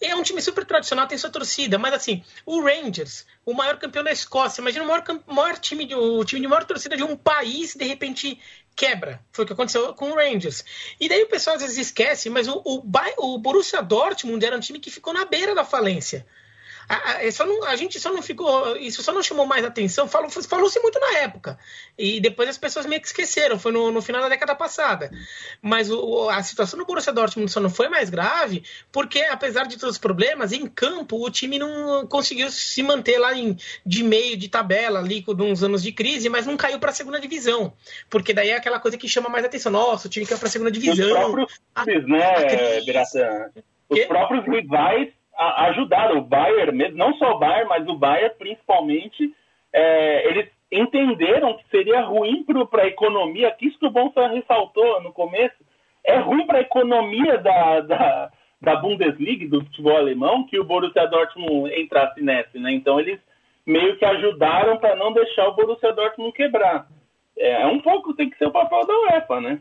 é 0.00 0.16
um 0.16 0.22
time 0.22 0.40
super 0.42 0.64
tradicional, 0.64 1.06
tem 1.06 1.16
sua 1.16 1.30
torcida, 1.30 1.78
mas 1.78 1.94
assim, 1.94 2.24
o 2.44 2.60
Rangers, 2.60 3.24
o 3.44 3.54
maior 3.54 3.78
campeão 3.78 4.02
da 4.02 4.10
Escócia, 4.10 4.60
imagina 4.60 4.84
o 4.84 4.88
maior, 4.88 5.04
maior 5.26 5.58
time, 5.58 5.84
de, 5.84 5.94
o 5.94 6.24
time 6.24 6.40
de 6.40 6.48
maior 6.48 6.64
torcida 6.64 6.96
de 6.96 7.04
um 7.04 7.16
país, 7.16 7.76
de 7.76 7.84
repente 7.84 8.40
quebra. 8.74 9.20
Foi 9.32 9.44
o 9.44 9.46
que 9.46 9.52
aconteceu 9.52 9.94
com 9.94 10.10
o 10.10 10.16
Rangers. 10.16 10.64
E 10.98 11.08
daí 11.08 11.22
o 11.22 11.28
pessoal 11.28 11.56
às 11.56 11.62
vezes 11.62 11.78
esquece, 11.78 12.28
mas 12.28 12.48
o, 12.48 12.60
o, 12.64 12.82
o 13.18 13.38
Borussia 13.38 13.82
Dortmund 13.82 14.44
era 14.44 14.56
um 14.56 14.60
time 14.60 14.80
que 14.80 14.90
ficou 14.90 15.12
na 15.12 15.24
beira 15.24 15.54
da 15.54 15.64
falência. 15.64 16.26
A, 16.88 17.18
a, 17.18 17.32
só 17.32 17.46
não, 17.46 17.64
a 17.64 17.76
gente 17.76 17.98
só 17.98 18.12
não 18.12 18.22
ficou. 18.22 18.76
Isso 18.76 19.02
só 19.02 19.12
não 19.12 19.22
chamou 19.22 19.46
mais 19.46 19.64
atenção. 19.64 20.08
Falou-se 20.08 20.46
falou 20.48 20.70
muito 20.82 21.00
na 21.00 21.18
época. 21.18 21.58
E 21.96 22.20
depois 22.20 22.48
as 22.48 22.58
pessoas 22.58 22.86
meio 22.86 23.00
que 23.00 23.06
esqueceram. 23.06 23.58
Foi 23.58 23.72
no, 23.72 23.90
no 23.90 24.02
final 24.02 24.22
da 24.22 24.28
década 24.28 24.54
passada. 24.54 25.10
Mas 25.62 25.90
o, 25.90 26.28
a 26.28 26.42
situação 26.42 26.78
do 26.78 26.84
Borussia 26.84 27.12
Dortmund 27.12 27.50
só 27.50 27.60
não 27.60 27.70
foi 27.70 27.88
mais 27.88 28.10
grave 28.10 28.62
porque, 28.92 29.22
apesar 29.22 29.66
de 29.66 29.78
todos 29.78 29.96
os 29.96 30.00
problemas, 30.00 30.52
em 30.52 30.66
campo 30.66 31.24
o 31.24 31.30
time 31.30 31.58
não 31.58 32.06
conseguiu 32.06 32.50
se 32.50 32.82
manter 32.82 33.18
lá 33.18 33.34
em, 33.34 33.56
de 33.84 34.02
meio 34.02 34.36
de 34.36 34.48
tabela, 34.48 34.98
ali 34.98 35.22
com 35.22 35.32
uns 35.32 35.62
anos 35.62 35.82
de 35.82 35.92
crise, 35.92 36.28
mas 36.28 36.46
não 36.46 36.56
caiu 36.56 36.78
para 36.78 36.90
a 36.90 36.94
segunda 36.94 37.20
divisão. 37.20 37.72
Porque 38.08 38.32
daí 38.32 38.50
é 38.50 38.56
aquela 38.56 38.80
coisa 38.80 38.96
que 38.96 39.08
chama 39.08 39.28
mais 39.28 39.44
atenção. 39.44 39.72
Nossa, 39.72 40.06
o 40.06 40.10
time 40.10 40.26
caiu 40.26 40.38
para 40.38 40.48
a 40.48 40.50
segunda 40.50 40.70
divisão. 40.70 41.06
Os 41.06 41.12
próprios, 41.12 41.60
a, 41.74 41.86
né, 41.86 42.22
a 42.98 43.50
Os 43.88 44.04
próprios 44.06 44.46
rivais 44.46 45.12
ajudaram 45.36 46.18
o 46.18 46.24
Bayern, 46.24 46.76
mesmo, 46.76 46.96
não 46.96 47.14
só 47.14 47.32
o 47.32 47.38
Bayern, 47.38 47.68
mas 47.68 47.88
o 47.88 47.94
Bayern 47.94 48.34
principalmente, 48.38 49.34
é, 49.72 50.28
eles 50.28 50.48
entenderam 50.70 51.56
que 51.56 51.68
seria 51.70 52.02
ruim 52.02 52.44
para 52.70 52.82
a 52.82 52.86
economia, 52.88 53.50
que 53.52 53.66
isso 53.66 53.78
que 53.78 53.86
o 53.86 53.90
Bonsa 53.90 54.26
ressaltou 54.28 55.00
no 55.02 55.12
começo, 55.12 55.54
é 56.04 56.18
ruim 56.18 56.46
para 56.46 56.58
a 56.58 56.62
economia 56.62 57.38
da, 57.38 57.80
da, 57.80 58.30
da, 58.60 58.76
Bundesliga, 58.76 59.48
do 59.48 59.64
futebol 59.64 59.96
alemão, 59.96 60.46
que 60.46 60.58
o 60.58 60.64
Borussia 60.64 61.06
Dortmund 61.06 61.72
entrasse 61.74 62.20
nessa, 62.20 62.58
né? 62.58 62.72
Então 62.72 62.98
eles 63.00 63.20
meio 63.66 63.96
que 63.96 64.04
ajudaram 64.04 64.76
para 64.76 64.94
não 64.96 65.12
deixar 65.12 65.48
o 65.48 65.54
Borussia 65.54 65.92
Dortmund 65.92 66.32
quebrar. 66.32 66.86
É, 67.38 67.62
é 67.62 67.66
um 67.66 67.80
pouco, 67.80 68.14
tem 68.14 68.28
que 68.28 68.36
ser 68.36 68.46
o 68.46 68.52
papel 68.52 68.86
da 68.86 68.94
UEFA, 68.94 69.40
né? 69.40 69.60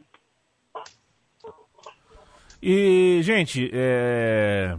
E, 2.61 3.19
gente, 3.24 3.69
é, 3.74 4.76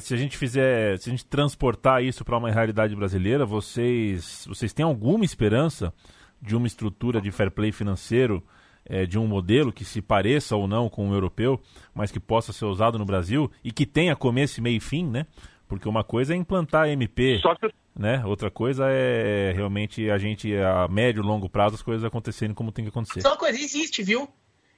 se 0.00 0.14
a 0.14 0.16
gente 0.16 0.36
fizer, 0.36 0.98
se 0.98 1.08
a 1.08 1.12
gente 1.12 1.24
transportar 1.24 2.02
isso 2.02 2.24
para 2.24 2.36
uma 2.36 2.50
realidade 2.50 2.94
brasileira, 2.94 3.44
vocês, 3.46 4.44
vocês 4.46 4.72
têm 4.72 4.84
alguma 4.84 5.24
esperança 5.24 5.92
de 6.40 6.56
uma 6.56 6.66
estrutura 6.66 7.20
de 7.20 7.30
fair 7.30 7.50
play 7.50 7.70
financeiro, 7.72 8.42
é, 8.84 9.04
de 9.04 9.18
um 9.18 9.26
modelo 9.26 9.72
que 9.72 9.84
se 9.84 10.00
pareça 10.00 10.56
ou 10.56 10.66
não 10.66 10.88
com 10.88 11.08
o 11.08 11.14
europeu, 11.14 11.60
mas 11.94 12.10
que 12.10 12.18
possa 12.18 12.52
ser 12.52 12.64
usado 12.64 12.98
no 12.98 13.04
Brasil 13.04 13.50
e 13.62 13.70
que 13.70 13.86
tenha 13.86 14.16
começo, 14.16 14.62
meio 14.62 14.76
e 14.76 14.80
fim, 14.80 15.06
né? 15.06 15.26
Porque 15.68 15.88
uma 15.88 16.02
coisa 16.02 16.34
é 16.34 16.36
implantar 16.36 16.88
MP, 16.88 17.40
que... 17.40 17.72
né? 17.94 18.24
Outra 18.24 18.50
coisa 18.50 18.86
é 18.88 19.52
realmente 19.54 20.10
a 20.10 20.18
gente, 20.18 20.52
a 20.56 20.88
médio 20.88 21.22
e 21.22 21.26
longo 21.26 21.48
prazo, 21.48 21.76
as 21.76 21.82
coisas 21.82 22.04
acontecerem 22.04 22.54
como 22.54 22.72
tem 22.72 22.84
que 22.84 22.88
acontecer. 22.88 23.20
Só 23.20 23.30
uma 23.30 23.36
coisa 23.36 23.60
existe, 23.60 24.02
viu? 24.02 24.28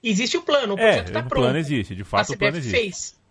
Existe 0.02 0.36
o 0.36 0.42
plano, 0.42 0.74
o 0.74 0.78
é, 0.78 0.82
projeto 0.82 1.06
está 1.06 1.20
é, 1.20 1.22
pronto. 1.22 1.38
O 1.38 1.44
plano 1.44 1.58
existe, 1.58 1.94
de 1.94 2.04
fato 2.04 2.32
a 2.32 2.34
o 2.34 2.38
plano 2.38 2.56
existe. 2.56 2.76
fez. 2.76 3.21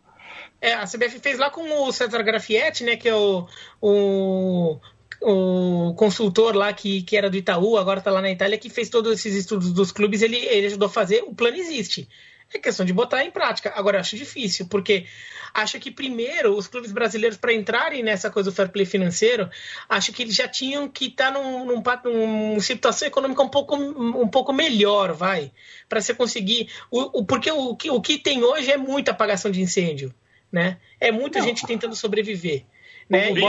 É, 0.61 0.75
a 0.75 0.85
CBF 0.85 1.19
fez 1.19 1.39
lá 1.39 1.49
com 1.49 1.63
o 1.63 1.91
César 1.91 2.21
Grafietti, 2.21 2.83
né, 2.83 2.95
que 2.95 3.09
é 3.09 3.15
o, 3.15 3.47
o, 3.81 4.79
o 5.19 5.95
consultor 5.95 6.55
lá 6.55 6.71
que, 6.71 7.01
que 7.01 7.17
era 7.17 7.31
do 7.31 7.37
Itaú, 7.37 7.77
agora 7.77 7.97
está 7.97 8.11
lá 8.11 8.21
na 8.21 8.29
Itália, 8.29 8.59
que 8.59 8.69
fez 8.69 8.87
todos 8.87 9.11
esses 9.11 9.33
estudos 9.35 9.73
dos 9.73 9.91
clubes, 9.91 10.21
ele, 10.21 10.37
ele 10.37 10.67
ajudou 10.67 10.85
a 10.85 10.91
fazer, 10.91 11.23
o 11.23 11.33
plano 11.33 11.57
existe. 11.57 12.07
É 12.53 12.59
questão 12.59 12.85
de 12.85 12.91
botar 12.91 13.23
em 13.23 13.31
prática. 13.31 13.71
Agora, 13.75 13.99
acho 13.99 14.17
difícil, 14.17 14.67
porque 14.67 15.05
acho 15.53 15.79
que 15.79 15.89
primeiro 15.89 16.55
os 16.55 16.67
clubes 16.67 16.91
brasileiros, 16.91 17.37
para 17.37 17.53
entrarem 17.53 18.03
nessa 18.03 18.29
coisa 18.29 18.51
do 18.51 18.55
fair 18.55 18.69
play 18.69 18.85
financeiro, 18.85 19.49
acho 19.87 20.11
que 20.11 20.21
eles 20.21 20.35
já 20.35 20.49
tinham 20.49 20.87
que 20.89 21.05
estar 21.05 21.31
tá 21.31 21.39
num, 21.39 21.65
num, 21.65 22.59
situação 22.59 23.07
econômica 23.07 23.41
um 23.41 23.47
pouco, 23.47 23.75
um 23.75 24.27
pouco 24.27 24.51
melhor, 24.51 25.13
vai. 25.13 25.51
Para 25.87 26.01
você 26.01 26.13
conseguir. 26.13 26.69
O, 26.91 27.19
o, 27.19 27.25
porque 27.25 27.49
o, 27.49 27.77
o 27.89 28.01
que 28.01 28.17
tem 28.17 28.43
hoje 28.43 28.69
é 28.69 28.77
muita 28.77 29.11
apagação 29.11 29.49
de 29.49 29.61
incêndio. 29.61 30.13
Né? 30.51 30.79
É 30.99 31.11
muita 31.11 31.39
não. 31.39 31.45
gente 31.45 31.65
tentando 31.65 31.95
sobreviver. 31.95 32.65
Né? 33.09 33.31
E, 33.31 33.41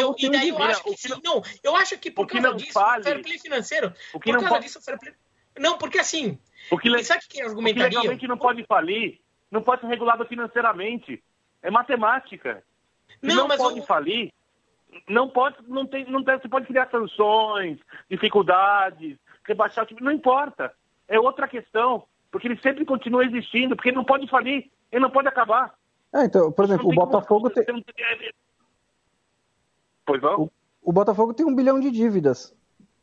eu, 0.00 0.14
e 0.18 0.30
daí 0.30 0.48
eu 0.48 0.62
acho 0.62 0.82
que, 0.82 0.94
que 0.94 1.08
não, 1.22 1.42
eu 1.62 1.76
acho 1.76 1.98
que 1.98 2.10
por 2.10 2.26
causa 2.26 2.54
disso, 2.54 2.78
o 2.78 3.02
fair 3.02 3.22
play 3.22 3.38
financeiro, 3.38 3.92
por 4.12 4.20
causa 4.20 4.60
disso, 4.60 4.78
o 4.78 4.82
fair 4.82 4.98
play 4.98 5.14
não, 5.58 5.78
porque 5.78 5.98
assim. 5.98 6.38
O 6.70 6.78
que, 6.78 7.04
sabe 7.04 7.22
que 7.28 7.40
argumentaria? 7.40 7.86
O 7.86 7.90
que 7.90 7.96
legalmente 7.96 8.28
não 8.28 8.38
pode 8.38 8.64
falir, 8.64 9.20
não 9.50 9.62
pode 9.62 9.82
ser 9.82 9.86
regulado 9.86 10.26
financeiramente. 10.26 11.22
É 11.62 11.70
matemática. 11.70 12.62
Não, 13.22 13.48
não 13.48 13.56
pode 13.56 13.86
falir, 13.86 14.32
não 15.08 15.28
pode, 15.28 15.56
não 15.66 15.86
tem, 15.86 16.04
não 16.04 16.22
tem, 16.22 16.38
você 16.38 16.48
pode 16.48 16.66
criar 16.66 16.88
sanções, 16.90 17.78
dificuldades, 18.10 19.16
rebaixar 19.44 19.84
o 19.84 19.86
time, 19.86 20.00
não 20.02 20.12
importa. 20.12 20.72
É 21.08 21.18
outra 21.18 21.48
questão, 21.48 22.04
porque 22.30 22.48
ele 22.48 22.60
sempre 22.60 22.84
continua 22.84 23.24
existindo, 23.24 23.74
porque 23.74 23.88
ele 23.88 23.96
não 23.96 24.04
pode 24.04 24.28
falir, 24.28 24.70
ele 24.92 25.02
não 25.02 25.10
pode 25.10 25.28
acabar. 25.28 25.72
É, 26.16 26.24
então, 26.24 26.50
por 26.50 26.64
exemplo, 26.64 26.88
o 26.88 26.94
Botafogo 26.94 27.50
tem. 27.50 27.64
Pois 30.04 30.22
não? 30.22 30.42
O, 30.42 30.50
o 30.82 30.92
Botafogo 30.92 31.34
tem 31.34 31.44
um 31.44 31.54
bilhão 31.54 31.78
de 31.78 31.90
dívidas 31.90 32.54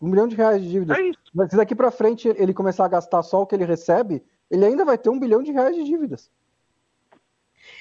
um 0.04 0.10
milhão 0.10 0.28
de 0.28 0.36
reais 0.36 0.62
de 0.62 0.70
dívidas. 0.70 0.98
É 0.98 1.02
isso. 1.02 1.20
Mas 1.34 1.50
se 1.50 1.56
daqui 1.56 1.74
para 1.74 1.90
frente 1.90 2.28
ele 2.28 2.54
começar 2.54 2.84
a 2.84 2.90
gastar 2.90 3.24
só 3.24 3.42
o 3.42 3.48
que 3.48 3.56
ele 3.56 3.64
recebe, 3.64 4.22
ele 4.52 4.66
ainda 4.66 4.84
vai 4.84 4.98
ter 4.98 5.10
um 5.10 5.18
bilhão 5.18 5.42
de 5.42 5.52
reais 5.54 5.74
de 5.76 5.84
dívidas. 5.86 6.30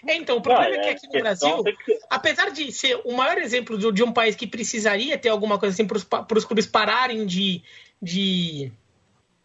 É, 0.07 0.15
então, 0.15 0.37
o 0.37 0.41
problema 0.41 0.67
ah, 0.67 0.77
é, 0.77 0.79
é 0.79 0.83
que 0.95 1.07
aqui 1.07 1.17
no 1.17 1.23
Brasil, 1.23 1.65
que... 1.85 1.99
apesar 2.09 2.51
de 2.51 2.71
ser 2.71 3.01
o 3.05 3.13
maior 3.13 3.39
exemplo 3.39 3.77
de, 3.77 3.91
de, 3.91 4.05
um 4.05 4.13
país 4.13 4.37
que 4.37 4.47
precisaria 4.47 5.19
ter 5.19 5.29
alguma 5.29 5.59
coisa 5.59 5.75
assim 5.75 5.87
para 5.87 6.39
os 6.39 6.45
clubes 6.45 6.67
pararem 6.67 7.27
de, 7.27 7.63
de 8.01 8.73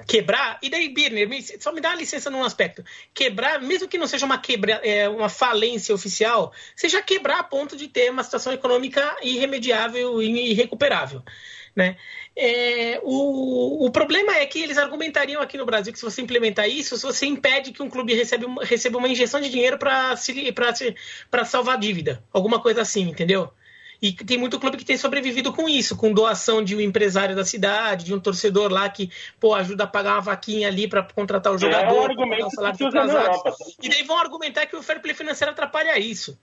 quebrar, 0.05 0.59
e 0.61 0.69
daí, 0.69 0.89
Birner, 0.89 1.27
só 1.59 1.71
me 1.71 1.81
dá 1.81 1.95
licença 1.95 2.29
num 2.29 2.43
aspecto. 2.43 2.83
Quebrar, 3.13 3.61
mesmo 3.61 3.87
que 3.87 3.97
não 3.97 4.05
seja 4.05 4.25
uma, 4.25 4.37
quebra, 4.37 4.73
é, 4.83 5.09
uma 5.09 5.29
falência 5.29 5.93
oficial, 5.93 6.53
seja 6.75 7.01
quebrar 7.01 7.39
a 7.39 7.43
ponto 7.43 7.75
de 7.75 7.87
ter 7.87 8.11
uma 8.11 8.23
situação 8.23 8.53
econômica 8.53 9.17
irremediável 9.23 10.21
e 10.21 10.51
irrecuperável. 10.51 11.23
Né? 11.75 11.97
É, 12.35 12.99
o, 13.03 13.85
o 13.85 13.91
problema 13.91 14.35
é 14.35 14.45
que 14.45 14.61
eles 14.61 14.77
argumentariam 14.77 15.41
aqui 15.41 15.57
no 15.57 15.65
Brasil 15.65 15.91
que 15.91 15.99
se 15.99 16.05
você 16.05 16.21
implementar 16.21 16.69
isso, 16.69 16.95
se 16.97 17.03
você 17.03 17.25
impede 17.25 17.71
que 17.71 17.81
um 17.81 17.89
clube 17.89 18.13
receba, 18.13 18.63
receba 18.63 18.97
uma 18.97 19.07
injeção 19.07 19.41
de 19.41 19.49
dinheiro 19.49 19.77
para 19.77 20.15
salvar 21.45 21.77
dívida, 21.77 22.23
alguma 22.31 22.61
coisa 22.61 22.81
assim, 22.81 23.09
entendeu? 23.09 23.51
E 24.01 24.13
tem 24.13 24.37
muito 24.37 24.59
clube 24.59 24.77
que 24.77 24.85
tem 24.85 24.97
sobrevivido 24.97 25.51
com 25.51 25.67
isso, 25.67 25.97
com 25.97 26.13
doação 26.13 26.63
de 26.63 26.75
um 26.75 26.81
empresário 26.81 27.35
da 27.35 27.43
cidade, 27.43 28.05
de 28.05 28.13
um 28.13 28.19
torcedor 28.19 28.71
lá 28.71 28.87
que 28.89 29.09
pô, 29.39 29.55
ajuda 29.55 29.85
a 29.85 29.87
pagar 29.87 30.13
uma 30.13 30.21
vaquinha 30.21 30.67
ali 30.67 30.87
para 30.87 31.03
contratar 31.03 31.53
o 31.53 31.57
jogador, 31.57 31.95
é 31.95 31.99
um 31.99 32.03
argumento 32.03 32.49
E 33.81 33.89
daí 33.89 34.03
vão 34.03 34.17
argumentar 34.17 34.65
que 34.67 34.75
o 34.75 34.83
fair 34.83 35.01
play 35.01 35.15
financeiro 35.15 35.51
atrapalha 35.51 35.97
isso. 35.97 36.39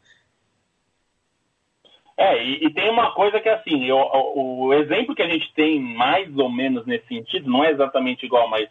É, 2.17 2.45
e, 2.45 2.67
e, 2.67 2.71
tem 2.73 2.89
uma 2.91 3.13
coisa 3.13 3.41
que 3.41 3.49
assim, 3.49 3.87
eu, 3.87 3.97
o, 3.97 4.67
o, 4.67 4.75
exemplo 4.75 5.17
que 5.17 5.23
a 5.23 5.29
gente 5.29 5.53
tem 5.53 5.81
mais 5.81 6.37
ou 6.39 6.49
menos 6.49 6.87
nesse 6.87 7.09
sentido, 7.09 7.51
não 7.51 7.65
é 7.65 7.73
exatamente 7.73 8.25
igual, 8.25 8.49
mas 8.49 8.69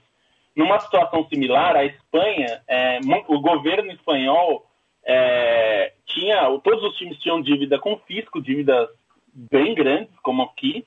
numa 0.56 0.80
situação 0.80 1.28
similar, 1.28 1.76
a 1.76 1.84
Espanha, 1.84 2.62
é, 2.68 3.00
o 3.28 3.42
governo 3.42 3.92
espanhol 3.92 4.66
é, 5.06 5.94
tinha, 6.06 6.46
todos 6.60 6.84
os 6.84 6.98
times 6.98 7.18
tinham 7.20 7.42
dívida 7.42 7.80
com 7.80 7.98
fisco, 8.08 8.42
dívidas 8.42 8.90
bem 9.34 9.74
grandes, 9.74 10.14
como 10.22 10.44
aqui, 10.44 10.86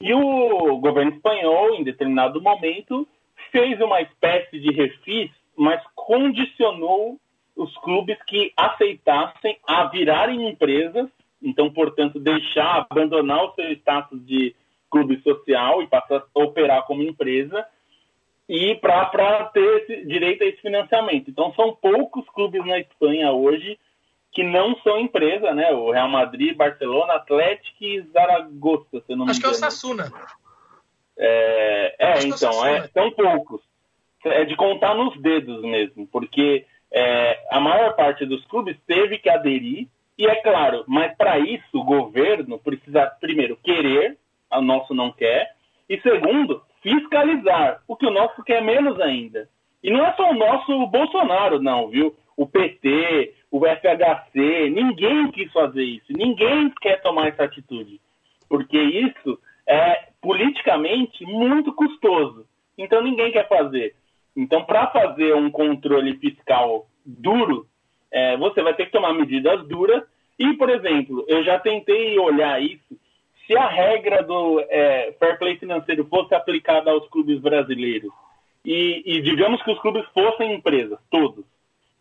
e 0.00 0.12
o 0.14 0.78
governo 0.78 1.12
espanhol, 1.12 1.74
em 1.74 1.82
determinado 1.82 2.40
momento, 2.40 3.06
fez 3.50 3.80
uma 3.80 4.00
espécie 4.00 4.60
de 4.60 4.72
refis, 4.72 5.30
mas 5.56 5.82
condicionou 5.94 7.18
os 7.56 7.76
clubes 7.78 8.16
que 8.24 8.52
aceitassem 8.56 9.58
a 9.66 9.84
virarem 9.86 10.48
empresas 10.48 11.08
então, 11.42 11.70
portanto, 11.70 12.18
deixar, 12.18 12.86
abandonar 12.90 13.44
o 13.44 13.54
seu 13.54 13.70
status 13.72 14.24
de 14.26 14.54
clube 14.90 15.20
social 15.22 15.82
e 15.82 15.86
passar 15.86 16.24
a 16.34 16.40
operar 16.40 16.84
como 16.86 17.02
empresa 17.02 17.64
e 18.48 18.74
para 18.76 19.44
ter 19.52 19.82
esse, 19.82 20.06
direito 20.06 20.42
a 20.42 20.46
esse 20.46 20.60
financiamento. 20.62 21.30
Então, 21.30 21.52
são 21.54 21.74
poucos 21.74 22.24
clubes 22.30 22.64
na 22.64 22.78
Espanha 22.78 23.30
hoje 23.30 23.78
que 24.32 24.42
não 24.42 24.76
são 24.82 24.98
empresa, 24.98 25.52
né? 25.52 25.70
O 25.72 25.90
Real 25.90 26.08
Madrid, 26.08 26.56
Barcelona, 26.56 27.14
Atlético 27.14 27.76
e 27.84 28.00
Zaragoza, 28.12 29.02
se 29.06 29.14
não 29.14 29.24
me 29.24 29.30
Acho 29.30 29.40
que 29.40 29.46
é 29.46 29.50
o 29.50 29.54
Sassuna. 29.54 30.12
É, 31.18 31.94
é 31.98 32.24
então, 32.24 32.64
é, 32.64 32.88
são 32.88 33.10
poucos. 33.10 33.60
É 34.24 34.44
de 34.44 34.56
contar 34.56 34.94
nos 34.94 35.20
dedos 35.20 35.62
mesmo, 35.62 36.06
porque 36.08 36.66
é, 36.90 37.40
a 37.50 37.60
maior 37.60 37.94
parte 37.94 38.24
dos 38.26 38.44
clubes 38.46 38.76
teve 38.86 39.18
que 39.18 39.28
aderir 39.28 39.88
e 40.16 40.26
é 40.26 40.34
claro, 40.42 40.84
mas 40.88 41.16
para 41.16 41.38
isso 41.38 41.78
o 41.78 41.84
governo 41.84 42.58
precisa, 42.58 43.06
primeiro, 43.20 43.56
querer, 43.56 44.18
o 44.50 44.60
nosso 44.60 44.92
não 44.92 45.12
quer, 45.12 45.54
e 45.88 46.00
segundo, 46.00 46.60
fiscalizar, 46.88 47.82
o 47.86 47.96
que 47.96 48.06
o 48.06 48.10
nosso 48.10 48.42
quer 48.42 48.62
menos 48.62 49.00
ainda. 49.00 49.48
E 49.82 49.90
não 49.90 50.04
é 50.04 50.12
só 50.14 50.30
o 50.30 50.34
nosso 50.34 50.86
Bolsonaro, 50.86 51.60
não, 51.60 51.88
viu? 51.88 52.14
O 52.36 52.46
PT, 52.46 53.34
o 53.50 53.60
FHC, 53.60 54.70
ninguém 54.70 55.30
quis 55.30 55.52
fazer 55.52 55.82
isso, 55.82 56.06
ninguém 56.10 56.72
quer 56.80 57.00
tomar 57.02 57.28
essa 57.28 57.44
atitude, 57.44 58.00
porque 58.48 58.78
isso 58.78 59.38
é 59.66 60.08
politicamente 60.20 61.24
muito 61.24 61.72
custoso. 61.72 62.46
Então 62.76 63.02
ninguém 63.02 63.32
quer 63.32 63.48
fazer. 63.48 63.94
Então, 64.36 64.64
para 64.64 64.86
fazer 64.88 65.34
um 65.34 65.50
controle 65.50 66.16
fiscal 66.18 66.86
duro, 67.04 67.66
é, 68.10 68.36
você 68.36 68.62
vai 68.62 68.72
ter 68.74 68.86
que 68.86 68.92
tomar 68.92 69.12
medidas 69.12 69.66
duras. 69.66 70.04
E, 70.38 70.54
por 70.54 70.70
exemplo, 70.70 71.24
eu 71.26 71.42
já 71.42 71.58
tentei 71.58 72.16
olhar 72.18 72.62
isso. 72.62 72.96
Se 73.48 73.56
a 73.56 73.66
regra 73.66 74.22
do 74.22 74.60
é, 74.68 75.12
fair 75.18 75.38
play 75.38 75.56
financeiro 75.56 76.04
fosse 76.04 76.34
aplicada 76.34 76.90
aos 76.90 77.08
clubes 77.08 77.40
brasileiros, 77.40 78.12
e, 78.62 79.02
e 79.04 79.22
digamos 79.22 79.62
que 79.62 79.72
os 79.72 79.80
clubes 79.80 80.04
fossem 80.12 80.54
empresas, 80.54 80.98
todos, 81.10 81.44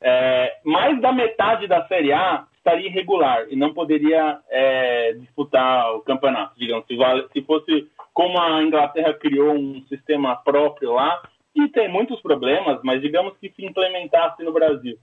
é, 0.01 0.57
mais 0.63 1.01
da 1.01 1.11
metade 1.11 1.65
da 1.65 1.87
Série 1.87 2.11
A 2.11 2.45
estaria 2.57 2.87
irregular 2.87 3.47
e 3.49 3.55
não 3.55 3.73
poderia 3.73 4.39
é, 4.49 5.13
disputar 5.13 5.95
o 5.95 6.01
campeonato, 6.01 6.53
digamos, 6.59 6.85
se, 6.85 6.97
se 7.31 7.41
fosse 7.43 7.89
como 8.13 8.37
a 8.37 8.61
Inglaterra 8.61 9.13
criou 9.13 9.53
um 9.53 9.81
sistema 9.87 10.35
próprio 10.35 10.91
lá, 10.91 11.21
e 11.55 11.69
tem 11.69 11.87
muitos 11.87 12.21
problemas, 12.21 12.79
mas 12.83 13.01
digamos 13.01 13.35
que 13.37 13.49
se 13.49 13.65
implementasse 13.65 14.43
no 14.43 14.51
Brasil 14.51 14.99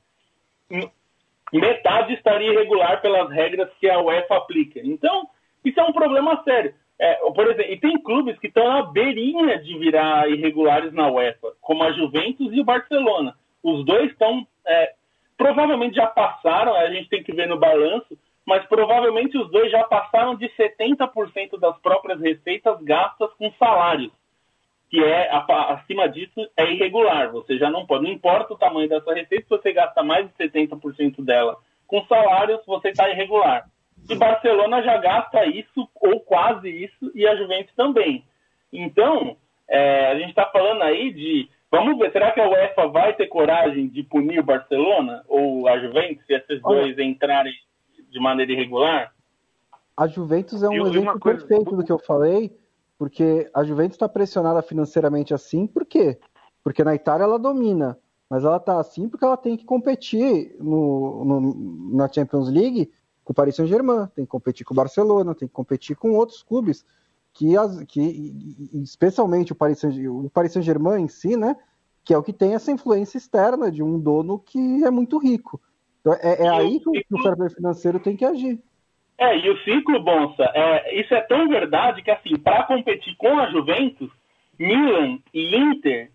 metade 1.58 2.14
estaria 2.14 2.52
irregular 2.52 3.00
pelas 3.00 3.30
regras 3.30 3.70
que 3.78 3.88
a 3.88 4.00
UEFA 4.00 4.36
aplica. 4.36 4.80
Então, 4.82 5.28
isso 5.64 5.80
é 5.80 5.84
um 5.84 5.92
problema 5.92 6.42
sério. 6.44 6.74
É, 6.98 7.14
por 7.30 7.46
exemplo, 7.46 7.72
e 7.72 7.80
tem 7.80 8.00
clubes 8.02 8.38
que 8.38 8.46
estão 8.46 8.68
na 8.68 8.82
beirinha 8.82 9.58
de 9.58 9.76
virar 9.78 10.30
irregulares 10.30 10.92
na 10.92 11.10
UEFA, 11.10 11.52
como 11.60 11.82
a 11.82 11.92
Juventus 11.92 12.52
e 12.52 12.60
o 12.60 12.64
Barcelona. 12.64 13.34
Os 13.62 13.84
dois 13.84 14.10
estão. 14.10 14.46
É, 14.66 14.94
provavelmente 15.36 15.96
já 15.96 16.06
passaram, 16.06 16.74
a 16.74 16.88
gente 16.90 17.08
tem 17.08 17.22
que 17.22 17.32
ver 17.32 17.48
no 17.48 17.58
balanço, 17.58 18.16
mas 18.46 18.64
provavelmente 18.66 19.36
os 19.36 19.50
dois 19.50 19.70
já 19.70 19.82
passaram 19.84 20.36
de 20.36 20.48
70% 20.50 21.58
das 21.58 21.76
próprias 21.78 22.20
receitas 22.20 22.80
gastas 22.82 23.32
com 23.34 23.50
salários 23.58 24.12
que 24.94 25.02
é 25.02 25.28
acima 25.70 26.08
disso 26.08 26.48
é 26.56 26.72
irregular. 26.72 27.32
Você 27.32 27.58
já 27.58 27.68
não 27.68 27.84
pode, 27.84 28.04
não 28.04 28.12
importa 28.12 28.54
o 28.54 28.56
tamanho 28.56 28.88
dessa 28.88 29.12
receita, 29.12 29.42
se 29.42 29.48
você 29.48 29.72
gasta 29.72 30.04
mais 30.04 30.28
de 30.28 30.34
70% 30.34 31.20
dela 31.24 31.56
com 31.88 32.04
salários, 32.06 32.60
você 32.64 32.90
está 32.90 33.10
irregular. 33.10 33.64
E 34.08 34.14
Barcelona 34.14 34.82
já 34.82 34.98
gasta 34.98 35.46
isso 35.46 35.88
ou 35.94 36.20
quase 36.20 36.68
isso 36.68 37.10
e 37.14 37.26
a 37.26 37.36
Juventus 37.36 37.74
também. 37.74 38.24
Então, 38.72 39.36
é, 39.68 40.10
a 40.10 40.18
gente 40.18 40.30
está 40.30 40.46
falando 40.46 40.82
aí 40.82 41.12
de 41.12 41.48
Vamos 41.74 41.98
ver, 41.98 42.12
será 42.12 42.30
que 42.30 42.40
a 42.40 42.48
UEFA 42.48 42.86
vai 42.86 43.16
ter 43.16 43.26
coragem 43.26 43.88
de 43.88 44.04
punir 44.04 44.38
o 44.38 44.44
Barcelona 44.44 45.24
ou 45.26 45.66
a 45.66 45.76
Juventus 45.80 46.24
se 46.24 46.32
esses 46.32 46.62
dois 46.62 46.96
entrarem 47.00 47.52
de 48.10 48.20
maneira 48.20 48.52
irregular? 48.52 49.12
A 49.96 50.06
Juventus 50.06 50.62
é 50.62 50.68
um 50.68 50.74
eu, 50.74 50.86
exemplo 50.86 51.18
coisa... 51.18 51.44
perfeito 51.44 51.74
do 51.74 51.82
que 51.82 51.90
eu 51.90 51.98
falei, 51.98 52.56
porque 52.96 53.50
a 53.52 53.64
Juventus 53.64 53.96
está 53.96 54.08
pressionada 54.08 54.62
financeiramente 54.62 55.34
assim, 55.34 55.66
por 55.66 55.84
quê? 55.84 56.16
Porque 56.62 56.84
na 56.84 56.94
Itália 56.94 57.24
ela 57.24 57.40
domina, 57.40 57.98
mas 58.30 58.44
ela 58.44 58.58
está 58.58 58.78
assim 58.78 59.08
porque 59.08 59.24
ela 59.24 59.36
tem 59.36 59.56
que 59.56 59.64
competir 59.64 60.54
no, 60.60 61.24
no, 61.24 61.96
na 61.96 62.08
Champions 62.08 62.48
League 62.48 62.88
com 63.24 63.32
o 63.32 63.34
Paris 63.34 63.56
Saint-Germain, 63.56 64.06
tem 64.14 64.24
que 64.24 64.30
competir 64.30 64.64
com 64.66 64.74
o 64.74 64.76
Barcelona, 64.76 65.34
tem 65.34 65.48
que 65.48 65.54
competir 65.54 65.96
com 65.96 66.12
outros 66.12 66.42
clubes 66.42 66.84
que, 67.32 67.56
as, 67.56 67.82
que 67.84 68.32
especialmente 68.74 69.52
o 69.52 69.56
Paris 69.56 69.80
Saint-Germain 70.52 71.02
em 71.02 71.08
si, 71.08 71.36
né? 71.36 71.56
que 72.04 72.12
é 72.12 72.18
o 72.18 72.22
que 72.22 72.32
tem 72.32 72.54
essa 72.54 72.70
influência 72.70 73.16
externa 73.16 73.72
de 73.72 73.82
um 73.82 73.98
dono 73.98 74.38
que 74.38 74.84
é 74.84 74.90
muito 74.90 75.18
rico. 75.18 75.60
Então, 76.00 76.12
é, 76.14 76.44
é 76.44 76.48
aí 76.48 76.78
que 76.78 76.88
o, 76.88 77.22
fair 77.22 77.34
play 77.34 77.48
financeiro 77.48 77.98
tem 77.98 78.14
que 78.14 78.24
agir. 78.24 78.60
É, 79.16 79.38
e 79.38 79.48
o 79.48 79.56
ciclo, 79.62 80.02
Bonsa, 80.02 80.44
é, 80.54 81.00
isso 81.00 81.14
é 81.14 81.20
tão 81.22 81.48
verdade 81.48 82.02
que, 82.02 82.10
assim, 82.10 82.36
para 82.36 82.64
competir 82.64 83.16
com 83.16 83.38
a 83.38 83.50
Juventus, 83.50 84.10
Milan 84.58 85.18
e 85.32 85.56
Inter 85.56 86.10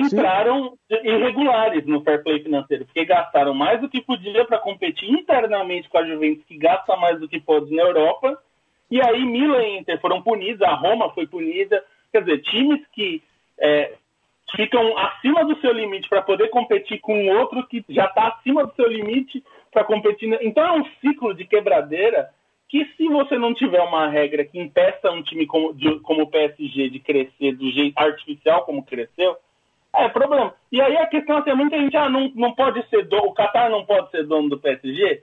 entraram 0.00 0.76
Sim. 0.88 1.08
irregulares 1.08 1.86
no 1.86 2.02
fair 2.02 2.22
play 2.22 2.42
financeiro, 2.42 2.84
porque 2.84 3.04
gastaram 3.04 3.54
mais 3.54 3.80
do 3.80 3.88
que 3.88 4.00
podia 4.00 4.44
para 4.44 4.58
competir 4.58 5.10
internamente 5.10 5.88
com 5.88 5.98
a 5.98 6.06
Juventus, 6.06 6.44
que 6.44 6.56
gasta 6.56 6.96
mais 6.96 7.18
do 7.18 7.28
que 7.28 7.40
pode 7.40 7.74
na 7.74 7.82
Europa, 7.82 8.38
e 8.90 9.00
aí 9.00 9.24
Milan 9.24 9.62
e 9.62 9.78
Inter 9.78 10.00
foram 10.00 10.22
punidos, 10.22 10.62
a 10.62 10.74
Roma 10.74 11.10
foi 11.10 11.26
punida, 11.26 11.82
quer 12.12 12.22
dizer, 12.22 12.42
times 12.42 12.80
que 12.92 13.22
é, 13.58 13.94
ficam 14.54 14.96
acima 14.98 15.44
do 15.44 15.58
seu 15.60 15.72
limite 15.72 16.08
para 16.08 16.22
poder 16.22 16.48
competir 16.48 17.00
com 17.00 17.28
outro 17.28 17.66
que 17.66 17.84
já 17.88 18.04
está 18.04 18.28
acima 18.28 18.66
do 18.66 18.74
seu 18.74 18.86
limite 18.86 19.42
para 19.70 19.84
competir. 19.84 20.28
Então 20.42 20.64
é 20.64 20.72
um 20.72 20.84
ciclo 21.00 21.34
de 21.34 21.44
quebradeira 21.44 22.28
que 22.68 22.84
se 22.96 23.06
você 23.08 23.38
não 23.38 23.54
tiver 23.54 23.82
uma 23.82 24.08
regra 24.08 24.44
que 24.44 24.58
impeça 24.58 25.10
um 25.10 25.22
time 25.22 25.46
como, 25.46 25.74
de, 25.74 26.00
como 26.00 26.22
o 26.22 26.30
PSG 26.30 26.88
de 26.88 27.00
crescer 27.00 27.52
do 27.52 27.70
jeito 27.70 27.98
artificial 27.98 28.64
como 28.64 28.84
cresceu, 28.84 29.36
é 29.96 30.08
problema. 30.08 30.54
E 30.70 30.80
aí 30.80 30.96
a 30.96 31.06
questão 31.06 31.38
é 31.38 31.42
que 31.42 31.54
muita 31.54 31.78
gente 31.78 31.96
ah, 31.96 32.08
não, 32.08 32.30
não 32.34 32.54
pode 32.54 32.86
ser 32.88 33.06
dono, 33.06 33.26
o 33.26 33.34
Qatar 33.34 33.70
não 33.70 33.84
pode 33.84 34.10
ser 34.10 34.26
dono 34.26 34.48
do 34.48 34.58
PSG. 34.58 35.22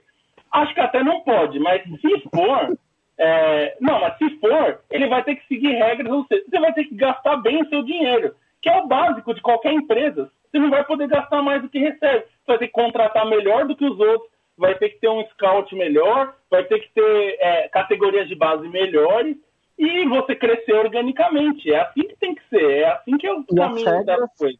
Acho 0.52 0.74
que 0.74 0.80
até 0.80 1.02
não 1.02 1.20
pode, 1.20 1.58
mas 1.58 1.82
se 1.82 2.28
for, 2.34 2.76
é, 3.18 3.76
não, 3.80 4.00
mas 4.00 4.16
se 4.18 4.38
for, 4.38 4.80
ele 4.90 5.08
vai 5.08 5.22
ter 5.22 5.36
que 5.36 5.46
seguir 5.46 5.72
regras, 5.72 6.12
ou 6.12 6.24
seja, 6.26 6.44
você 6.48 6.60
vai 6.60 6.72
ter 6.72 6.84
que 6.84 6.94
gastar 6.94 7.36
bem 7.36 7.62
o 7.62 7.68
seu 7.68 7.82
dinheiro, 7.82 8.34
que 8.62 8.68
é 8.68 8.76
o 8.78 8.86
básico 8.86 9.34
de 9.34 9.40
qualquer 9.40 9.72
empresa. 9.72 10.30
Você 10.50 10.58
não 10.58 10.70
vai 10.70 10.84
poder 10.84 11.08
gastar 11.08 11.42
mais 11.42 11.62
do 11.62 11.68
que 11.68 11.78
recebe. 11.78 12.24
Você 12.24 12.46
vai 12.46 12.58
ter 12.58 12.66
que 12.66 12.72
contratar 12.72 13.26
melhor 13.26 13.66
do 13.66 13.76
que 13.76 13.84
os 13.84 13.98
outros, 13.98 14.30
vai 14.58 14.74
ter 14.74 14.90
que 14.90 15.00
ter 15.00 15.08
um 15.08 15.24
scout 15.30 15.74
melhor, 15.74 16.34
vai 16.50 16.64
ter 16.64 16.80
que 16.80 16.92
ter 16.92 17.36
é, 17.40 17.68
categorias 17.68 18.28
de 18.28 18.34
base 18.34 18.68
melhores 18.68 19.36
e 19.80 20.06
você 20.06 20.36
crescer 20.36 20.74
organicamente. 20.74 21.72
É 21.72 21.80
assim 21.80 22.02
que 22.02 22.16
tem 22.16 22.34
que 22.34 22.42
ser, 22.50 22.62
é 22.62 22.92
assim 22.92 23.16
que 23.16 23.26
é 23.26 23.32
o 23.32 23.44
caminho 23.44 23.86
regras, 23.86 24.20
da 24.20 24.28
coisa. 24.28 24.58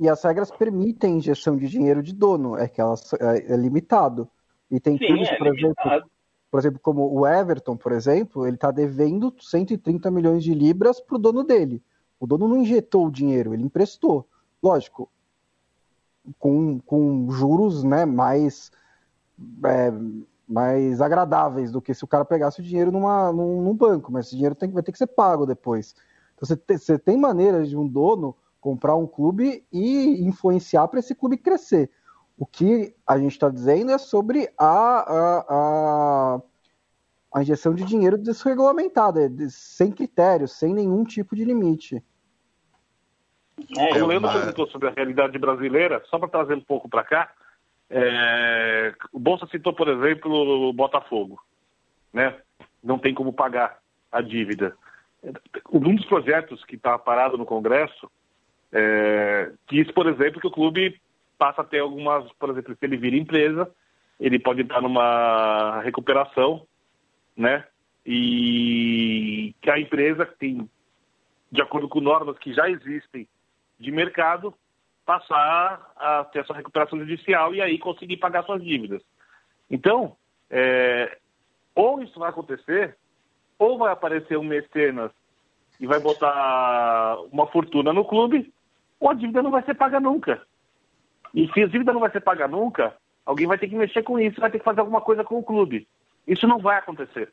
E 0.00 0.08
as 0.08 0.24
regras 0.24 0.50
permitem 0.50 1.18
injeção 1.18 1.56
de 1.56 1.68
dinheiro 1.68 2.02
de 2.02 2.14
dono, 2.14 2.56
é 2.56 2.66
que 2.66 2.80
elas 2.80 3.12
é, 3.14 3.52
é 3.52 3.56
limitado. 3.56 4.28
E 4.70 4.80
tem 4.80 4.96
Sim, 4.96 5.06
clubes, 5.06 5.28
é 5.28 5.36
por 5.36 5.46
exemplo, 5.48 5.74
por 6.50 6.60
exemplo, 6.60 6.80
como 6.80 7.20
o 7.20 7.26
Everton, 7.26 7.76
por 7.76 7.92
exemplo, 7.92 8.46
ele 8.46 8.56
está 8.56 8.70
devendo 8.70 9.34
130 9.38 10.10
milhões 10.10 10.42
de 10.42 10.54
libras 10.54 11.00
para 11.00 11.16
o 11.16 11.18
dono 11.18 11.44
dele. 11.44 11.82
O 12.18 12.26
dono 12.26 12.48
não 12.48 12.56
injetou 12.56 13.06
o 13.06 13.10
dinheiro, 13.10 13.52
ele 13.52 13.64
emprestou. 13.64 14.26
Lógico, 14.62 15.10
com, 16.38 16.78
com 16.80 17.30
juros 17.30 17.84
né, 17.84 18.06
mais 18.06 18.72
é, 19.64 19.92
mais 20.48 21.00
agradáveis 21.00 21.70
do 21.70 21.80
que 21.80 21.94
se 21.94 22.04
o 22.04 22.08
cara 22.08 22.24
pegasse 22.24 22.60
o 22.60 22.62
dinheiro 22.62 22.90
numa, 22.90 23.32
num, 23.32 23.62
num 23.62 23.74
banco, 23.74 24.12
mas 24.12 24.26
esse 24.26 24.34
dinheiro 24.36 24.54
tem, 24.54 24.70
vai 24.70 24.82
ter 24.82 24.92
que 24.92 24.98
ser 24.98 25.06
pago 25.06 25.46
depois. 25.46 25.94
Então 26.34 26.46
você, 26.46 26.56
te, 26.56 26.78
você 26.78 26.98
tem 26.98 27.16
maneiras 27.16 27.68
de 27.68 27.76
um 27.76 27.86
dono 27.86 28.36
comprar 28.60 28.94
um 28.96 29.06
clube 29.06 29.64
e 29.72 30.24
influenciar 30.26 30.86
para 30.88 31.00
esse 31.00 31.14
clube 31.14 31.36
crescer. 31.36 31.90
O 32.38 32.46
que 32.46 32.94
a 33.06 33.18
gente 33.18 33.32
está 33.32 33.48
dizendo 33.48 33.92
é 33.92 33.98
sobre 33.98 34.48
a, 34.58 34.66
a, 34.66 35.44
a, 35.48 36.40
a, 37.34 37.42
injeção 37.42 37.74
de 37.74 37.84
dinheiro 37.84 38.16
desregulamentada, 38.16 39.30
sem 39.48 39.90
critérios, 39.90 40.52
sem 40.52 40.72
nenhum 40.72 41.04
tipo 41.04 41.36
de 41.36 41.44
limite. 41.44 42.02
É, 43.76 44.02
o 44.02 44.06
Leandro 44.06 44.32
perguntou 44.32 44.66
sobre 44.68 44.88
a 44.88 44.92
realidade 44.92 45.38
brasileira, 45.38 46.02
só 46.06 46.18
para 46.18 46.28
trazer 46.28 46.54
um 46.54 46.60
pouco 46.60 46.88
para 46.88 47.04
cá. 47.04 47.32
É, 47.94 48.94
o 49.12 49.20
Bolsa 49.20 49.46
citou, 49.48 49.74
por 49.74 49.86
exemplo, 49.86 50.68
o 50.68 50.72
Botafogo. 50.72 51.38
Né? 52.10 52.34
Não 52.82 52.98
tem 52.98 53.12
como 53.12 53.34
pagar 53.34 53.78
a 54.10 54.22
dívida. 54.22 54.74
Um 55.70 55.94
dos 55.94 56.06
projetos 56.06 56.64
que 56.64 56.76
está 56.76 56.98
parado 56.98 57.36
no 57.36 57.44
Congresso 57.44 58.10
é, 58.72 59.52
quis, 59.66 59.90
por 59.92 60.06
exemplo, 60.06 60.40
que 60.40 60.46
o 60.46 60.50
clube 60.50 60.98
passa 61.36 61.60
a 61.60 61.64
ter 61.64 61.80
algumas, 61.80 62.32
por 62.32 62.48
exemplo, 62.50 62.74
se 62.74 62.84
ele 62.86 62.96
vira 62.96 63.16
empresa, 63.16 63.70
ele 64.18 64.38
pode 64.38 64.62
entrar 64.62 64.80
numa 64.80 65.80
recuperação, 65.82 66.66
né? 67.36 67.64
E 68.06 69.54
que 69.60 69.70
a 69.70 69.78
empresa 69.78 70.24
tem, 70.24 70.68
de 71.50 71.60
acordo 71.60 71.88
com 71.88 72.00
normas 72.00 72.38
que 72.38 72.54
já 72.54 72.70
existem 72.70 73.28
de 73.78 73.90
mercado, 73.90 74.54
passar 75.04 75.92
a 75.96 76.24
ter 76.24 76.40
essa 76.40 76.54
recuperação 76.54 76.98
judicial 76.98 77.54
e 77.54 77.60
aí 77.60 77.78
conseguir 77.78 78.16
pagar 78.18 78.44
suas 78.44 78.62
dívidas. 78.62 79.02
Então, 79.70 80.16
é, 80.50 81.18
ou 81.74 82.02
isso 82.02 82.18
vai 82.18 82.30
acontecer, 82.30 82.96
ou 83.58 83.78
vai 83.78 83.92
aparecer 83.92 84.36
um 84.38 84.44
mecenas 84.44 85.10
e 85.80 85.86
vai 85.86 85.98
botar 85.98 87.16
uma 87.32 87.46
fortuna 87.46 87.92
no 87.92 88.04
clube, 88.04 88.52
ou 89.00 89.10
a 89.10 89.14
dívida 89.14 89.42
não 89.42 89.50
vai 89.50 89.62
ser 89.62 89.74
paga 89.74 89.98
nunca. 89.98 90.42
E 91.34 91.50
se 91.52 91.62
a 91.62 91.66
dívida 91.66 91.92
não 91.92 92.00
vai 92.00 92.10
ser 92.10 92.20
paga 92.20 92.46
nunca, 92.46 92.94
alguém 93.24 93.46
vai 93.46 93.58
ter 93.58 93.68
que 93.68 93.74
mexer 93.74 94.02
com 94.02 94.18
isso, 94.18 94.40
vai 94.40 94.50
ter 94.50 94.58
que 94.58 94.64
fazer 94.64 94.80
alguma 94.80 95.00
coisa 95.00 95.24
com 95.24 95.38
o 95.38 95.42
clube. 95.42 95.88
Isso 96.26 96.46
não 96.46 96.58
vai 96.58 96.76
acontecer. 96.78 97.32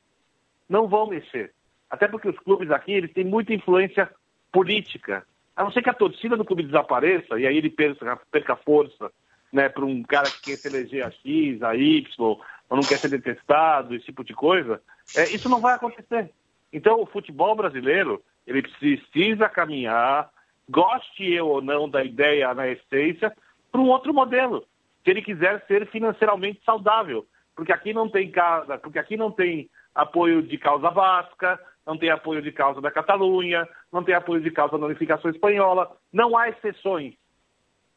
Não 0.67 0.87
vão 0.87 1.07
mexer. 1.07 1.53
Até 1.89 2.07
porque 2.07 2.29
os 2.29 2.39
clubes 2.39 2.71
aqui 2.71 2.93
eles 2.93 3.13
têm 3.13 3.25
muita 3.25 3.53
influência 3.53 4.09
política. 4.51 5.25
A 5.59 5.63
não 5.65 5.73
ser 5.73 5.81
que 5.81 5.89
a 5.89 5.93
torcida 5.93 6.37
do 6.37 6.45
clube 6.45 6.63
desapareça 6.63 7.37
e 7.37 7.45
aí 7.45 7.57
ele 7.57 7.69
perca, 7.69 8.15
perca 8.31 8.55
força 8.55 9.11
né, 9.51 9.67
para 9.67 9.83
um 9.83 10.01
cara 10.03 10.31
que 10.31 10.43
quer 10.43 10.55
se 10.55 10.69
eleger 10.69 11.05
a 11.05 11.11
X, 11.11 11.61
a 11.61 11.75
Y, 11.75 12.05
ou 12.17 12.39
não 12.69 12.79
quer 12.79 12.97
ser 12.97 13.09
detestado, 13.09 13.93
esse 13.93 14.05
tipo 14.05 14.23
de 14.23 14.33
coisa, 14.33 14.81
é, 15.17 15.23
isso 15.25 15.49
não 15.49 15.59
vai 15.59 15.75
acontecer. 15.75 16.31
Então, 16.71 17.01
o 17.01 17.05
futebol 17.05 17.57
brasileiro, 17.57 18.23
ele 18.47 18.61
precisa 18.61 19.49
caminhar, 19.49 20.29
goste 20.69 21.29
eu 21.29 21.47
ou 21.47 21.61
não 21.61 21.89
da 21.89 22.05
ideia 22.05 22.53
na 22.53 22.69
essência, 22.69 23.35
para 23.69 23.81
um 23.81 23.89
outro 23.89 24.13
modelo, 24.13 24.63
se 25.03 25.09
ele 25.09 25.21
quiser 25.21 25.61
ser 25.67 25.85
financeiramente 25.87 26.61
saudável. 26.63 27.27
Porque 27.53 27.73
aqui 27.73 27.91
não 27.91 28.07
tem 28.07 28.31
casa, 28.31 28.77
porque 28.77 28.97
aqui 28.97 29.17
não 29.17 29.29
tem 29.29 29.69
apoio 29.93 30.41
de 30.41 30.57
causa 30.57 30.89
vasca, 30.89 31.59
não 31.89 31.97
tem 31.97 32.11
apoio 32.11 32.39
de 32.39 32.51
causa 32.51 32.79
da 32.79 32.91
Catalunha, 32.91 33.67
não 33.91 34.03
tem 34.03 34.13
apoio 34.13 34.39
de 34.39 34.51
causa 34.51 34.77
da 34.77 34.85
unificação 34.85 35.31
espanhola. 35.31 35.97
Não 36.13 36.37
há 36.37 36.47
exceções 36.47 37.15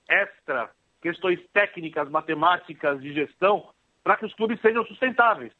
extra, 0.09 0.71
questões 1.03 1.39
técnicas, 1.53 2.09
matemáticas 2.09 3.03
de 3.03 3.13
gestão, 3.13 3.69
para 4.03 4.17
que 4.17 4.25
os 4.25 4.33
clubes 4.33 4.59
sejam 4.63 4.83
sustentáveis, 4.87 5.53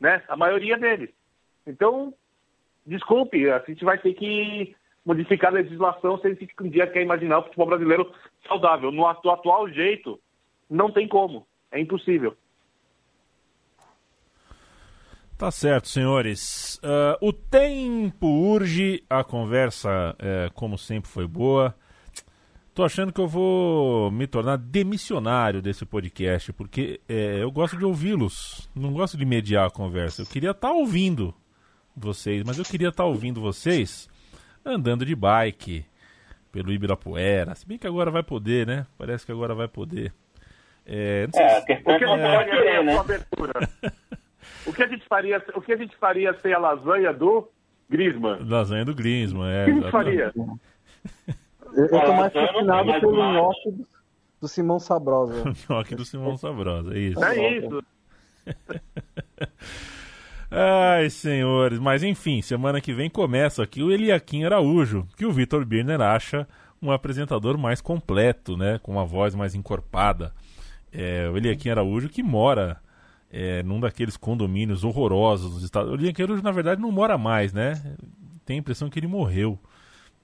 né? 0.00 0.24
A 0.26 0.36
maioria 0.36 0.76
deles. 0.76 1.10
Então, 1.64 2.12
desculpe, 2.84 3.48
a 3.48 3.60
gente 3.60 3.84
vai 3.84 3.96
ter 3.96 4.12
que 4.14 4.74
modificar 5.06 5.52
a 5.52 5.54
legislação 5.54 6.18
se 6.18 6.26
a 6.26 6.30
gente 6.30 6.52
um 6.60 6.68
dia 6.68 6.86
quer 6.88 7.02
imaginar 7.02 7.38
o 7.38 7.42
futebol 7.44 7.68
brasileiro 7.68 8.12
saudável. 8.48 8.90
No 8.90 9.06
atual 9.06 9.68
jeito, 9.68 10.18
não 10.68 10.90
tem 10.90 11.06
como. 11.06 11.46
É 11.70 11.78
impossível. 11.78 12.36
Tá 15.38 15.52
certo, 15.52 15.86
senhores. 15.86 16.80
Uh, 16.82 17.28
o 17.28 17.32
tempo 17.32 18.26
urge, 18.26 19.04
a 19.08 19.22
conversa, 19.22 20.16
é, 20.18 20.50
como 20.52 20.76
sempre, 20.76 21.08
foi 21.08 21.28
boa. 21.28 21.76
Tô 22.74 22.82
achando 22.84 23.12
que 23.12 23.20
eu 23.20 23.28
vou 23.28 24.10
me 24.10 24.26
tornar 24.26 24.56
demissionário 24.58 25.62
desse 25.62 25.86
podcast, 25.86 26.52
porque 26.52 27.00
é, 27.08 27.40
eu 27.40 27.52
gosto 27.52 27.76
de 27.76 27.84
ouvi-los, 27.84 28.68
não 28.74 28.92
gosto 28.92 29.16
de 29.16 29.24
mediar 29.24 29.68
a 29.68 29.70
conversa. 29.70 30.22
Eu 30.22 30.26
queria 30.26 30.50
estar 30.50 30.70
tá 30.70 30.74
ouvindo 30.74 31.32
vocês, 31.96 32.42
mas 32.44 32.58
eu 32.58 32.64
queria 32.64 32.88
estar 32.88 33.04
tá 33.04 33.08
ouvindo 33.08 33.40
vocês 33.40 34.08
andando 34.64 35.06
de 35.06 35.14
bike 35.14 35.86
pelo 36.50 36.72
Ibirapuera. 36.72 37.54
Se 37.54 37.64
bem 37.64 37.78
que 37.78 37.86
agora 37.86 38.10
vai 38.10 38.24
poder, 38.24 38.66
né? 38.66 38.88
Parece 38.98 39.24
que 39.24 39.30
agora 39.30 39.54
vai 39.54 39.68
poder. 39.68 40.12
É, 40.84 41.28
é 41.32 41.58
a 41.58 41.62
questão 41.62 41.94
é, 41.94 42.34
é, 42.34 42.44
querer, 42.44 42.84
né? 42.84 42.96
O 44.68 44.72
que 44.72 44.82
a 44.82 44.86
gente 44.86 45.04
faria, 45.06 45.42
o 45.54 45.60
que 45.62 45.72
a 45.72 45.76
gente 45.76 45.96
faria 45.96 46.34
sem 46.34 46.52
a 46.52 46.58
lasanha 46.58 47.12
do 47.12 47.48
Grisman? 47.88 48.38
Lasanha 48.46 48.84
do 48.84 48.94
Grisman, 48.94 49.50
é. 49.50 49.62
O 49.62 49.64
que 49.64 49.70
a 49.70 49.74
gente 49.74 49.90
faria? 49.90 50.32
Eu, 51.72 51.86
eu 51.86 52.04
tô 52.04 52.12
mais 52.12 52.32
fascinado 52.32 53.00
pelo 53.00 53.32
nhoque 53.32 53.70
do, 53.70 53.86
do 54.42 54.48
Simão 54.48 54.78
Sabrosa. 54.78 55.42
o 55.48 55.54
nhoque 55.72 55.94
do 55.94 56.04
Simão 56.04 56.36
Sabrosa, 56.36 56.94
é 56.94 56.98
isso. 56.98 57.24
É 57.24 57.58
isso. 57.58 57.82
Ai, 60.50 61.10
senhores, 61.10 61.78
mas 61.78 62.02
enfim, 62.02 62.40
semana 62.40 62.80
que 62.80 62.92
vem 62.94 63.10
começa 63.10 63.62
aqui 63.62 63.82
o 63.82 63.90
Eliakim 63.90 64.44
Araújo, 64.44 65.06
que 65.16 65.26
o 65.26 65.32
Vitor 65.32 65.64
Birner 65.64 66.00
acha 66.00 66.48
um 66.80 66.90
apresentador 66.90 67.58
mais 67.58 67.82
completo, 67.82 68.56
né, 68.56 68.78
com 68.82 68.92
uma 68.92 69.04
voz 69.04 69.34
mais 69.34 69.54
encorpada. 69.54 70.32
É, 70.90 71.28
o 71.30 71.36
Eliakim 71.36 71.68
Araújo 71.68 72.08
que 72.08 72.22
mora 72.22 72.80
é, 73.30 73.62
num 73.62 73.80
daqueles 73.80 74.16
condomínios 74.16 74.84
horrorosos 74.84 75.54
dos 75.54 75.62
Estados 75.62 75.92
Unidos. 75.92 76.38
O 76.38 76.42
na 76.42 76.50
verdade, 76.52 76.80
não 76.80 76.90
mora 76.90 77.18
mais, 77.18 77.52
né? 77.52 77.96
Tem 78.44 78.56
a 78.56 78.60
impressão 78.60 78.88
que 78.88 78.98
ele 78.98 79.06
morreu. 79.06 79.58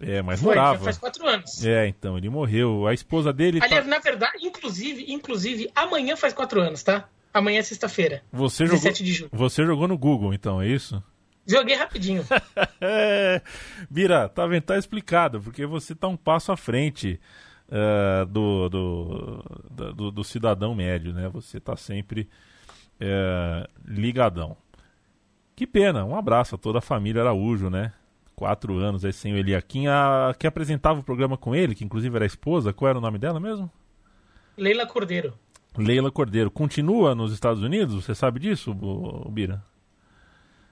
É, 0.00 0.22
mas 0.22 0.40
Foi, 0.40 0.54
morava. 0.54 0.84
faz 0.84 0.98
quatro 0.98 1.26
anos. 1.26 1.64
É, 1.64 1.86
então, 1.86 2.18
ele 2.18 2.28
morreu. 2.28 2.86
A 2.86 2.94
esposa 2.94 3.32
dele. 3.32 3.60
tá- 3.60 3.66
Aliás, 3.66 3.86
na 3.86 3.98
verdade, 3.98 4.38
inclusive, 4.42 5.04
inclusive, 5.12 5.70
amanhã 5.74 6.16
faz 6.16 6.32
quatro 6.32 6.60
anos, 6.60 6.82
tá? 6.82 7.08
Amanhã 7.32 7.58
é 7.60 7.62
sexta-feira. 7.62 8.22
Você 8.32 8.64
jogou, 8.64 8.80
17 8.80 9.04
de 9.04 9.12
julho. 9.12 9.30
você 9.32 9.64
jogou 9.64 9.88
no 9.88 9.98
Google, 9.98 10.34
então, 10.34 10.60
é 10.60 10.68
isso? 10.68 11.02
Joguei 11.46 11.76
rapidinho. 11.76 12.24
É, 12.80 13.40
Bira, 13.90 14.28
tá? 14.28 14.42
Tá 14.60 14.76
explicado, 14.76 15.40
porque 15.40 15.64
você 15.64 15.94
tá 15.94 16.06
um 16.06 16.18
passo 16.18 16.52
à 16.52 16.56
frente 16.56 17.18
é, 17.70 18.26
do, 18.26 18.68
do, 18.68 19.92
do, 19.94 20.10
do 20.10 20.24
cidadão 20.24 20.74
médio, 20.74 21.14
né? 21.14 21.30
Você 21.30 21.58
tá 21.58 21.76
sempre 21.76 22.28
é, 23.00 23.68
ligadão. 23.86 24.56
Que 25.56 25.66
pena, 25.66 26.04
um 26.04 26.16
abraço 26.16 26.54
a 26.54 26.58
toda 26.58 26.78
a 26.78 26.82
família 26.82 27.22
Araújo, 27.22 27.70
né? 27.70 27.92
Quatro 28.34 28.76
anos 28.78 29.04
aí 29.04 29.12
sem 29.12 29.32
o 29.32 29.36
Eliakim. 29.36 29.86
A 29.86 30.34
que 30.36 30.46
apresentava 30.46 30.98
o 31.00 31.04
programa 31.04 31.36
com 31.36 31.54
ele, 31.54 31.74
que 31.74 31.84
inclusive 31.84 32.14
era 32.16 32.24
a 32.24 32.26
esposa, 32.26 32.72
qual 32.72 32.88
era 32.88 32.98
o 32.98 33.00
nome 33.00 33.18
dela 33.18 33.38
mesmo? 33.38 33.70
Leila 34.56 34.86
Cordeiro. 34.86 35.38
Leila 35.76 36.10
Cordeiro. 36.10 36.50
Continua 36.50 37.14
nos 37.14 37.32
Estados 37.32 37.62
Unidos? 37.62 37.94
Você 37.94 38.14
sabe 38.14 38.40
disso, 38.40 38.74
Bira? 39.30 39.62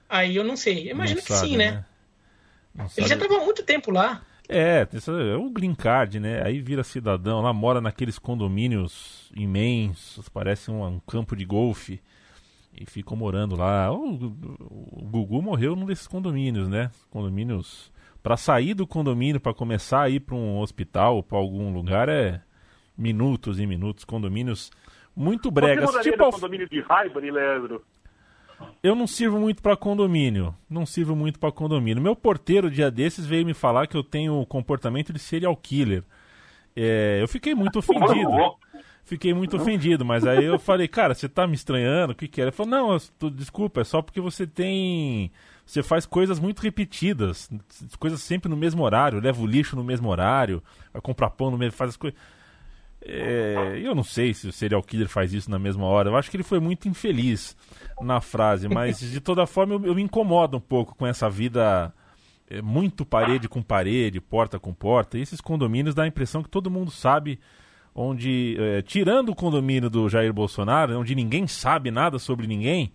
Aí 0.09 0.35
eu 0.35 0.43
não 0.43 0.55
sei. 0.57 0.89
Eu 0.89 0.91
imagino 0.95 1.17
Não 1.19 1.25
que 1.25 1.33
sabe, 1.33 1.47
sim, 1.49 1.57
né? 1.57 1.85
Não 2.75 2.85
Ele 2.97 3.07
já 3.07 3.15
sabe. 3.15 3.27
tava 3.27 3.41
há 3.41 3.45
muito 3.45 3.63
tempo 3.63 3.91
lá. 3.91 4.21
É, 4.49 4.81
é 4.81 5.35
o 5.37 5.49
green 5.49 5.73
card, 5.73 6.19
né? 6.19 6.43
Aí 6.45 6.59
vira 6.59 6.83
cidadão, 6.83 7.41
lá 7.41 7.53
mora 7.53 7.79
naqueles 7.79 8.19
condomínios 8.19 9.31
imensos, 9.35 10.27
parece 10.29 10.69
um, 10.69 10.85
um 10.85 10.99
campo 10.99 11.35
de 11.35 11.45
golfe. 11.45 12.01
E 12.75 12.85
ficam 12.89 13.15
morando 13.15 13.55
lá. 13.55 13.91
O, 13.91 14.15
o 14.15 15.05
Gugu 15.05 15.41
morreu 15.41 15.75
num 15.75 15.85
desses 15.85 16.07
condomínios, 16.07 16.67
né? 16.67 16.89
Condomínios. 17.09 17.91
Pra 18.23 18.35
sair 18.35 18.73
do 18.73 18.87
condomínio, 18.87 19.39
pra 19.39 19.53
começar 19.53 20.01
a 20.01 20.09
ir 20.09 20.21
pra 20.21 20.33
um 20.33 20.57
hospital, 20.57 21.21
pra 21.21 21.37
algum 21.37 21.71
lugar, 21.71 22.09
é 22.09 22.41
minutos 22.97 23.59
e 23.59 23.67
minutos. 23.67 24.03
Condomínios 24.03 24.71
muito 25.15 25.49
Você 25.49 25.51
bregas. 25.53 25.85
moraria 25.85 26.11
Tipo, 26.11 26.25
no 26.25 26.31
condomínio 26.31 26.67
de 26.69 26.81
Highbury, 26.81 27.31
Leandro? 27.31 27.83
Eu 28.81 28.95
não 28.95 29.07
sirvo 29.07 29.39
muito 29.39 29.61
pra 29.61 29.75
condomínio. 29.75 30.55
Não 30.69 30.85
sirvo 30.85 31.15
muito 31.15 31.39
pra 31.39 31.51
condomínio. 31.51 32.01
Meu 32.03 32.15
porteiro, 32.15 32.69
dia 32.69 32.89
desses, 32.91 33.25
veio 33.25 33.45
me 33.45 33.53
falar 33.53 33.87
que 33.87 33.95
eu 33.97 34.03
tenho 34.03 34.39
o 34.39 34.45
comportamento 34.45 35.11
de 35.13 35.19
serial 35.19 35.55
killer. 35.55 36.03
É, 36.75 37.19
eu 37.21 37.27
fiquei 37.27 37.53
muito 37.53 37.79
ofendido. 37.79 38.29
Fiquei 39.05 39.33
muito 39.33 39.57
ofendido, 39.57 40.05
mas 40.05 40.25
aí 40.25 40.45
eu 40.45 40.57
falei, 40.57 40.87
cara, 40.87 41.13
você 41.13 41.27
tá 41.27 41.45
me 41.45 41.55
estranhando? 41.55 42.13
O 42.13 42.15
que 42.15 42.25
que 42.27 42.39
era? 42.39 42.49
Ele 42.49 42.55
falou, 42.55 42.71
não, 42.71 42.97
tô- 43.19 43.29
desculpa, 43.29 43.81
é 43.81 43.83
só 43.83 44.01
porque 44.01 44.21
você 44.21 44.47
tem. 44.47 45.29
Você 45.65 45.83
faz 45.83 46.05
coisas 46.05 46.39
muito 46.39 46.61
repetidas, 46.61 47.49
coisas 47.99 48.21
sempre 48.21 48.49
no 48.49 48.55
mesmo 48.55 48.81
horário, 48.81 49.19
leva 49.19 49.41
o 49.41 49.45
lixo 49.45 49.75
no 49.75 49.83
mesmo 49.83 50.09
horário, 50.09 50.63
vai 50.91 51.01
comprar 51.01 51.29
pão 51.31 51.51
no 51.51 51.57
mesmo, 51.57 51.73
faz 51.77 51.89
as 51.91 51.97
coisas. 51.97 52.17
É, 53.05 53.79
eu 53.83 53.93
não 53.93 54.03
sei 54.03 54.33
se 54.33 54.47
o 54.47 54.51
serial 54.51 54.81
killer 54.81 55.09
faz 55.09 55.33
isso 55.33 55.51
na 55.51 55.59
mesma 55.59 55.85
hora. 55.85 56.09
Eu 56.09 56.15
acho 56.15 56.31
que 56.31 56.37
ele 56.37 56.43
foi 56.43 56.59
muito 56.59 56.87
infeliz 56.87 57.55
na 58.01 58.21
frase, 58.21 58.69
mas 58.69 58.99
de 58.99 59.19
toda 59.19 59.45
forma 59.45 59.75
eu, 59.75 59.85
eu 59.87 59.95
me 59.95 60.01
incomodo 60.01 60.57
um 60.57 60.61
pouco 60.61 60.95
com 60.95 61.05
essa 61.05 61.29
vida 61.29 61.93
é, 62.49 62.61
muito 62.61 63.05
parede 63.05 63.49
com 63.49 63.61
parede, 63.61 64.21
porta 64.21 64.57
com 64.57 64.73
porta. 64.73 65.17
E 65.17 65.21
esses 65.21 65.41
condomínios 65.41 65.93
dá 65.93 66.03
a 66.03 66.07
impressão 66.07 66.41
que 66.41 66.49
todo 66.49 66.71
mundo 66.71 66.91
sabe 66.91 67.39
onde, 67.93 68.57
é, 68.59 68.81
tirando 68.81 69.29
o 69.29 69.35
condomínio 69.35 69.89
do 69.89 70.07
Jair 70.09 70.33
Bolsonaro, 70.33 70.97
onde 70.97 71.13
ninguém 71.13 71.45
sabe 71.45 71.91
nada 71.91 72.17
sobre 72.17 72.47
ninguém, 72.47 72.91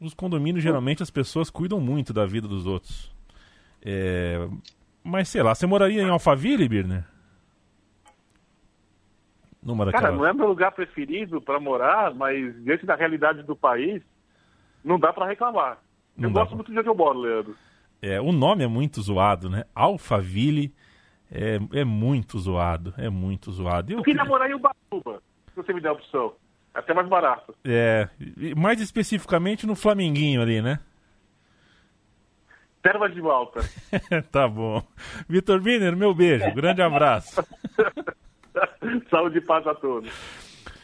os 0.00 0.14
condomínios 0.14 0.62
geralmente 0.62 1.02
as 1.02 1.10
pessoas 1.10 1.48
cuidam 1.48 1.80
muito 1.80 2.12
da 2.12 2.26
vida 2.26 2.46
dos 2.46 2.66
outros. 2.66 3.12
É, 3.82 4.46
mas 5.02 5.28
sei 5.28 5.42
lá, 5.42 5.54
você 5.54 5.66
moraria 5.66 6.02
em 6.02 6.08
Alphaville, 6.08 6.68
Birner? 6.68 7.04
Numa 9.64 9.84
Cara, 9.86 9.92
daquelas. 9.92 10.18
não 10.18 10.26
é 10.26 10.32
meu 10.34 10.46
lugar 10.46 10.72
preferido 10.72 11.40
para 11.40 11.58
morar, 11.58 12.14
mas 12.14 12.54
diante 12.62 12.84
da 12.84 12.94
realidade 12.94 13.42
do 13.42 13.56
país, 13.56 14.02
não 14.84 14.98
dá 14.98 15.10
para 15.12 15.26
reclamar. 15.26 15.78
Não 16.16 16.28
eu 16.28 16.32
gosto 16.34 16.48
pra- 16.48 16.56
muito 16.56 16.70
de 16.72 16.78
onde 16.78 16.88
eu 16.88 16.94
moro, 16.94 17.18
Leandro. 17.20 17.56
É, 18.02 18.20
o 18.20 18.30
nome 18.30 18.62
é 18.62 18.66
muito 18.68 19.00
zoado, 19.00 19.48
né? 19.48 19.64
Alphaville 19.74 20.74
é, 21.32 21.58
é 21.72 21.84
muito 21.84 22.38
zoado, 22.38 22.92
é 22.98 23.08
muito 23.08 23.50
zoado. 23.50 23.90
Eu 23.92 23.98
Eu 23.98 24.04
queria 24.04 24.24
morar 24.24 24.50
em 24.50 24.54
Ubatuba, 24.54 25.22
se 25.48 25.56
você 25.56 25.72
me 25.72 25.80
der 25.80 25.88
a 25.88 25.92
opção. 25.92 26.34
É 26.74 26.80
até 26.80 26.92
mais 26.92 27.08
barato. 27.08 27.54
É, 27.64 28.08
mais 28.56 28.80
especificamente 28.80 29.66
no 29.66 29.74
Flamenguinho 29.74 30.42
ali, 30.42 30.60
né? 30.60 30.78
Termas 32.82 33.14
de 33.14 33.22
Malta. 33.22 33.60
tá 34.30 34.46
bom. 34.46 34.82
Vitor 35.26 35.58
Biner, 35.60 35.96
meu 35.96 36.12
beijo, 36.14 36.52
grande 36.52 36.82
abraço. 36.82 37.42
Saúde 39.10 39.38
e 39.38 39.40
paz 39.40 39.66
a 39.66 39.74
todos. 39.74 40.10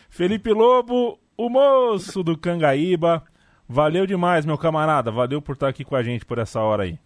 Felipe 0.09 0.53
Lobo, 0.53 1.19
o 1.37 1.49
moço 1.49 2.23
do 2.23 2.37
Cangaíba. 2.37 3.23
Valeu 3.69 4.07
demais, 4.07 4.45
meu 4.45 4.59
camarada. 4.59 5.11
Valeu 5.11 5.41
por 5.41 5.53
estar 5.53 5.69
aqui 5.69 5.85
com 5.85 5.95
a 5.95 6.03
gente 6.03 6.27
por 6.27 6.39
essa 6.39 6.61
hora 6.61 6.83
aí. 6.83 6.99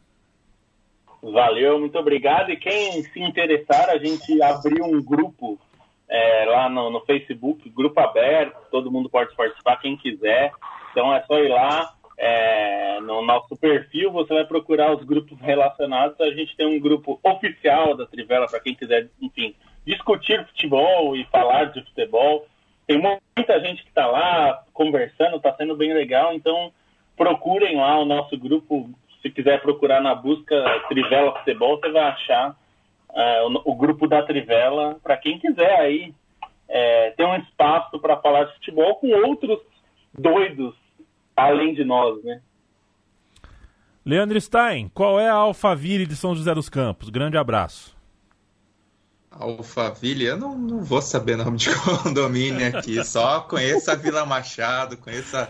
Valeu, 1.23 1.79
muito 1.79 1.99
obrigado. 1.99 2.51
E 2.51 2.57
quem 2.57 3.03
se 3.03 3.21
interessar, 3.21 3.89
a 3.91 3.99
gente 3.99 4.43
abriu 4.43 4.85
um 4.85 5.03
grupo 5.03 5.59
é, 6.09 6.45
lá 6.47 6.69
no, 6.69 6.91
no 6.91 7.01
Facebook, 7.01 7.69
grupo 7.71 7.99
aberto, 8.01 8.57
todo 8.71 8.91
mundo 8.91 9.09
pode 9.09 9.35
participar, 9.35 9.77
quem 9.77 9.97
quiser. 9.97 10.53
Então 10.91 11.13
é 11.15 11.23
só 11.23 11.39
ir 11.39 11.49
lá 11.49 11.95
é, 12.19 13.01
no 13.01 13.25
nosso 13.25 13.57
perfil, 13.57 14.13
você 14.13 14.35
vai 14.35 14.45
procurar 14.45 14.95
os 14.95 15.05
grupos 15.05 15.39
relacionados. 15.41 16.21
A 16.21 16.31
gente 16.31 16.57
tem 16.57 16.67
um 16.67 16.81
grupo 16.81 17.19
oficial 17.23 17.97
da 17.97 18.07
Trivela 18.07 18.47
para 18.47 18.61
quem 18.61 18.75
quiser, 18.75 19.09
enfim, 19.21 19.55
discutir 19.87 20.47
futebol 20.47 21.17
e 21.17 21.25
falar 21.27 21.65
de 21.67 21.83
futebol. 21.85 22.47
Tem 22.87 22.99
muita 22.99 23.61
gente 23.61 23.83
que 23.83 23.89
está 23.89 24.07
lá 24.07 24.63
conversando, 24.73 25.37
está 25.37 25.55
sendo 25.57 25.77
bem 25.77 25.93
legal, 25.93 26.35
então 26.35 26.73
procurem 27.17 27.77
lá 27.77 27.99
o 27.99 28.05
nosso 28.05 28.37
grupo. 28.39 28.91
Se 29.23 29.31
quiser 29.31 29.61
procurar 29.63 30.03
na 30.03 30.15
busca 30.15 30.55
Trivela 30.89 31.39
Futebol, 31.39 31.81
você 31.81 31.91
vai 31.91 32.03
achar 32.03 32.57
é, 33.15 33.43
o, 33.43 33.63
o 33.65 33.75
grupo 33.75 34.07
da 34.07 34.23
Trivela 34.23 34.99
para 35.03 35.17
quem 35.17 35.39
quiser 35.39 35.81
aí 35.81 36.13
é, 36.69 37.11
ter 37.13 37.25
um 37.25 37.37
espaço 37.37 37.99
para 37.99 38.17
falar 38.19 38.45
de 38.45 38.55
futebol 38.55 38.97
com 38.97 39.09
outros 39.27 39.61
doidos 40.13 40.75
além 41.37 41.75
de 41.75 41.85
nós, 41.85 42.23
né? 42.23 42.41
Leandro 44.05 44.39
Stein, 44.39 44.91
qual 44.93 45.19
é 45.19 45.29
a 45.29 45.35
Alphaville 45.35 46.07
de 46.07 46.15
São 46.15 46.35
José 46.35 46.55
dos 46.55 46.69
Campos? 46.69 47.09
Grande 47.09 47.39
abraço. 47.39 47.94
Alphaville, 49.39 50.25
eu 50.25 50.37
não, 50.37 50.57
não 50.57 50.83
vou 50.83 51.03
saber 51.03 51.37
nome 51.37 51.57
de 51.59 51.69
condomínio 52.03 52.67
aqui, 52.67 53.05
só 53.05 53.41
conheço 53.41 53.91
a 53.91 53.95
Vila 53.95 54.25
Machado, 54.25 54.97
conheço 54.97 55.37
a 55.37 55.49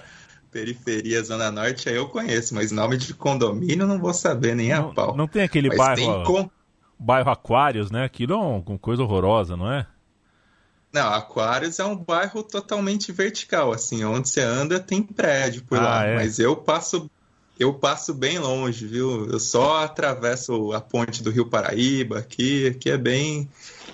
periferia 0.50 1.22
Zona 1.22 1.50
Norte, 1.50 1.88
aí 1.88 1.96
eu 1.96 2.08
conheço, 2.08 2.54
mas 2.54 2.70
nome 2.70 2.96
de 2.96 3.12
condomínio 3.14 3.86
não 3.86 3.98
vou 3.98 4.14
saber 4.14 4.54
nem 4.54 4.72
a 4.72 4.80
Não, 4.82 4.94
pau. 4.94 5.16
não 5.16 5.26
tem 5.26 5.42
aquele 5.42 5.68
mas 5.68 5.78
bairro, 5.78 5.96
tem 5.96 6.24
com... 6.24 6.50
bairro 6.98 7.30
Aquários, 7.30 7.90
né? 7.90 8.04
Aquilo 8.04 8.34
é 8.34 8.36
um- 8.36 8.58
uma 8.66 8.78
coisa 8.78 9.02
horrorosa, 9.02 9.56
não 9.56 9.70
é? 9.70 9.86
Não, 10.92 11.12
Aquários 11.12 11.78
é 11.80 11.84
um 11.84 11.96
bairro 11.96 12.42
totalmente 12.44 13.10
vertical, 13.10 13.72
assim, 13.72 14.04
onde 14.04 14.28
você 14.28 14.40
anda 14.40 14.78
tem 14.78 15.02
prédio 15.02 15.64
por 15.64 15.76
Ah, 15.78 15.82
lá, 15.82 16.04
é? 16.04 16.14
mas 16.14 16.38
eu 16.38 16.56
passo 16.56 17.10
eu 17.58 17.72
passo 17.74 18.12
bem 18.12 18.38
longe, 18.38 18.86
viu? 18.86 19.26
Eu 19.30 19.38
só 19.38 19.84
atravesso 19.84 20.72
a 20.72 20.80
ponte 20.80 21.22
do 21.22 21.30
Rio 21.30 21.48
Paraíba, 21.48 22.18
aqui, 22.18 22.68
aqui 22.68 22.90
é 22.90 22.98
bem 22.98 23.48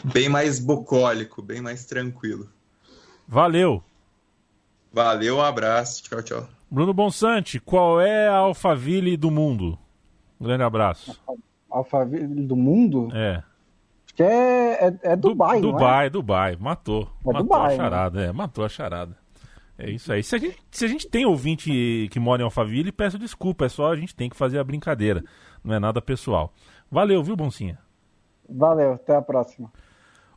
bem 0.05 0.29
mais 0.29 0.59
bucólico, 0.59 1.43
bem 1.43 1.61
mais 1.61 1.85
tranquilo. 1.85 2.49
Valeu. 3.29 3.83
Valeu, 4.93 5.37
um 5.37 5.43
abraço, 5.43 6.03
tchau, 6.03 6.23
tchau. 6.23 6.49
Bruno 6.71 6.95
Bonsante, 6.95 7.61
qual 7.61 8.01
é 8.01 8.29
a 8.29 8.37
Alphaville 8.37 9.17
do 9.17 9.31
mundo? 9.31 9.79
Grande 10.41 10.63
abraço. 10.63 11.21
Alphaville 11.69 12.43
do 12.43 12.57
mundo? 12.57 13.09
É. 13.13 13.43
Acho 14.05 14.15
que 14.15 14.23
é, 14.23 14.87
é, 14.87 14.99
é 15.03 15.17
Dubai, 15.17 15.61
não 15.61 15.69
é? 15.69 15.73
Dubai, 15.73 16.11
Dubai. 16.11 16.57
Matou. 16.59 17.03
É 17.03 17.27
matou 17.27 17.43
Dubai, 17.43 17.75
a 17.75 17.77
charada, 17.77 18.23
é. 18.23 18.33
Matou 18.33 18.65
a 18.65 18.69
charada. 18.69 19.20
É 19.81 19.91
isso 19.91 20.13
aí. 20.13 20.23
Se 20.23 20.37
a, 20.37 20.39
gente, 20.39 20.59
se 20.71 20.85
a 20.85 20.89
gente 20.89 21.09
tem 21.09 21.25
ouvinte 21.25 22.09
que 22.11 22.21
mora 22.21 22.43
em 22.43 22.45
Alphaville, 22.45 22.93
peço 22.93 23.19
desculpa. 23.19 23.65
É 23.65 23.69
só 23.69 23.91
a 23.91 23.97
gente 23.97 24.15
tem 24.15 24.29
que 24.29 24.37
fazer 24.37 24.59
a 24.59 24.65
brincadeira. 24.65 25.25
Não 25.65 25.75
é 25.75 25.79
nada 25.79 26.03
pessoal. 26.03 26.53
Valeu, 26.91 27.23
viu, 27.23 27.35
Boncinha? 27.35 27.79
Valeu, 28.49 28.93
até 28.93 29.17
a 29.17 29.23
próxima. 29.23 29.73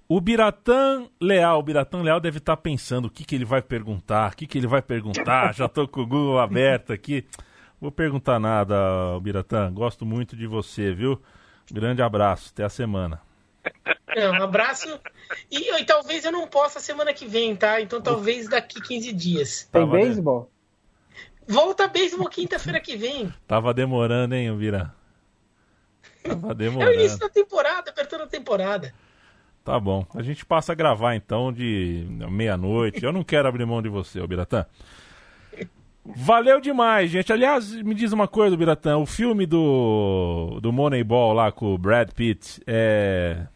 O 0.08 0.22
Biratã 0.22 1.08
Leal, 1.20 1.60
o 1.60 1.64
Biratã 1.64 2.02
Leal 2.02 2.20
deve 2.20 2.38
estar 2.38 2.56
pensando 2.58 3.06
o 3.06 3.10
que, 3.10 3.26
que 3.26 3.36
ele 3.36 3.46
vai 3.46 3.62
perguntar, 3.62 4.32
o 4.32 4.36
que, 4.36 4.46
que 4.48 4.58
ele 4.58 4.68
vai 4.68 4.82
perguntar. 4.82 5.54
Já 5.54 5.68
tô 5.68 5.88
com 5.88 6.02
o 6.02 6.08
Google 6.08 6.40
aberto 6.40 6.94
aqui. 6.94 7.26
Vou 7.82 7.92
perguntar 7.92 8.40
nada, 8.40 8.76
Biratã. 9.22 9.74
Gosto 9.74 10.06
muito 10.06 10.38
de 10.38 10.48
você, 10.48 10.94
viu? 10.94 11.22
Grande 11.72 12.02
abraço, 12.02 12.52
até 12.54 12.64
a 12.64 12.70
semana. 12.70 13.20
É, 14.16 14.30
um 14.30 14.44
abraço. 14.44 15.00
E, 15.50 15.72
e 15.72 15.86
talvez 15.86 16.24
eu 16.24 16.32
não 16.32 16.48
possa 16.48 16.80
semana 16.80 17.14
que 17.14 17.26
vem, 17.26 17.56
tá? 17.56 17.82
Então 17.82 18.02
talvez 18.02 18.48
daqui 18.48 18.82
15 18.82 19.14
dias. 19.14 19.70
Tem 19.72 19.82
Tava, 19.82 19.98
beisebol? 19.98 20.52
Volta 21.48 21.88
beisebol 21.88 22.30
quinta-feira 22.30 22.80
que 22.80 22.96
vem. 22.96 23.34
Tava 23.48 23.74
demorando, 23.74 24.36
hein, 24.36 24.56
Bira? 24.56 24.94
Tava 26.24 26.56
É 26.64 26.88
o 26.88 26.94
início 26.94 27.20
da 27.20 27.30
temporada, 27.30 27.90
apertando 27.90 28.22
a 28.22 28.28
temporada. 28.28 28.94
Tá 29.64 29.80
bom. 29.80 30.06
A 30.14 30.22
gente 30.22 30.46
passa 30.46 30.74
a 30.74 30.76
gravar 30.76 31.16
então 31.16 31.52
de 31.52 32.06
meia-noite. 32.30 33.04
Eu 33.04 33.14
não 33.14 33.24
quero 33.24 33.48
abrir 33.48 33.66
mão 33.66 33.82
de 33.82 33.90
você, 33.90 34.20
ô 34.20 34.28
Biratã. 34.28 34.66
Valeu 36.06 36.60
demais, 36.60 37.10
gente. 37.10 37.32
Aliás, 37.32 37.72
me 37.82 37.96
diz 37.96 38.12
uma 38.12 38.28
coisa, 38.28 38.58
Biratã. 38.58 38.98
O 38.98 39.06
filme 39.06 39.46
do, 39.46 40.60
do 40.62 40.74
Moneyball 40.74 41.34
lá 41.34 41.52
com 41.52 41.74
o 41.74 41.78
Brad 41.78 42.12
Pitt 42.12 42.62
é. 42.68 43.48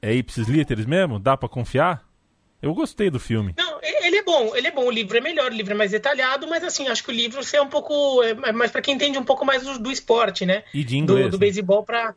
É 0.00 0.12
Ipsis 0.12 0.48
Literis 0.48 0.86
mesmo? 0.86 1.18
Dá 1.18 1.36
pra 1.36 1.48
confiar? 1.48 2.06
Eu 2.60 2.74
gostei 2.74 3.08
do 3.08 3.20
filme. 3.20 3.54
Não, 3.56 3.78
ele 3.82 4.16
é 4.16 4.22
bom, 4.22 4.56
ele 4.56 4.66
é 4.66 4.70
bom. 4.70 4.84
O 4.84 4.90
livro 4.90 5.16
é 5.16 5.20
melhor, 5.20 5.50
o 5.50 5.54
livro 5.54 5.72
é 5.72 5.76
mais 5.76 5.92
detalhado, 5.92 6.46
mas 6.48 6.64
assim, 6.64 6.88
acho 6.88 7.04
que 7.04 7.10
o 7.10 7.14
livro 7.14 7.40
é 7.52 7.62
um 7.62 7.68
pouco. 7.68 8.22
É 8.22 8.52
mais 8.52 8.70
para 8.70 8.82
quem 8.82 8.94
entende 8.94 9.18
um 9.18 9.24
pouco 9.24 9.44
mais 9.44 9.62
do, 9.62 9.78
do 9.78 9.92
esporte, 9.92 10.44
né? 10.44 10.64
E 10.74 10.82
de 10.82 10.96
inglês. 10.96 11.26
Do, 11.26 11.30
do 11.30 11.36
né? 11.36 11.40
beisebol 11.40 11.84
pra. 11.84 12.14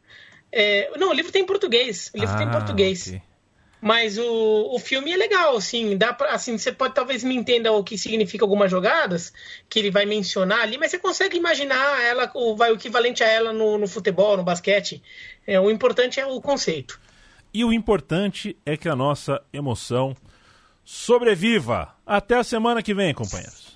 É, 0.52 0.92
não, 0.98 1.10
o 1.10 1.14
livro 1.14 1.32
tem 1.32 1.44
em 1.44 1.46
português. 1.46 2.12
O 2.14 2.18
livro 2.18 2.34
ah, 2.34 2.38
tem 2.38 2.48
em 2.48 2.52
português. 2.52 3.08
Okay. 3.08 3.22
Mas 3.82 4.18
o, 4.20 4.76
o 4.76 4.78
filme 4.78 5.12
é 5.12 5.18
legal, 5.18 5.58
assim, 5.58 5.98
dá 5.98 6.14
pra, 6.14 6.34
assim, 6.34 6.56
você 6.56 6.72
pode 6.72 6.94
talvez 6.94 7.24
me 7.24 7.36
entenda 7.36 7.72
o 7.72 7.84
que 7.84 7.98
significa 7.98 8.46
algumas 8.46 8.70
jogadas 8.70 9.34
que 9.68 9.80
ele 9.80 9.90
vai 9.90 10.06
mencionar 10.06 10.60
ali, 10.60 10.78
mas 10.78 10.92
você 10.92 11.00
consegue 11.00 11.36
imaginar 11.36 12.00
ela, 12.04 12.30
o, 12.36 12.56
vai, 12.56 12.72
o 12.72 12.76
equivalente 12.76 13.24
a 13.24 13.28
ela 13.28 13.52
no, 13.52 13.80
no 13.80 13.88
futebol, 13.88 14.38
no 14.38 14.44
basquete. 14.44 15.02
É, 15.48 15.60
o 15.60 15.72
importante 15.72 16.20
é 16.20 16.26
o 16.28 16.40
conceito. 16.40 17.00
E 17.54 17.64
o 17.66 17.74
importante 17.74 18.56
é 18.66 18.78
que 18.78 18.88
a 18.88 18.96
nossa 18.96 19.42
emoção 19.52 20.16
sobreviva. 20.84 21.96
Até 22.06 22.38
a 22.38 22.44
semana 22.44 22.82
que 22.82 22.94
vem, 22.94 23.14
companheiros. 23.14 23.71